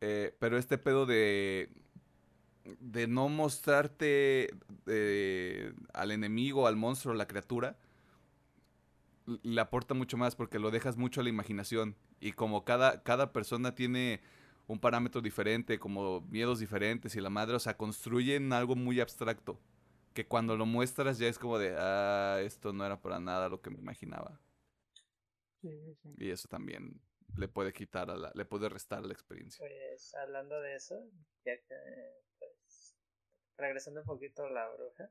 [0.01, 1.69] Eh, pero este pedo de.
[2.79, 4.53] de no mostrarte
[4.85, 7.77] eh, al enemigo, al monstruo, la criatura,
[9.25, 11.95] le aporta mucho más porque lo dejas mucho a la imaginación.
[12.19, 14.21] Y como cada, cada persona tiene
[14.67, 19.59] un parámetro diferente, como miedos diferentes y la madre, o sea, construyen algo muy abstracto.
[20.13, 23.61] Que cuando lo muestras ya es como de, ah, esto no era para nada lo
[23.61, 24.39] que me imaginaba.
[25.61, 26.15] Sí, sí, sí.
[26.17, 27.01] Y eso también
[27.37, 29.65] le puede quitar, a la, le puede restar a la experiencia.
[29.65, 31.03] Pues hablando de eso,
[31.45, 31.75] ya que
[32.37, 32.95] pues
[33.57, 35.09] regresando un poquito a la bruja,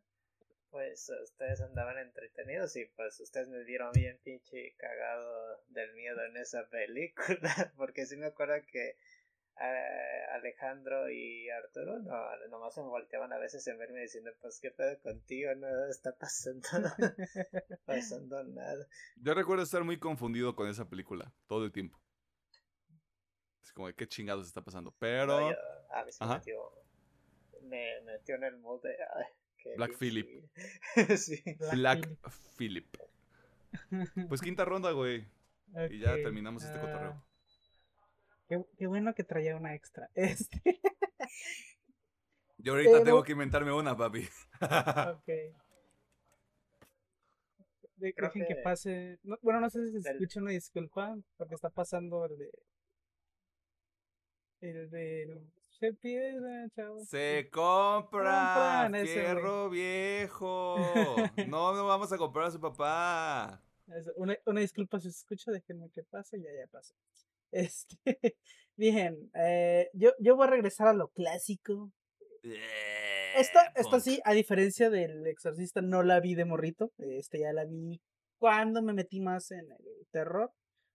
[0.71, 6.37] pues ustedes andaban entretenidos y pues ustedes me vieron bien pinche cagado del miedo en
[6.37, 8.97] esa película, porque sí me acuerdo que
[9.63, 14.71] eh, Alejandro y Arturo no, nomás se volteaban a veces en verme diciendo pues qué
[14.71, 16.67] pedo contigo, no está pasando,
[17.85, 18.87] pasando nada.
[19.17, 22.01] Yo recuerdo estar muy confundido con esa película todo el tiempo.
[23.63, 24.95] Es como de qué chingados está pasando.
[24.99, 25.41] Pero.
[25.41, 25.57] No, yo-
[25.95, 26.39] a mí se me Ajá.
[26.39, 26.73] metió,
[27.63, 29.25] me metió en el mood de ay,
[29.59, 29.93] qué Black
[31.17, 31.43] sí.
[31.73, 32.27] Black Phillip.
[32.57, 32.97] Phillip.
[34.29, 35.27] Pues quinta ronda, güey.
[35.91, 37.23] Y ya terminamos este cotorreo.
[38.53, 40.11] Qué, qué bueno que traía una extra.
[40.15, 40.61] Este,
[42.59, 44.29] Yo ahorita pero- tengo que inventarme una, papi.
[44.61, 45.27] ok.
[47.97, 49.19] De- dejen que, que pase.
[49.23, 52.51] no- bueno, no sé si se del- escucha una disculpa, porque está pasando el de.
[54.61, 55.43] El de.
[55.81, 57.09] Se pierde, chavos.
[57.09, 60.77] Se compra Compran fierro viejo.
[61.49, 63.63] No, no vamos a comprar a su papá.
[64.17, 66.95] Una disculpa si se escucha, déjenme que pase, ya, ya pasó.
[67.53, 67.97] Este,
[68.77, 71.93] bien, eh, yo, yo voy a regresar a lo clásico.
[73.37, 76.93] Esta, sí, a diferencia del exorcista, no la vi de morrito.
[76.99, 78.01] Este ya la vi
[78.39, 80.53] cuando me metí más en el terror.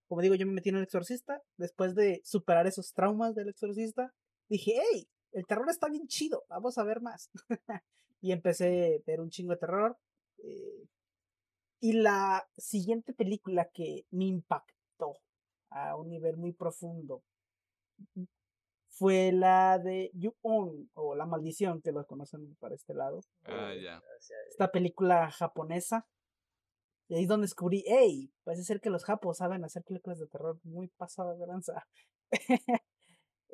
[0.07, 1.41] Como digo, yo me metí en el exorcista.
[1.57, 4.13] Después de superar esos traumas del exorcista,
[4.49, 7.29] dije, hey, el terror está bien chido, vamos a ver más.
[8.21, 9.97] y empecé a ver un chingo de terror.
[10.43, 10.87] eh,
[11.79, 14.76] y la siguiente película que me impactó
[15.85, 17.23] a un nivel muy profundo
[18.97, 23.21] fue la de You Own o La Maldición, que lo conocen para este lado.
[23.43, 24.01] Ah, eh, ya.
[24.49, 26.07] Esta película japonesa.
[27.07, 30.27] Y ahí es donde descubrí, hey, parece ser que los japos saben hacer películas de
[30.27, 31.87] terror muy pasadas de lanza.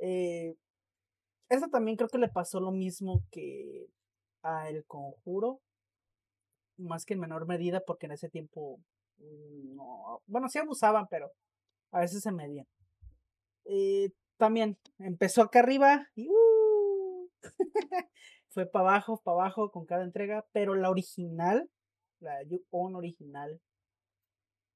[0.01, 0.55] eh,
[1.49, 3.85] esta también creo que le pasó lo mismo que
[4.41, 5.59] a El Conjuro,
[6.77, 8.79] más que en menor medida, porque en ese tiempo
[9.17, 11.31] mm, no, bueno, sí abusaban, pero
[11.93, 12.67] a veces se medían.
[14.37, 17.29] También empezó acá arriba y ¡uh!
[18.49, 21.69] fue para abajo, para abajo con cada entrega, pero la original,
[22.19, 23.61] la You Own original,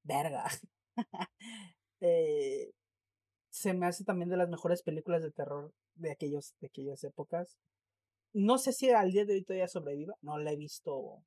[0.04, 0.46] verga.
[2.02, 2.72] eh,
[3.50, 7.58] se me hace también de las mejores películas de terror de aquellos de aquellas épocas.
[8.34, 11.24] no sé si al día de hoy todavía sobreviva, no la he visto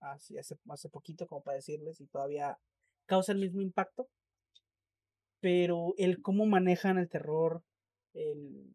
[0.00, 2.58] así hace, hace poquito como para decirles si todavía
[3.06, 4.08] causa el mismo impacto,
[5.44, 7.62] pero el cómo manejan el terror,
[8.14, 8.74] el,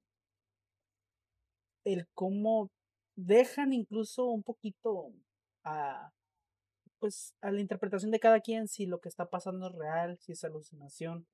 [1.83, 2.69] el cómo
[3.15, 5.11] dejan incluso un poquito
[5.63, 6.11] a
[6.99, 10.33] pues a la interpretación de cada quien si lo que está pasando es real, si
[10.33, 11.25] es alucinación.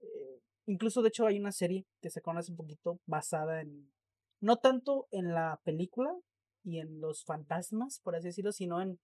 [0.00, 3.92] Eh, incluso de hecho hay una serie que se conoce un poquito basada en
[4.40, 6.12] no tanto en la película
[6.64, 8.98] y en los fantasmas, por así decirlo, sino en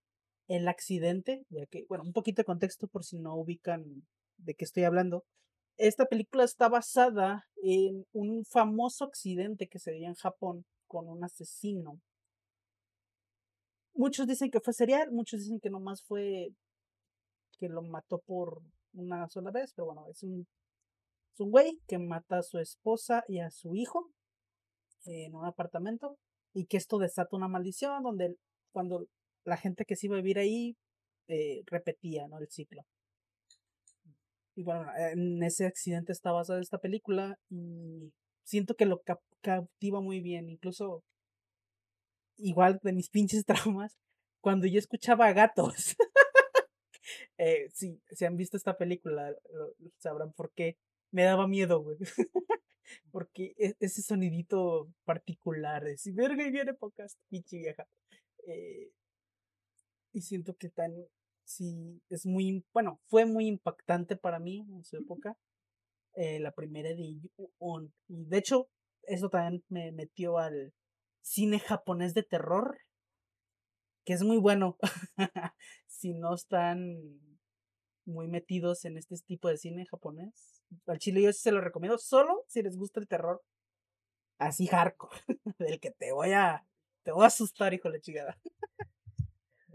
[0.49, 4.05] el accidente, ya que, bueno, un poquito de contexto por si no ubican
[4.39, 5.25] de qué estoy hablando.
[5.77, 11.25] Esta película está basada en un famoso accidente que se dio en Japón con un
[11.25, 12.01] asesino.
[13.95, 16.51] Muchos dicen que fue serial, muchos dicen que nomás fue
[17.59, 20.47] que lo mató por una sola vez, pero bueno, es un,
[21.33, 24.11] es un güey que mata a su esposa y a su hijo
[25.07, 26.19] en un apartamento
[26.53, 28.37] y que esto desata una maldición donde
[28.73, 29.07] cuando
[29.45, 30.77] la gente que se iba a vivir ahí
[31.29, 32.39] eh, repetía ¿no?
[32.39, 32.83] el ciclo.
[34.57, 38.13] Y bueno, en ese accidente está basada esta película y
[38.45, 39.03] siento que lo
[39.41, 41.03] captiva muy bien, incluso
[42.39, 43.99] igual de mis pinches traumas,
[44.41, 45.97] cuando yo escuchaba gatos.
[47.39, 49.35] eh, sí, si han visto esta película,
[49.99, 50.77] sabrán por qué.
[51.11, 51.97] Me daba miedo, güey.
[53.11, 57.87] Porque e, ese sonidito particular, de si verga y viene pocas, pinche vieja.
[58.47, 58.91] Eh,
[60.13, 60.93] y siento que tan,
[61.57, 65.37] sí, es muy, bueno, fue muy impactante para mí en su época.
[66.17, 67.21] Eh, la primera de
[67.59, 67.93] on.
[68.09, 68.69] Y de hecho,
[69.03, 70.73] eso también me metió al
[71.23, 72.79] cine japonés de terror,
[74.05, 74.79] que es muy bueno.
[75.87, 76.99] si no están
[78.05, 82.45] muy metidos en este tipo de cine japonés, al chile yo se lo recomiendo, solo
[82.47, 83.43] si les gusta el terror
[84.39, 85.17] así hardcore,
[85.59, 86.67] del que te voy a,
[87.03, 88.39] te voy a asustar, hijo de la chingada.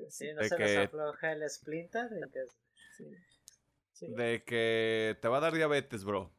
[0.10, 0.78] Sí, no se que...
[0.78, 2.10] afloja el Splinter.
[2.10, 4.08] De que...
[4.08, 6.34] de que te va a dar diabetes, bro.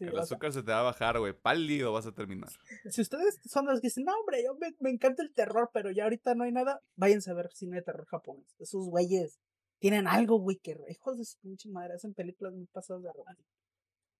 [0.00, 1.32] el azúcar se te va a bajar, güey.
[1.32, 2.50] Pálido vas a terminar.
[2.90, 6.04] Si ustedes son los que dicen, no, hombre, yo me, encanta el terror, pero ya
[6.04, 8.54] ahorita no hay nada, váyanse a ver cine de terror japonés.
[8.58, 9.38] Esos güeyes
[9.78, 13.36] tienen algo, güey, que hijos de su pinche madre, hacen películas muy pasadas de verdad.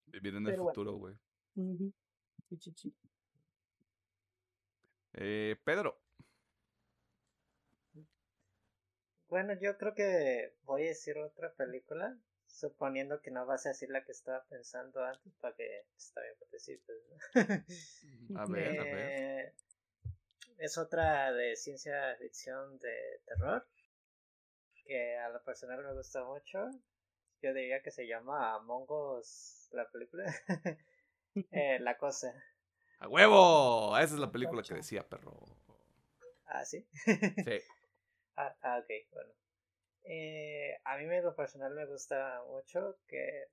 [0.06, 1.15] Vienen del futuro, güey.
[5.15, 6.01] eh, Pedro.
[9.28, 13.90] Bueno, yo creo que voy a decir otra película, suponiendo que no vas a decir
[13.90, 16.96] la que estaba pensando antes, para que está bien participes.
[18.36, 19.10] a ver, a ver.
[19.10, 19.55] Eh,
[20.56, 23.66] es otra de ciencia ficción de terror,
[24.86, 26.70] que a lo personal me gusta mucho.
[27.42, 30.24] Yo diría que se llama Mongos la película.
[31.52, 32.32] eh, la cosa.
[32.98, 33.96] ¡A huevo!
[33.98, 35.38] Esa es la película que decía, perro.
[36.46, 36.88] ¿Ah, sí?
[37.05, 37.60] sí.
[38.40, 39.35] Ah, ah, ok, bueno.
[40.05, 43.48] Eh, a mí en lo personal me gusta mucho que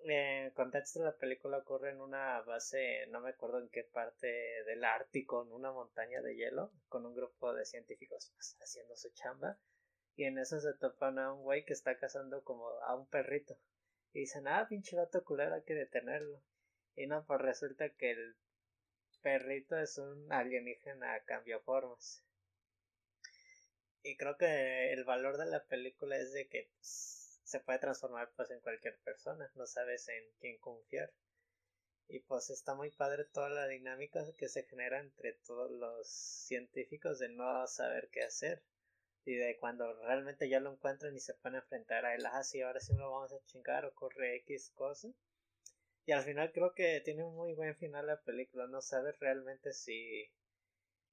[0.00, 4.26] el contexto la película ocurre en una base, no me acuerdo en qué parte
[4.66, 9.08] del Ártico, en una montaña de hielo, con un grupo de científicos pues, haciendo su
[9.14, 9.56] chamba.
[10.14, 13.56] Y en eso se topan a un güey que está cazando como a un perrito.
[14.12, 16.42] Y dicen, ah, pinche vato culero, hay que detenerlo.
[16.96, 18.36] Y no, pues resulta que el
[19.22, 22.22] perrito es un alienígena cambio formas.
[24.04, 28.32] Y creo que el valor de la película es de que pues, se puede transformar
[28.34, 31.12] pues en cualquier persona, no sabes en quién confiar.
[32.08, 37.18] Y pues está muy padre toda la dinámica que se genera entre todos los científicos
[37.20, 38.62] de no saber qué hacer.
[39.24, 42.60] Y de cuando realmente ya lo encuentran y se pueden enfrentar a él, ah, sí,
[42.60, 45.08] ahora sí lo vamos a chingar o corre X cosa.
[46.04, 49.72] Y al final creo que tiene un muy buen final la película, no sabes realmente
[49.72, 50.28] si,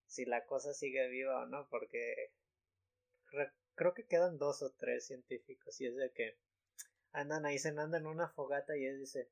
[0.07, 2.32] si la cosa sigue viva o no, porque
[3.76, 6.38] creo que quedan dos o tres científicos y es de que
[7.11, 9.30] andan ahí cenando en una fogata y él dice,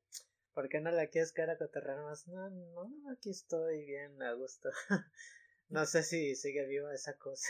[0.54, 2.26] ¿por qué no la quieres cara a más?
[2.28, 4.70] No, no, aquí estoy bien a gusto.
[5.68, 7.48] no sé si sigue viva esa cosa.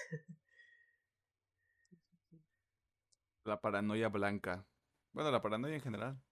[3.45, 4.67] la paranoia blanca.
[5.13, 6.23] Bueno, la paranoia en general.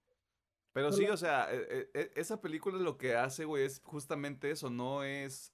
[0.72, 4.50] Pero sí, o sea, e, e, e, esa película lo que hace, güey, es justamente
[4.50, 5.52] eso, no es...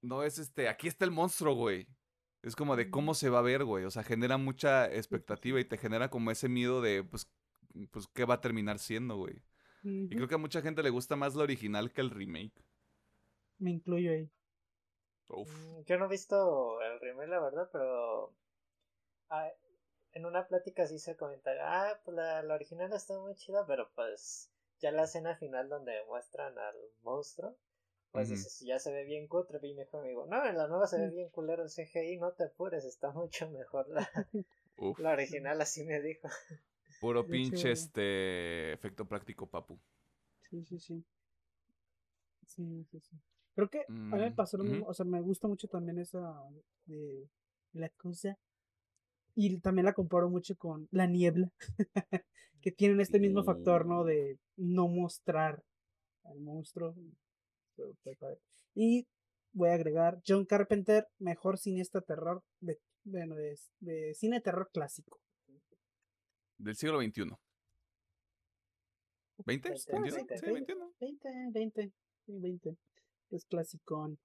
[0.00, 1.88] No es este, aquí está el monstruo, güey.
[2.46, 3.84] Es como de cómo se va a ver, güey.
[3.86, 7.28] O sea, genera mucha expectativa y te genera como ese miedo de, pues,
[7.90, 9.42] pues ¿qué va a terminar siendo, güey?
[9.82, 12.64] Y creo que a mucha gente le gusta más la original que el remake.
[13.58, 14.30] Me incluyo ahí.
[15.28, 15.50] Uf.
[15.50, 18.32] Mm, yo no he visto el remake, la verdad, pero
[19.30, 19.48] ah,
[20.12, 23.90] en una plática sí se comenta, ah, pues la, la, original está muy chida, pero
[23.96, 27.56] pues ya la escena final donde muestran al monstruo,
[28.16, 28.38] pues Ujú.
[28.38, 30.98] dices, ya se ve bien cutre, y mi mejor amigo, no, en la nueva se
[30.98, 34.08] ve bien culero el CGI, no te apures, está mucho mejor la,
[34.98, 36.28] la original, así me dijo.
[36.98, 39.78] puro pinche hecho- este efecto práctico, papu.
[40.40, 41.04] Sí, sí, sí.
[42.46, 43.16] Sí, sí, sí.
[43.54, 44.86] Creo que a mí me Mm, pasó lo mismo.
[44.86, 46.20] O sea, me gusta mucho también esa
[46.86, 47.28] de
[47.72, 48.38] la cosa.
[49.36, 51.50] Y también la comparo mucho con la niebla.
[52.62, 54.02] que tienen este mismo factor, ¿no?
[54.02, 54.04] Uh.
[54.04, 55.62] De no mostrar
[56.24, 56.94] al monstruo.
[58.74, 59.06] Y
[59.52, 65.20] voy a agregar John Carpenter, mejor cineasta terror de, bueno, de, de cine terror clásico.
[66.58, 67.22] Del siglo XXI.
[69.38, 69.44] ¿20?
[69.44, 70.14] Veinte, ¿21?
[70.14, 70.38] veinte.
[70.38, 70.92] Sí, 21.
[71.00, 71.92] 20, 20,
[72.24, 72.76] sí, 20.
[73.30, 74.18] Es clasicón.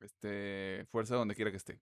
[0.00, 1.80] Este, fuerza donde quiera que esté.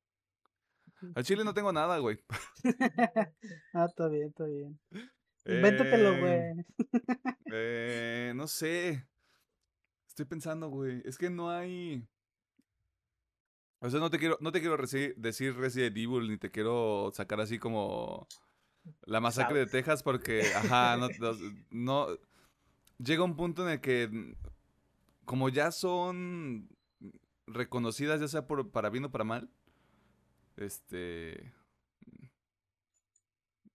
[1.14, 2.18] Al chile no tengo nada, güey.
[3.74, 4.80] ah, está bien, está bien.
[5.44, 7.02] Invéntatelo, Eh, güey.
[7.52, 9.04] Eh, no sé.
[10.14, 11.02] Estoy pensando, güey.
[11.04, 12.06] Es que no hay.
[13.80, 17.40] O sea, no te quiero, no te quiero decir Resident Evil ni te quiero sacar
[17.40, 18.28] así como
[19.06, 21.32] la masacre de Texas porque, ajá, no, no,
[21.70, 22.06] no-
[22.98, 24.34] llega un punto en el que mm,
[25.24, 26.68] como ya son
[27.48, 29.50] reconocidas ya sea por, para bien o para mal,
[30.56, 31.52] este,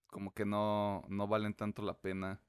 [0.07, 2.39] como que no, no valen tanto la pena.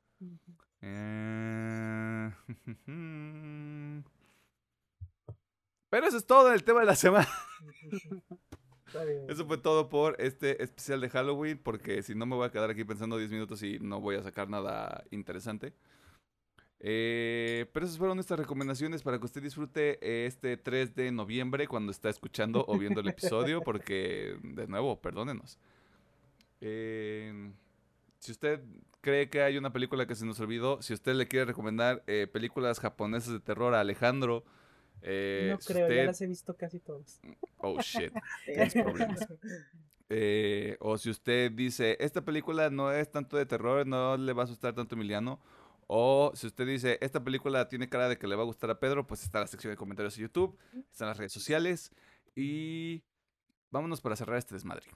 [0.83, 2.31] Eh,
[5.91, 7.29] Pero eso es todo el tema de la semana.
[9.29, 12.71] Eso fue todo por este especial de Halloween, porque si no me voy a quedar
[12.71, 15.75] aquí pensando 10 minutos y no voy a sacar nada interesante.
[16.81, 21.93] Eh, pero esas fueron nuestras recomendaciones para que usted disfrute este 3 de noviembre cuando
[21.93, 25.59] está escuchando o viendo el episodio, porque, de nuevo, perdónenos.
[26.61, 27.53] Eh,
[28.19, 28.61] si usted
[29.01, 32.27] cree que hay una película que se nos olvidó, si usted le quiere recomendar eh,
[32.33, 34.45] películas japonesas de terror a Alejandro,
[35.03, 37.21] eh, no creo, ya usted- las he visto casi todas.
[37.59, 38.13] Oh, shit.
[38.47, 39.27] Tienes problemas.
[40.09, 44.43] Eh, o si usted dice, esta película no es tanto de terror, no le va
[44.43, 45.41] a asustar tanto a Emiliano.
[45.87, 48.79] O si usted dice, esta película tiene cara de que le va a gustar a
[48.79, 50.57] Pedro, pues está la sección de comentarios de YouTube,
[50.91, 51.93] están las redes sociales.
[52.37, 53.03] Y
[53.71, 54.87] vámonos para cerrar este desmadre.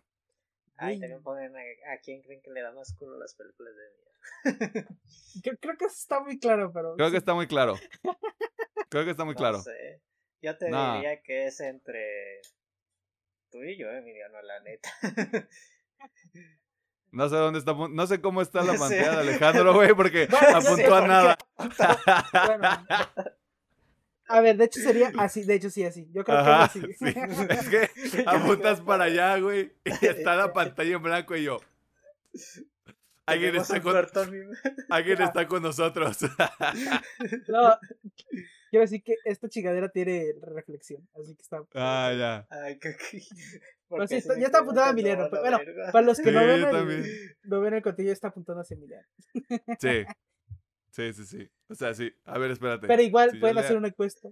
[0.77, 1.01] Ay, Uy.
[1.01, 1.61] también pongan a,
[1.95, 4.11] a quién creen que le da más culo las películas de miedo.
[5.43, 6.97] Creo, creo que eso está muy claro, pero.
[6.97, 7.75] Creo que está muy claro.
[8.91, 9.61] Creo que está muy No claro.
[9.63, 10.01] sé.
[10.43, 10.95] Yo te Nah.
[10.97, 12.41] diría que es entre
[13.51, 14.91] tú y yo, Emiliano, la neta.
[17.13, 18.79] No sé dónde está, no sé cómo está la Sí.
[18.81, 21.39] pantalla de Alejandro, güey, porque apuntó sí, a porque nada.
[22.47, 22.69] Bueno.
[24.27, 26.09] A ver, de hecho sería así, de hecho sí, así.
[26.13, 27.05] Yo creo Ajá, que sí.
[27.05, 27.47] es así.
[27.51, 31.61] Es que apuntas para allá, güey, y está la pantalla en blanco y yo.
[33.27, 33.97] Alguien está con,
[34.91, 36.19] alguien está con nosotros.
[37.49, 37.79] No,
[38.71, 41.63] quiero decir que esta chingadera tiene reflexión, así que está.
[41.75, 42.47] ah, ya.
[42.51, 42.95] Ay, que,
[43.89, 45.93] Pero sí, está- ya está quedo apuntado a Emiliano, "Oh, la bueno, verga".
[45.93, 49.07] Para los que no Sí, ven el, no ven el contenido, está apuntando hacia Emiliano.
[49.79, 50.05] Sí.
[50.95, 51.51] Sí, sí, sí.
[51.69, 52.15] O sea, sí.
[52.25, 52.87] A ver, espérate.
[52.87, 54.29] Pero igual Si pueden hacer una encuesta.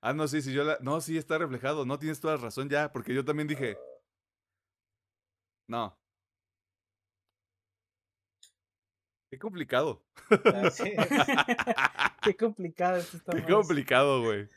[0.00, 0.78] Ah, no, sí, sí, yo la...
[0.80, 1.84] No, sí, está reflejado.
[1.84, 3.76] No tienes toda la razón ya, porque yo también dije...
[5.66, 5.98] No.
[9.28, 10.04] Qué complicado.
[10.30, 10.92] Ah, sí.
[12.22, 13.32] Qué complicado esto está.
[13.32, 13.50] Qué más.
[13.50, 14.48] complicado, güey.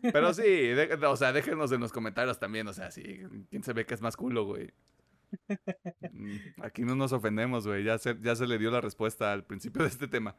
[0.00, 3.74] Pero sí, de- o sea, déjenos en los comentarios también, o sea, sí, quién se
[3.74, 4.72] ve que es más culo, güey.
[6.12, 9.44] Mm, Aquí no nos ofendemos, güey, ya se, ya se le dio la respuesta al
[9.44, 10.34] principio de este tema.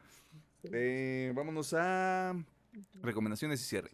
[0.72, 2.34] Eh, vámonos a
[3.02, 3.90] recomendaciones y cierre.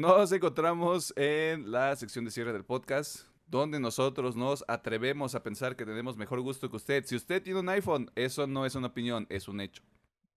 [0.00, 5.76] Nos encontramos en la sección de cierre del podcast, donde nosotros nos atrevemos a pensar
[5.76, 7.04] que tenemos mejor gusto que usted.
[7.04, 9.82] Si usted tiene un iPhone, eso no es una opinión, es un hecho.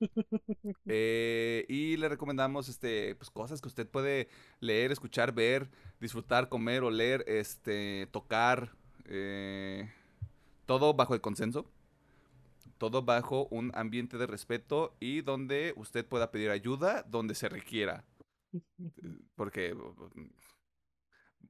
[0.85, 4.27] Eh, y le recomendamos este, pues, cosas que usted puede
[4.59, 5.69] leer, escuchar, ver,
[6.01, 8.75] disfrutar, comer, oler, este, tocar,
[9.05, 9.89] eh,
[10.65, 11.65] todo bajo el consenso,
[12.77, 18.03] todo bajo un ambiente de respeto y donde usted pueda pedir ayuda donde se requiera.
[19.35, 20.29] Porque mm,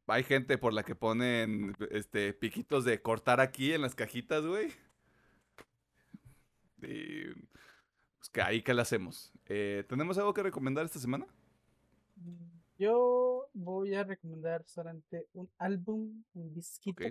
[0.08, 4.72] hay gente por la que ponen este piquitos de cortar aquí en las cajitas, güey.
[6.82, 7.32] Y
[8.18, 9.32] Pues que ahí que le hacemos.
[9.46, 11.28] Eh, ¿Tenemos algo que recomendar esta semana?
[12.78, 17.04] Yo voy a recomendar solamente un álbum, un disquito.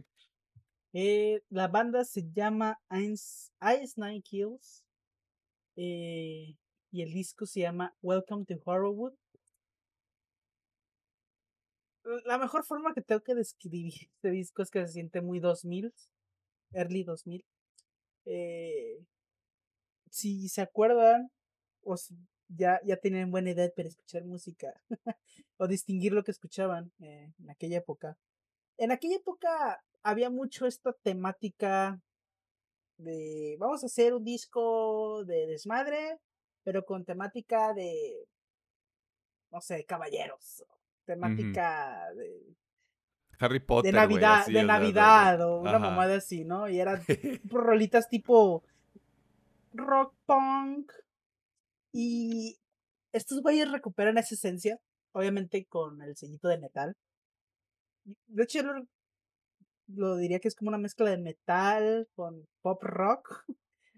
[0.92, 3.50] Eh, la banda se llama Ice,
[3.82, 4.84] Ice Nine Kills.
[5.76, 6.56] eh,
[6.90, 9.14] y el disco se llama Welcome to Horrorwood.
[12.24, 15.92] La mejor forma que tengo que describir este disco es que se siente muy 2000,
[16.72, 17.44] early 2000.
[18.24, 19.04] Eh,
[20.10, 21.30] si se acuerdan,
[21.82, 22.16] o si
[22.48, 24.74] ya, ya tienen buena edad para escuchar música,
[25.56, 28.16] o distinguir lo que escuchaban eh, en aquella época.
[28.78, 32.00] En aquella época había mucho esta temática
[32.98, 36.18] de vamos a hacer un disco de desmadre,
[36.64, 38.26] pero con temática de
[39.52, 40.64] no sé, caballeros,
[41.04, 42.56] temática de,
[43.38, 43.92] Harry Potter.
[43.92, 45.78] de Navidad, así, de Navidad o una ajá.
[45.80, 46.68] mamada así, ¿no?
[46.68, 47.02] Y eran
[47.44, 48.64] rolitas tipo
[49.72, 50.92] rock punk
[51.92, 52.58] y
[53.12, 54.78] estos güeyes recuperan esa esencia,
[55.12, 56.96] obviamente con el sellito de metal.
[58.04, 58.86] De hecho, yo lo,
[59.88, 63.44] lo diría que es como una mezcla de metal con pop rock.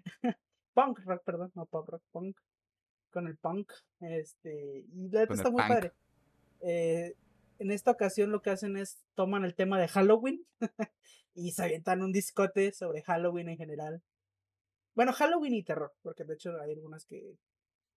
[0.75, 2.37] punk rock, perdón, no pop rock, punk.
[3.11, 3.73] Con el punk.
[4.01, 5.69] Este, y la está muy punk.
[5.69, 5.93] padre.
[6.67, 7.15] Eh,
[7.59, 10.45] en esta ocasión lo que hacen es toman el tema de Halloween
[11.35, 14.03] y se avientan un discote sobre Halloween en general.
[14.95, 17.37] Bueno, Halloween y terror, porque de hecho hay algunas que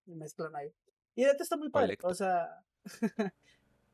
[0.06, 0.72] mezclan ahí.
[1.14, 1.96] Y de hecho está muy padre.
[1.96, 2.08] Colecto.
[2.08, 2.62] O sea,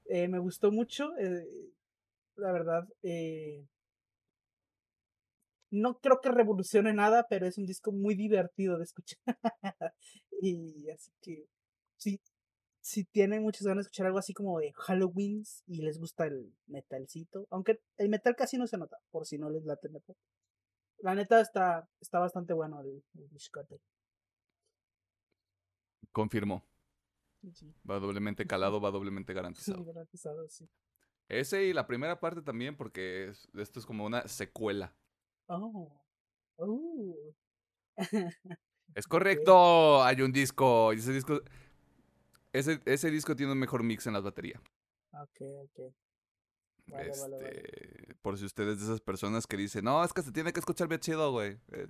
[0.07, 1.17] eh, me gustó mucho.
[1.19, 1.71] eh,
[2.37, 3.65] la verdad, eh,
[5.71, 9.19] no creo que revolucione nada, pero es un disco muy divertido de escuchar.
[10.41, 11.47] y así que,
[11.97, 12.21] sí,
[12.85, 16.53] si tienen muchas ganas de escuchar algo así como de Halloween y les gusta el
[16.67, 20.15] metalcito, aunque el metal casi no se nota, por si no les late el metal.
[20.99, 23.81] La neta está, está bastante bueno el, el discote.
[26.13, 26.63] Confirmó.
[27.41, 29.83] Sí, sí, Va doblemente calado, va doblemente garantizado.
[29.85, 30.69] garantizado, sí.
[31.29, 34.95] Ese y la primera parte también, porque es- esto es como una secuela.
[35.49, 36.05] Oh.
[36.59, 37.17] Oh.
[38.95, 40.93] Es correcto, hay un disco.
[40.93, 41.41] Y ese disco.
[42.55, 44.63] Ese, ese disco tiene un mejor mix en las baterías.
[45.13, 45.93] ok, ok.
[46.87, 47.49] Vale, vale, vale.
[47.49, 50.61] Este, Por si ustedes de esas personas que dicen, no, es que se tiene que
[50.61, 51.59] escuchar bien chido, güey.
[51.73, 51.89] Eh,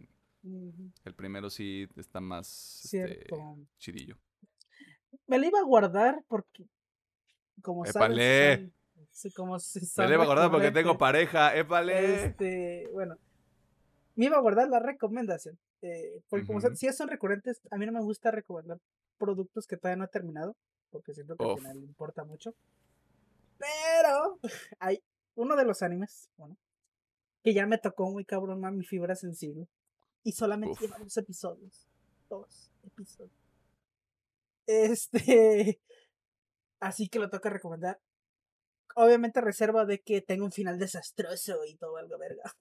[1.04, 3.26] el primero sí está más este,
[3.78, 4.16] chidillo.
[5.26, 6.64] Me la iba a guardar porque,
[7.60, 8.22] como Épale.
[8.22, 12.24] sabes, son- sí, como si Me le iba a acordar porque tengo pareja, épale.
[12.24, 13.16] Este, bueno,
[14.14, 15.58] me iba a guardar la recomendación.
[15.82, 18.78] eh, porque como si son recurrentes, a mí no me gusta recomendar
[19.24, 20.54] productos que todavía no he terminado,
[20.90, 21.52] porque siento que Uf.
[21.52, 22.54] al final importa mucho.
[23.58, 24.38] Pero
[24.80, 25.02] hay
[25.34, 26.56] uno de los animes, bueno,
[27.42, 29.66] que ya me tocó muy cabrón más mi fibra sensible.
[30.22, 31.86] Y solamente lleva dos episodios.
[32.28, 33.32] Dos episodios.
[34.66, 35.80] Este.
[36.80, 38.00] Así que lo toca recomendar.
[38.96, 42.54] Obviamente reserva de que tenga un final desastroso y todo algo verga.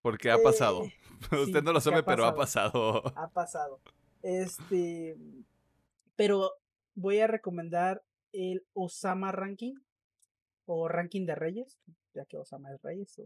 [0.00, 0.84] Porque ha pasado.
[0.84, 3.02] Eh, Usted sí, no lo ha sabe, pero ha pasado.
[3.16, 3.80] Ha pasado.
[4.24, 5.16] Este.
[6.16, 6.52] Pero
[6.94, 8.02] voy a recomendar
[8.32, 9.74] el Osama Ranking.
[10.64, 11.78] O Ranking de Reyes.
[12.14, 13.20] Ya que Osama es Reyes.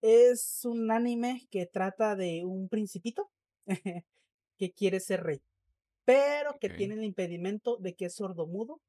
[0.00, 3.30] Es un anime que trata de un principito
[4.58, 5.42] que quiere ser rey.
[6.04, 8.80] Pero que tiene el impedimento de que es sordomudo.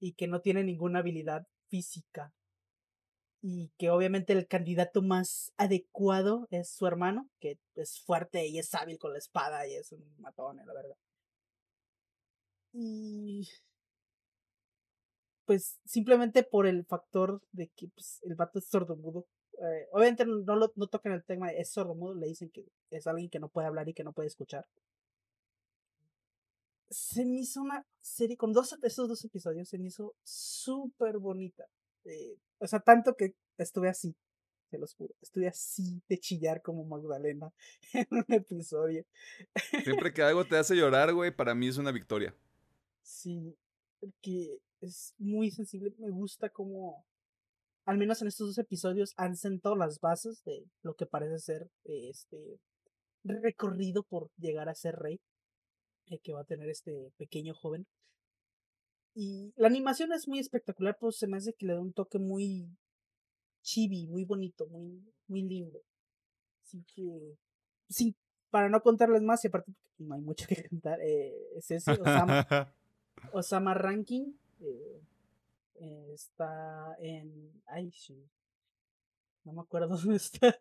[0.00, 2.34] Y que no tiene ninguna habilidad física.
[3.44, 8.72] Y que obviamente el candidato más adecuado es su hermano, que es fuerte y es
[8.74, 10.96] hábil con la espada y es un matón, la verdad.
[12.72, 13.48] Y
[15.44, 19.26] pues simplemente por el factor de que pues, el vato es sordomudo.
[19.58, 22.64] eh, obviamente no, no lo, no tocan el tema, de es sordomudo, le dicen que
[22.90, 24.66] es alguien que no puede hablar y que no puede escuchar.
[26.90, 31.64] Se me hizo una serie con dos, esos dos episodios, se me hizo súper bonita.
[32.04, 34.14] Eh, o sea, tanto que estuve así,
[34.70, 37.52] se los juro, estuve así de chillar como Magdalena
[37.92, 39.04] en un episodio.
[39.84, 42.34] Siempre que algo te hace llorar, güey, para mí es una victoria.
[43.02, 43.56] Sí,
[44.00, 45.92] porque es muy sensible.
[45.98, 47.04] Me gusta como,
[47.84, 51.70] al menos en estos dos episodios, han sentado las bases de lo que parece ser
[51.84, 52.60] este
[53.24, 55.20] recorrido por llegar a ser rey
[56.06, 57.86] eh, que va a tener este pequeño joven.
[59.14, 62.18] Y la animación es muy espectacular, pues se me hace que le da un toque
[62.18, 62.68] muy
[63.62, 65.80] chibi, muy bonito, muy, muy lindo.
[66.64, 67.36] Así que,
[67.88, 68.16] sí,
[68.50, 72.46] para no contarles más, y aparte no hay mucho que contar, eh, es ese, Osama,
[73.32, 75.02] Osama Ranking eh,
[75.74, 77.62] eh, está en.
[77.66, 78.24] Ay, sí.
[79.44, 80.56] No me acuerdo dónde está.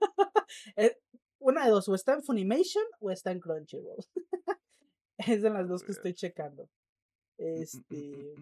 [0.75, 0.97] Eh,
[1.39, 4.03] una de dos, o está en Funimation o está en Crunchyroll.
[5.17, 5.95] Es de las dos que Eh.
[5.95, 6.67] estoy checando.
[7.41, 8.35] Mm, mm, mm, Este,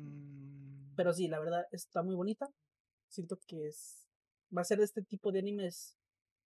[0.96, 2.50] pero sí, la verdad está muy bonita.
[3.08, 4.06] Siento que es
[4.56, 5.98] va a ser de este tipo de animes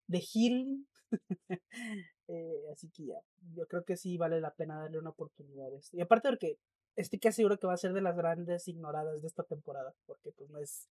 [0.07, 0.87] de healing.
[2.33, 3.19] Eh, así que ya,
[3.55, 5.67] yo creo que sí vale la pena darle una oportunidad.
[5.73, 5.97] a esto.
[5.97, 6.57] Y aparte porque
[6.95, 10.31] estoy casi seguro que va a ser de las grandes ignoradas de esta temporada, porque
[10.31, 10.87] pues no es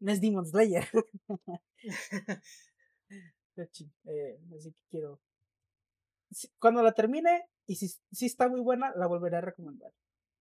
[0.00, 0.84] no es Demon Slayer.
[4.06, 5.20] Eh, así que quiero
[6.58, 9.92] cuando la termine y si, si está muy buena, la volveré a recomendar.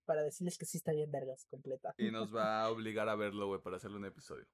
[0.05, 1.93] Para decirles que sí está bien vergas, completa.
[1.97, 4.45] Y nos va a obligar a verlo, güey, para hacerle un episodio.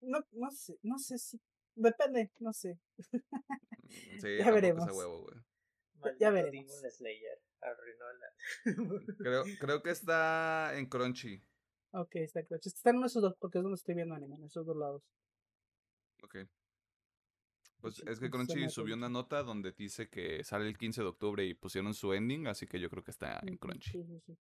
[0.00, 1.40] No, no sé, no sé si.
[1.74, 2.78] Depende, no sé.
[2.96, 3.16] Mm,
[4.20, 4.92] Sí, Ya tampoco es a veremos.
[4.92, 5.26] huevo.
[5.94, 6.76] Maldito veremos.
[6.76, 7.42] Demon Slayer.
[7.60, 8.28] Arruinó la.
[9.18, 11.42] Creo, creo que está en Crunchy.
[11.92, 12.60] Ok, está claro.
[12.64, 15.02] Están en esos dos, porque es donde estoy viendo anime, en esos dos lados.
[16.22, 16.36] Ok.
[17.80, 21.44] Pues es que Crunchy subió una nota donde dice que sale el 15 de octubre
[21.46, 23.90] y pusieron su ending, así que yo creo que está en Crunchy.
[23.90, 24.38] Sí, sí, sí.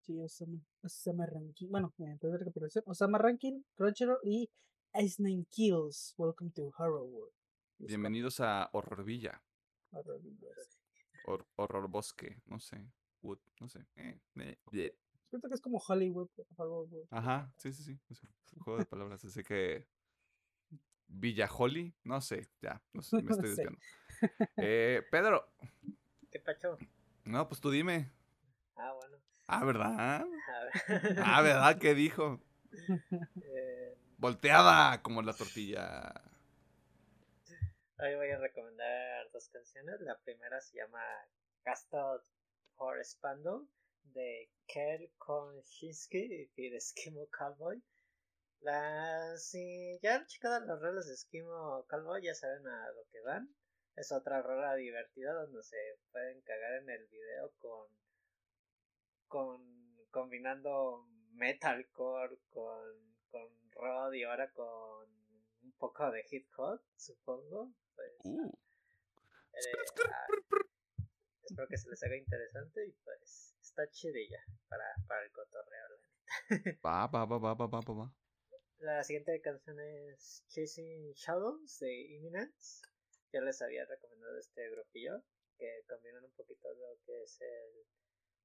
[0.00, 1.68] Sí, Osama, Osama Ranking.
[1.70, 2.84] Bueno, entonces recapitulación.
[2.86, 4.50] Osama Ranking, Crunchyroll y
[5.02, 6.14] Ice Nine Kills.
[6.18, 7.32] Welcome to Horror World.
[7.78, 9.42] Bienvenidos a Horror Villa,
[9.90, 10.80] cuatro Horror Villas.
[11.26, 12.86] Hor- Horror Bosque, no sé.
[13.22, 13.86] Wood, no sé.
[13.96, 14.98] eh, eh.
[15.30, 16.28] Siento que es como Hollywood.
[16.56, 17.08] Horror World.
[17.10, 17.98] Ajá, sí, sí, sí.
[18.10, 18.22] es
[18.52, 19.24] un juego de palabras.
[19.24, 19.86] Así que.
[21.08, 23.78] Villa Holly, no sé, ya, no sé, me estoy desviando.
[24.56, 25.46] Eh, Pedro,
[26.30, 26.78] ¿Qué pacho?
[27.24, 28.10] no, pues tú dime.
[28.76, 29.18] Ah, bueno.
[29.46, 30.20] Ah, ¿verdad?
[30.20, 31.18] A ver.
[31.22, 31.78] Ah, ¿verdad?
[31.78, 32.40] ¿Qué dijo?
[33.42, 36.12] Eh, Volteada como la tortilla.
[37.98, 40.00] Hoy voy a recomendar dos canciones.
[40.00, 41.00] La primera se llama
[41.62, 42.20] Castle
[42.76, 43.68] for Spandau
[44.14, 47.80] de Kel Konshinsky y de Eskimo Cowboy.
[48.64, 53.20] La, si ya han checado las rolas de Eskimo Cowboy, ya saben a lo que
[53.20, 53.54] van.
[53.94, 55.76] Es otra rola divertida donde se
[56.10, 57.88] pueden cagar en el video con,
[59.28, 65.10] con combinando metalcore con, con rod y ahora con
[65.62, 67.70] un poco de hip hop, supongo.
[67.94, 68.50] Pues, Uh,
[69.52, 69.72] eh,
[70.08, 70.26] ah,
[71.44, 75.88] espero que se les haga interesante y pues está chidilla para, para el cotorreo.
[76.48, 76.80] la neta.
[76.82, 78.23] va, va, va, va, va, va, va.
[78.78, 82.82] La siguiente canción es Chasing Shadows de Imminence.
[83.32, 85.22] Ya les había recomendado este grupillo
[85.58, 87.86] que combinan un poquito de lo que es el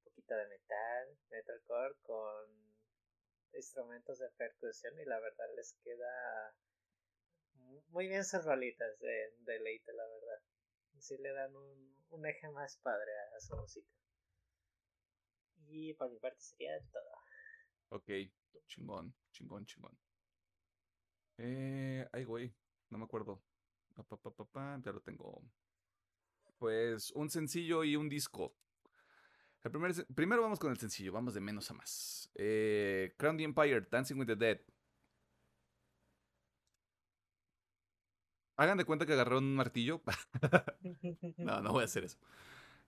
[0.04, 2.48] poquito de metal, metalcore con
[3.54, 6.56] instrumentos de percusión y la verdad les queda
[7.56, 10.42] mu- muy bien sus rolitas de, de leite, la verdad.
[11.00, 13.90] Sí le dan un, un eje más padre a, a su música.
[15.68, 17.12] Y por mi parte sería todo.
[17.90, 18.10] Ok,
[18.68, 19.98] chingón, chingón, chingón.
[21.42, 22.54] Eh, ay, güey,
[22.90, 23.42] no me acuerdo.
[23.96, 25.42] Pa, pa, pa, pa, pa, ya lo tengo.
[26.58, 28.54] Pues un sencillo y un disco.
[29.64, 32.30] El primer, sen- primero vamos con el sencillo, vamos de menos a más.
[32.36, 34.60] Eh, Crown the Empire, Dancing with the Dead.
[38.58, 40.02] Hagan de cuenta que agarraron un martillo.
[41.38, 42.18] No, no voy a hacer eso.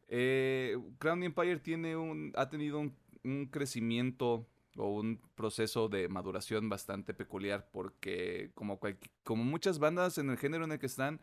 [0.10, 4.45] Eh, Crown the Empire tiene un, ha tenido un, un crecimiento
[4.77, 8.80] o un proceso de maduración bastante peculiar porque como,
[9.23, 11.22] como muchas bandas en el género en el que están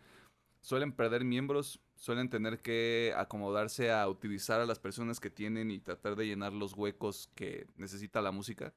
[0.61, 5.79] suelen perder miembros, suelen tener que acomodarse a utilizar a las personas que tienen y
[5.79, 8.75] tratar de llenar los huecos que necesita la música.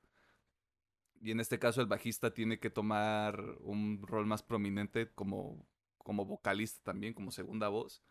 [1.21, 5.65] Y en este caso el bajista tiene que tomar un rol más prominente como,
[5.97, 8.01] como vocalista también, como segunda voz.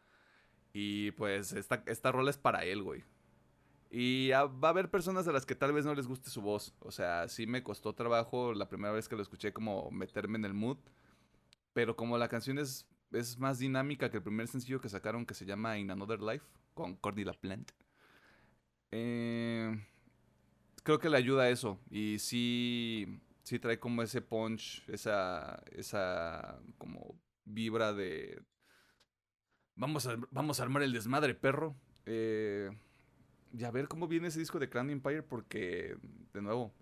[0.73, 3.03] Y pues esta, esta rola es para él, güey.
[3.93, 6.75] Y va a haber personas a las que tal vez no les guste su voz.
[6.79, 10.45] O sea, sí me costó trabajo la primera vez que lo escuché como meterme en
[10.45, 10.79] el mood.
[11.73, 15.35] Pero como la canción es, es más dinámica que el primer sencillo que sacaron que
[15.35, 17.75] se llama In Another Life con Cordy LaPlante.
[18.93, 19.85] Eh,
[20.85, 21.81] creo que le ayuda a eso.
[21.91, 28.41] Y sí, sí trae como ese punch, esa, esa como vibra de...
[29.75, 31.75] Vamos a, vamos a armar el desmadre, perro.
[32.07, 32.71] Eh,
[33.53, 35.97] y a ver cómo viene ese disco de Crown Empire porque,
[36.33, 36.73] de nuevo,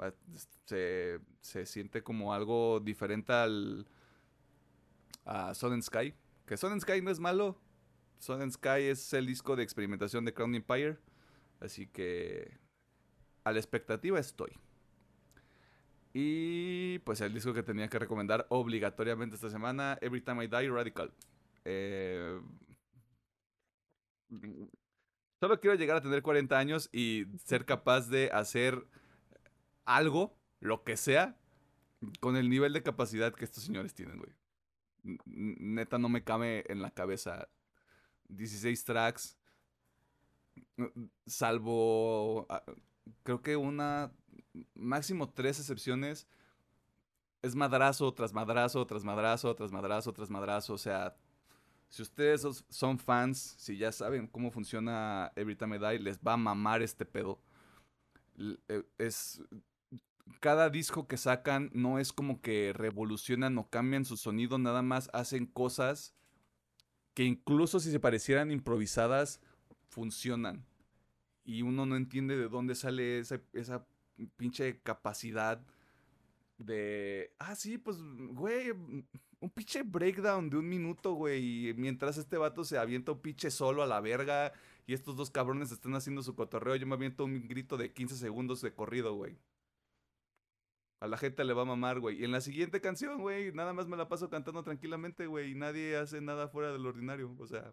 [0.66, 3.86] se, se siente como algo diferente al
[5.24, 6.14] a Sun and Sky.
[6.46, 7.60] Que Sun and Sky no es malo.
[8.18, 10.98] Sun and Sky es el disco de experimentación de Crown Empire.
[11.60, 12.58] Así que
[13.44, 14.52] a la expectativa estoy.
[16.12, 20.70] Y pues el disco que tenía que recomendar obligatoriamente esta semana, Every Time I Die
[20.70, 21.12] Radical.
[21.64, 22.40] Eh,
[25.40, 28.86] Solo quiero llegar a tener 40 años y ser capaz de hacer
[29.84, 31.36] algo, lo que sea,
[32.20, 34.32] con el nivel de capacidad que estos señores tienen, güey.
[35.24, 37.48] Neta, no me cabe en la cabeza.
[38.28, 39.38] 16 tracks,
[41.26, 42.62] salvo, ah,
[43.22, 44.12] creo que una,
[44.74, 46.26] máximo tres excepciones,
[47.42, 50.74] es madrazo tras madrazo, tras madrazo, tras madrazo, tras madrazo.
[50.74, 51.16] O sea,
[51.88, 56.34] si ustedes son fans, si ya saben cómo funciona Every Time I Die, les va
[56.34, 57.40] a mamar este pedo.
[58.38, 59.42] Eh, Es.
[60.40, 65.08] Cada disco que sacan no es como que revolucionan o cambian su sonido, nada más
[65.14, 66.14] hacen cosas
[67.14, 69.40] que incluso si se parecieran improvisadas,
[69.88, 70.66] funcionan.
[71.44, 73.86] Y uno no entiende de dónde sale esa, esa
[74.36, 75.64] pinche capacidad
[76.58, 77.32] de...
[77.38, 78.72] Ah, sí, pues, güey,
[79.40, 81.68] un pinche breakdown de un minuto, güey.
[81.68, 84.52] y Mientras este vato se avienta un pinche solo a la verga
[84.86, 88.16] y estos dos cabrones están haciendo su cotorreo, yo me aviento un grito de 15
[88.16, 89.36] segundos de corrido, güey.
[91.00, 92.20] A la gente le va a mamar, güey.
[92.20, 95.52] Y en la siguiente canción, güey, nada más me la paso cantando tranquilamente, güey.
[95.52, 97.36] Y nadie hace nada fuera del ordinario.
[97.38, 97.72] O sea,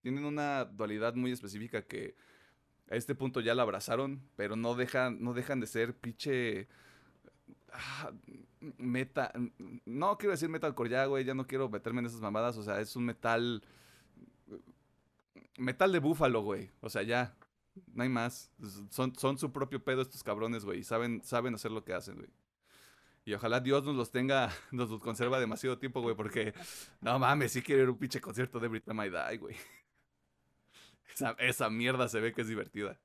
[0.00, 2.16] tienen una dualidad muy específica que
[2.90, 6.68] a este punto ya la abrazaron, pero no dejan, no dejan de ser pinche
[7.72, 8.12] ah,
[8.78, 9.32] meta.
[9.84, 11.24] No quiero decir metalcore ya, güey.
[11.24, 12.56] Ya no quiero meterme en esas mamadas.
[12.56, 13.62] O sea, es un metal.
[15.58, 16.70] Metal de búfalo, güey.
[16.80, 17.36] O sea, ya.
[17.94, 18.50] No hay más.
[18.90, 20.82] Son, son su propio pedo estos cabrones, güey.
[20.84, 22.30] Saben, saben hacer lo que hacen, güey.
[23.24, 26.54] Y ojalá Dios nos los tenga, nos los conserva demasiado tiempo, güey, porque
[27.00, 29.56] no mames, sí quiero ir a un pinche concierto de Time I Die, güey.
[31.38, 32.98] Esa mierda se ve que es divertida.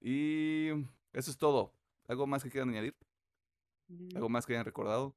[0.00, 0.70] Y
[1.12, 1.72] eso es todo.
[2.08, 2.94] ¿Algo más que quieran añadir?
[4.14, 5.14] ¿Algo más que hayan recordado?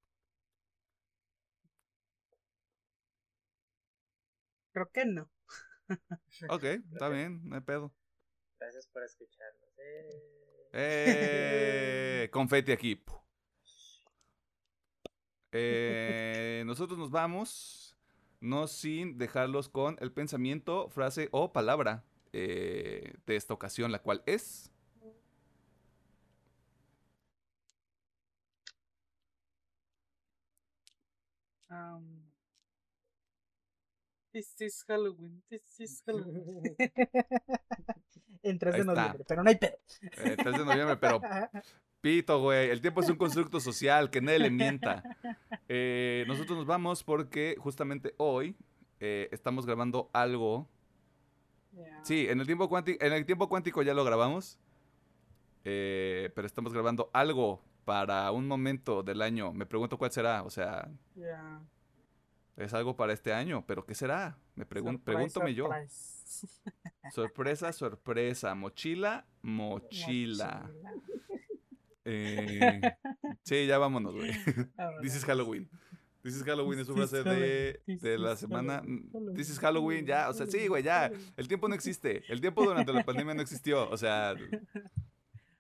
[4.72, 5.30] Creo que no.
[6.50, 6.64] Ok,
[6.94, 7.94] está bien, no hay pedo.
[8.60, 9.70] Gracias por escucharnos.
[9.78, 10.70] Eh.
[10.74, 12.30] ¡Eh!
[12.32, 13.04] Confeti aquí.
[15.52, 17.98] Eh, nosotros nos vamos,
[18.40, 24.22] no sin dejarlos con el pensamiento, frase o palabra eh, de esta ocasión, la cual
[24.26, 24.72] es...
[31.70, 32.24] Um,
[34.34, 35.42] this is Halloween.
[35.50, 36.64] This is Halloween.
[38.44, 39.78] en 3 Ahí de noviembre, pero no hay pedo.
[40.18, 41.22] eh, 3 de noviembre, pero
[42.02, 42.70] pito, güey.
[42.70, 45.04] El tiempo es un constructo social, que nadie le mienta.
[45.72, 48.56] Eh, nosotros nos vamos porque justamente hoy
[49.00, 50.68] eh, estamos grabando algo.
[52.02, 54.58] Sí, en el tiempo cuántico, en el tiempo cuántico ya lo grabamos.
[55.64, 59.52] eh, pero estamos grabando algo para un momento del año.
[59.52, 60.44] Me pregunto cuál será.
[60.44, 60.88] O sea,
[62.56, 63.66] es algo para este año.
[63.66, 64.38] ¿Pero qué será?
[64.54, 65.70] Me pregun Surprise, pregúntame yo.
[67.12, 68.54] Sorpresa, sorpresa.
[68.54, 70.70] Mochila, mochila.
[70.70, 71.40] Mochila.
[72.06, 72.80] Eh,
[73.42, 74.34] sí, ya vámonos, güey.
[75.02, 75.68] This is Halloween.
[76.22, 78.84] This is Halloween es is frase de, de la semana.
[78.86, 80.30] Mm, This is Halloween, ya.
[80.30, 81.12] O sea, sí, güey, ya.
[81.36, 82.22] El tiempo no existe.
[82.32, 83.90] El tiempo durante la pandemia no existió.
[83.90, 84.36] O sea,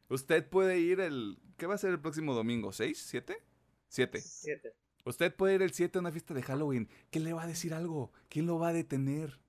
[0.09, 1.39] usted puede ir el.
[1.57, 2.71] ¿Qué va a ser el próximo domingo?
[2.71, 2.97] ¿Seis?
[2.99, 3.43] ¿Siete?
[3.87, 4.21] Siete.
[4.21, 4.73] Siete.
[5.05, 6.89] Usted puede ir el 7 a una fiesta de Halloween.
[7.09, 8.11] ¿Quién le va a decir algo?
[8.27, 9.39] ¿Quién lo va a detener?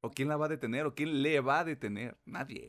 [0.00, 0.86] ¿O quién la va a detener?
[0.86, 2.16] ¿O quién le va a detener?
[2.24, 2.66] Nadie.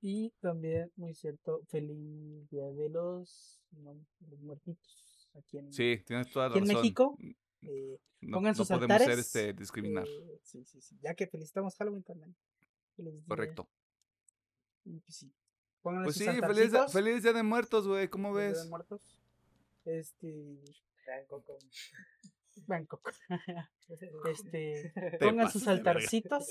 [0.00, 3.94] Y también, muy cierto, feliz día de los, no,
[4.28, 5.28] los muertitos.
[5.34, 6.82] Aquí en, Sí, tienes toda la Aquí en razón.
[6.82, 7.18] México,
[7.62, 9.06] eh, No, pongan no sus podemos altares.
[9.08, 10.06] ser este, discriminar.
[10.08, 10.96] eh, sí, sí, sí.
[11.02, 12.34] Ya que felicitamos Halloween también.
[13.26, 13.68] Correcto.
[14.84, 15.32] Y pues sí.
[15.82, 18.08] Pónganle Pues sus sí, feliz, altarcitos, feliz Día de Muertos, güey.
[18.08, 18.64] ¿Cómo feliz Día ves?
[18.64, 19.18] de muertos.
[19.84, 20.58] Este.
[21.26, 21.58] Coco.
[22.66, 23.12] Bangkok.
[24.30, 24.92] Este.
[24.94, 26.46] Te Pongan sus altarcitos.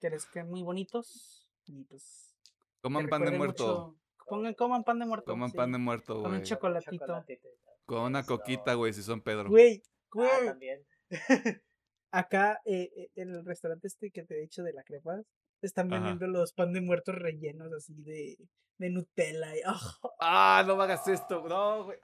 [0.00, 1.46] Que les queden muy bonitos.
[1.66, 2.34] Y pues.
[2.80, 3.64] Coman pan de muerto.
[3.66, 5.30] mucho- Pongan, coman pan de muerto.
[5.32, 5.56] Coman sí.
[5.56, 6.42] pan de muerto, Con un güey.
[6.42, 6.92] chocolatito.
[7.06, 7.48] Chocolatito.
[7.86, 9.48] Con una coquita, güey, si son Pedro.
[9.48, 10.46] Güey, Ah, güey.
[10.46, 10.86] también.
[12.10, 15.20] Acá eh, eh, en el restaurante este que te he dicho de la crepa,
[15.66, 16.04] están Ajá.
[16.04, 18.38] vendiendo los pan de muertos rellenos así de,
[18.78, 19.56] de Nutella.
[19.56, 19.80] Y, ¡ah!
[20.20, 21.46] ¡Ah, no me hagas esto!
[21.48, 21.98] ¡No, güey!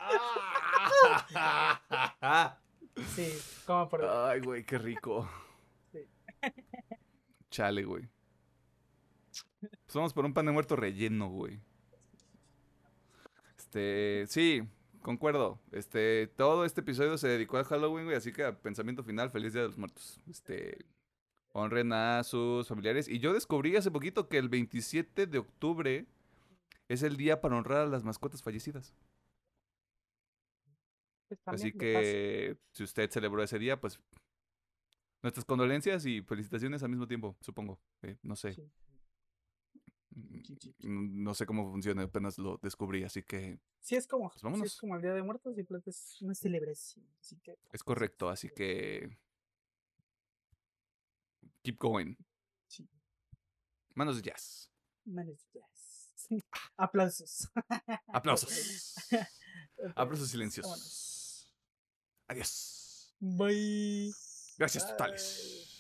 [1.35, 2.59] ¡Ah!
[3.17, 3.29] Sí,
[3.67, 5.29] como por Ay, güey, qué rico.
[5.91, 6.07] Sí.
[7.51, 8.09] Chale, güey.
[9.61, 11.61] Pues vamos por un pan de muerto relleno, güey.
[13.59, 14.63] Este, sí,
[15.03, 15.61] concuerdo.
[15.73, 19.63] Este, todo este episodio se dedicó a Halloween, güey, así que pensamiento final, feliz Día
[19.63, 20.21] de los Muertos.
[20.31, 20.85] Este,
[21.55, 23.09] honren a sus familiares.
[23.09, 26.07] Y yo descubrí hace poquito que el 27 de octubre
[26.89, 28.93] es el día para honrar a las mascotas fallecidas.
[31.29, 34.01] pues, Así que si usted celebró ese día, pues
[35.23, 37.81] nuestras condolencias y felicitaciones al mismo tiempo, supongo.
[38.03, 38.55] Eh, no sé.
[38.55, 38.71] Sí.
[40.11, 40.39] Mm,
[40.89, 44.63] mm, No sé cómo funciona, apenas lo descubrí, así que Sí es como, Pues sí
[44.65, 47.07] es como el Día de Muertos y pues es una celebración.
[47.21, 49.19] Así que es correcto, así que
[51.65, 52.15] keep going.
[52.69, 52.86] sí.
[53.95, 54.70] Manos de jazz.
[55.05, 56.31] Manos de jazz.
[56.77, 57.49] Aplausos.
[58.12, 58.95] Aplausos.
[59.97, 60.70] Aplausos silenciosos.
[60.70, 61.55] vámonos.
[62.28, 63.15] Adiós.
[63.20, 64.12] Bye.
[64.59, 64.93] Gracias Bye.
[64.93, 65.74] totales.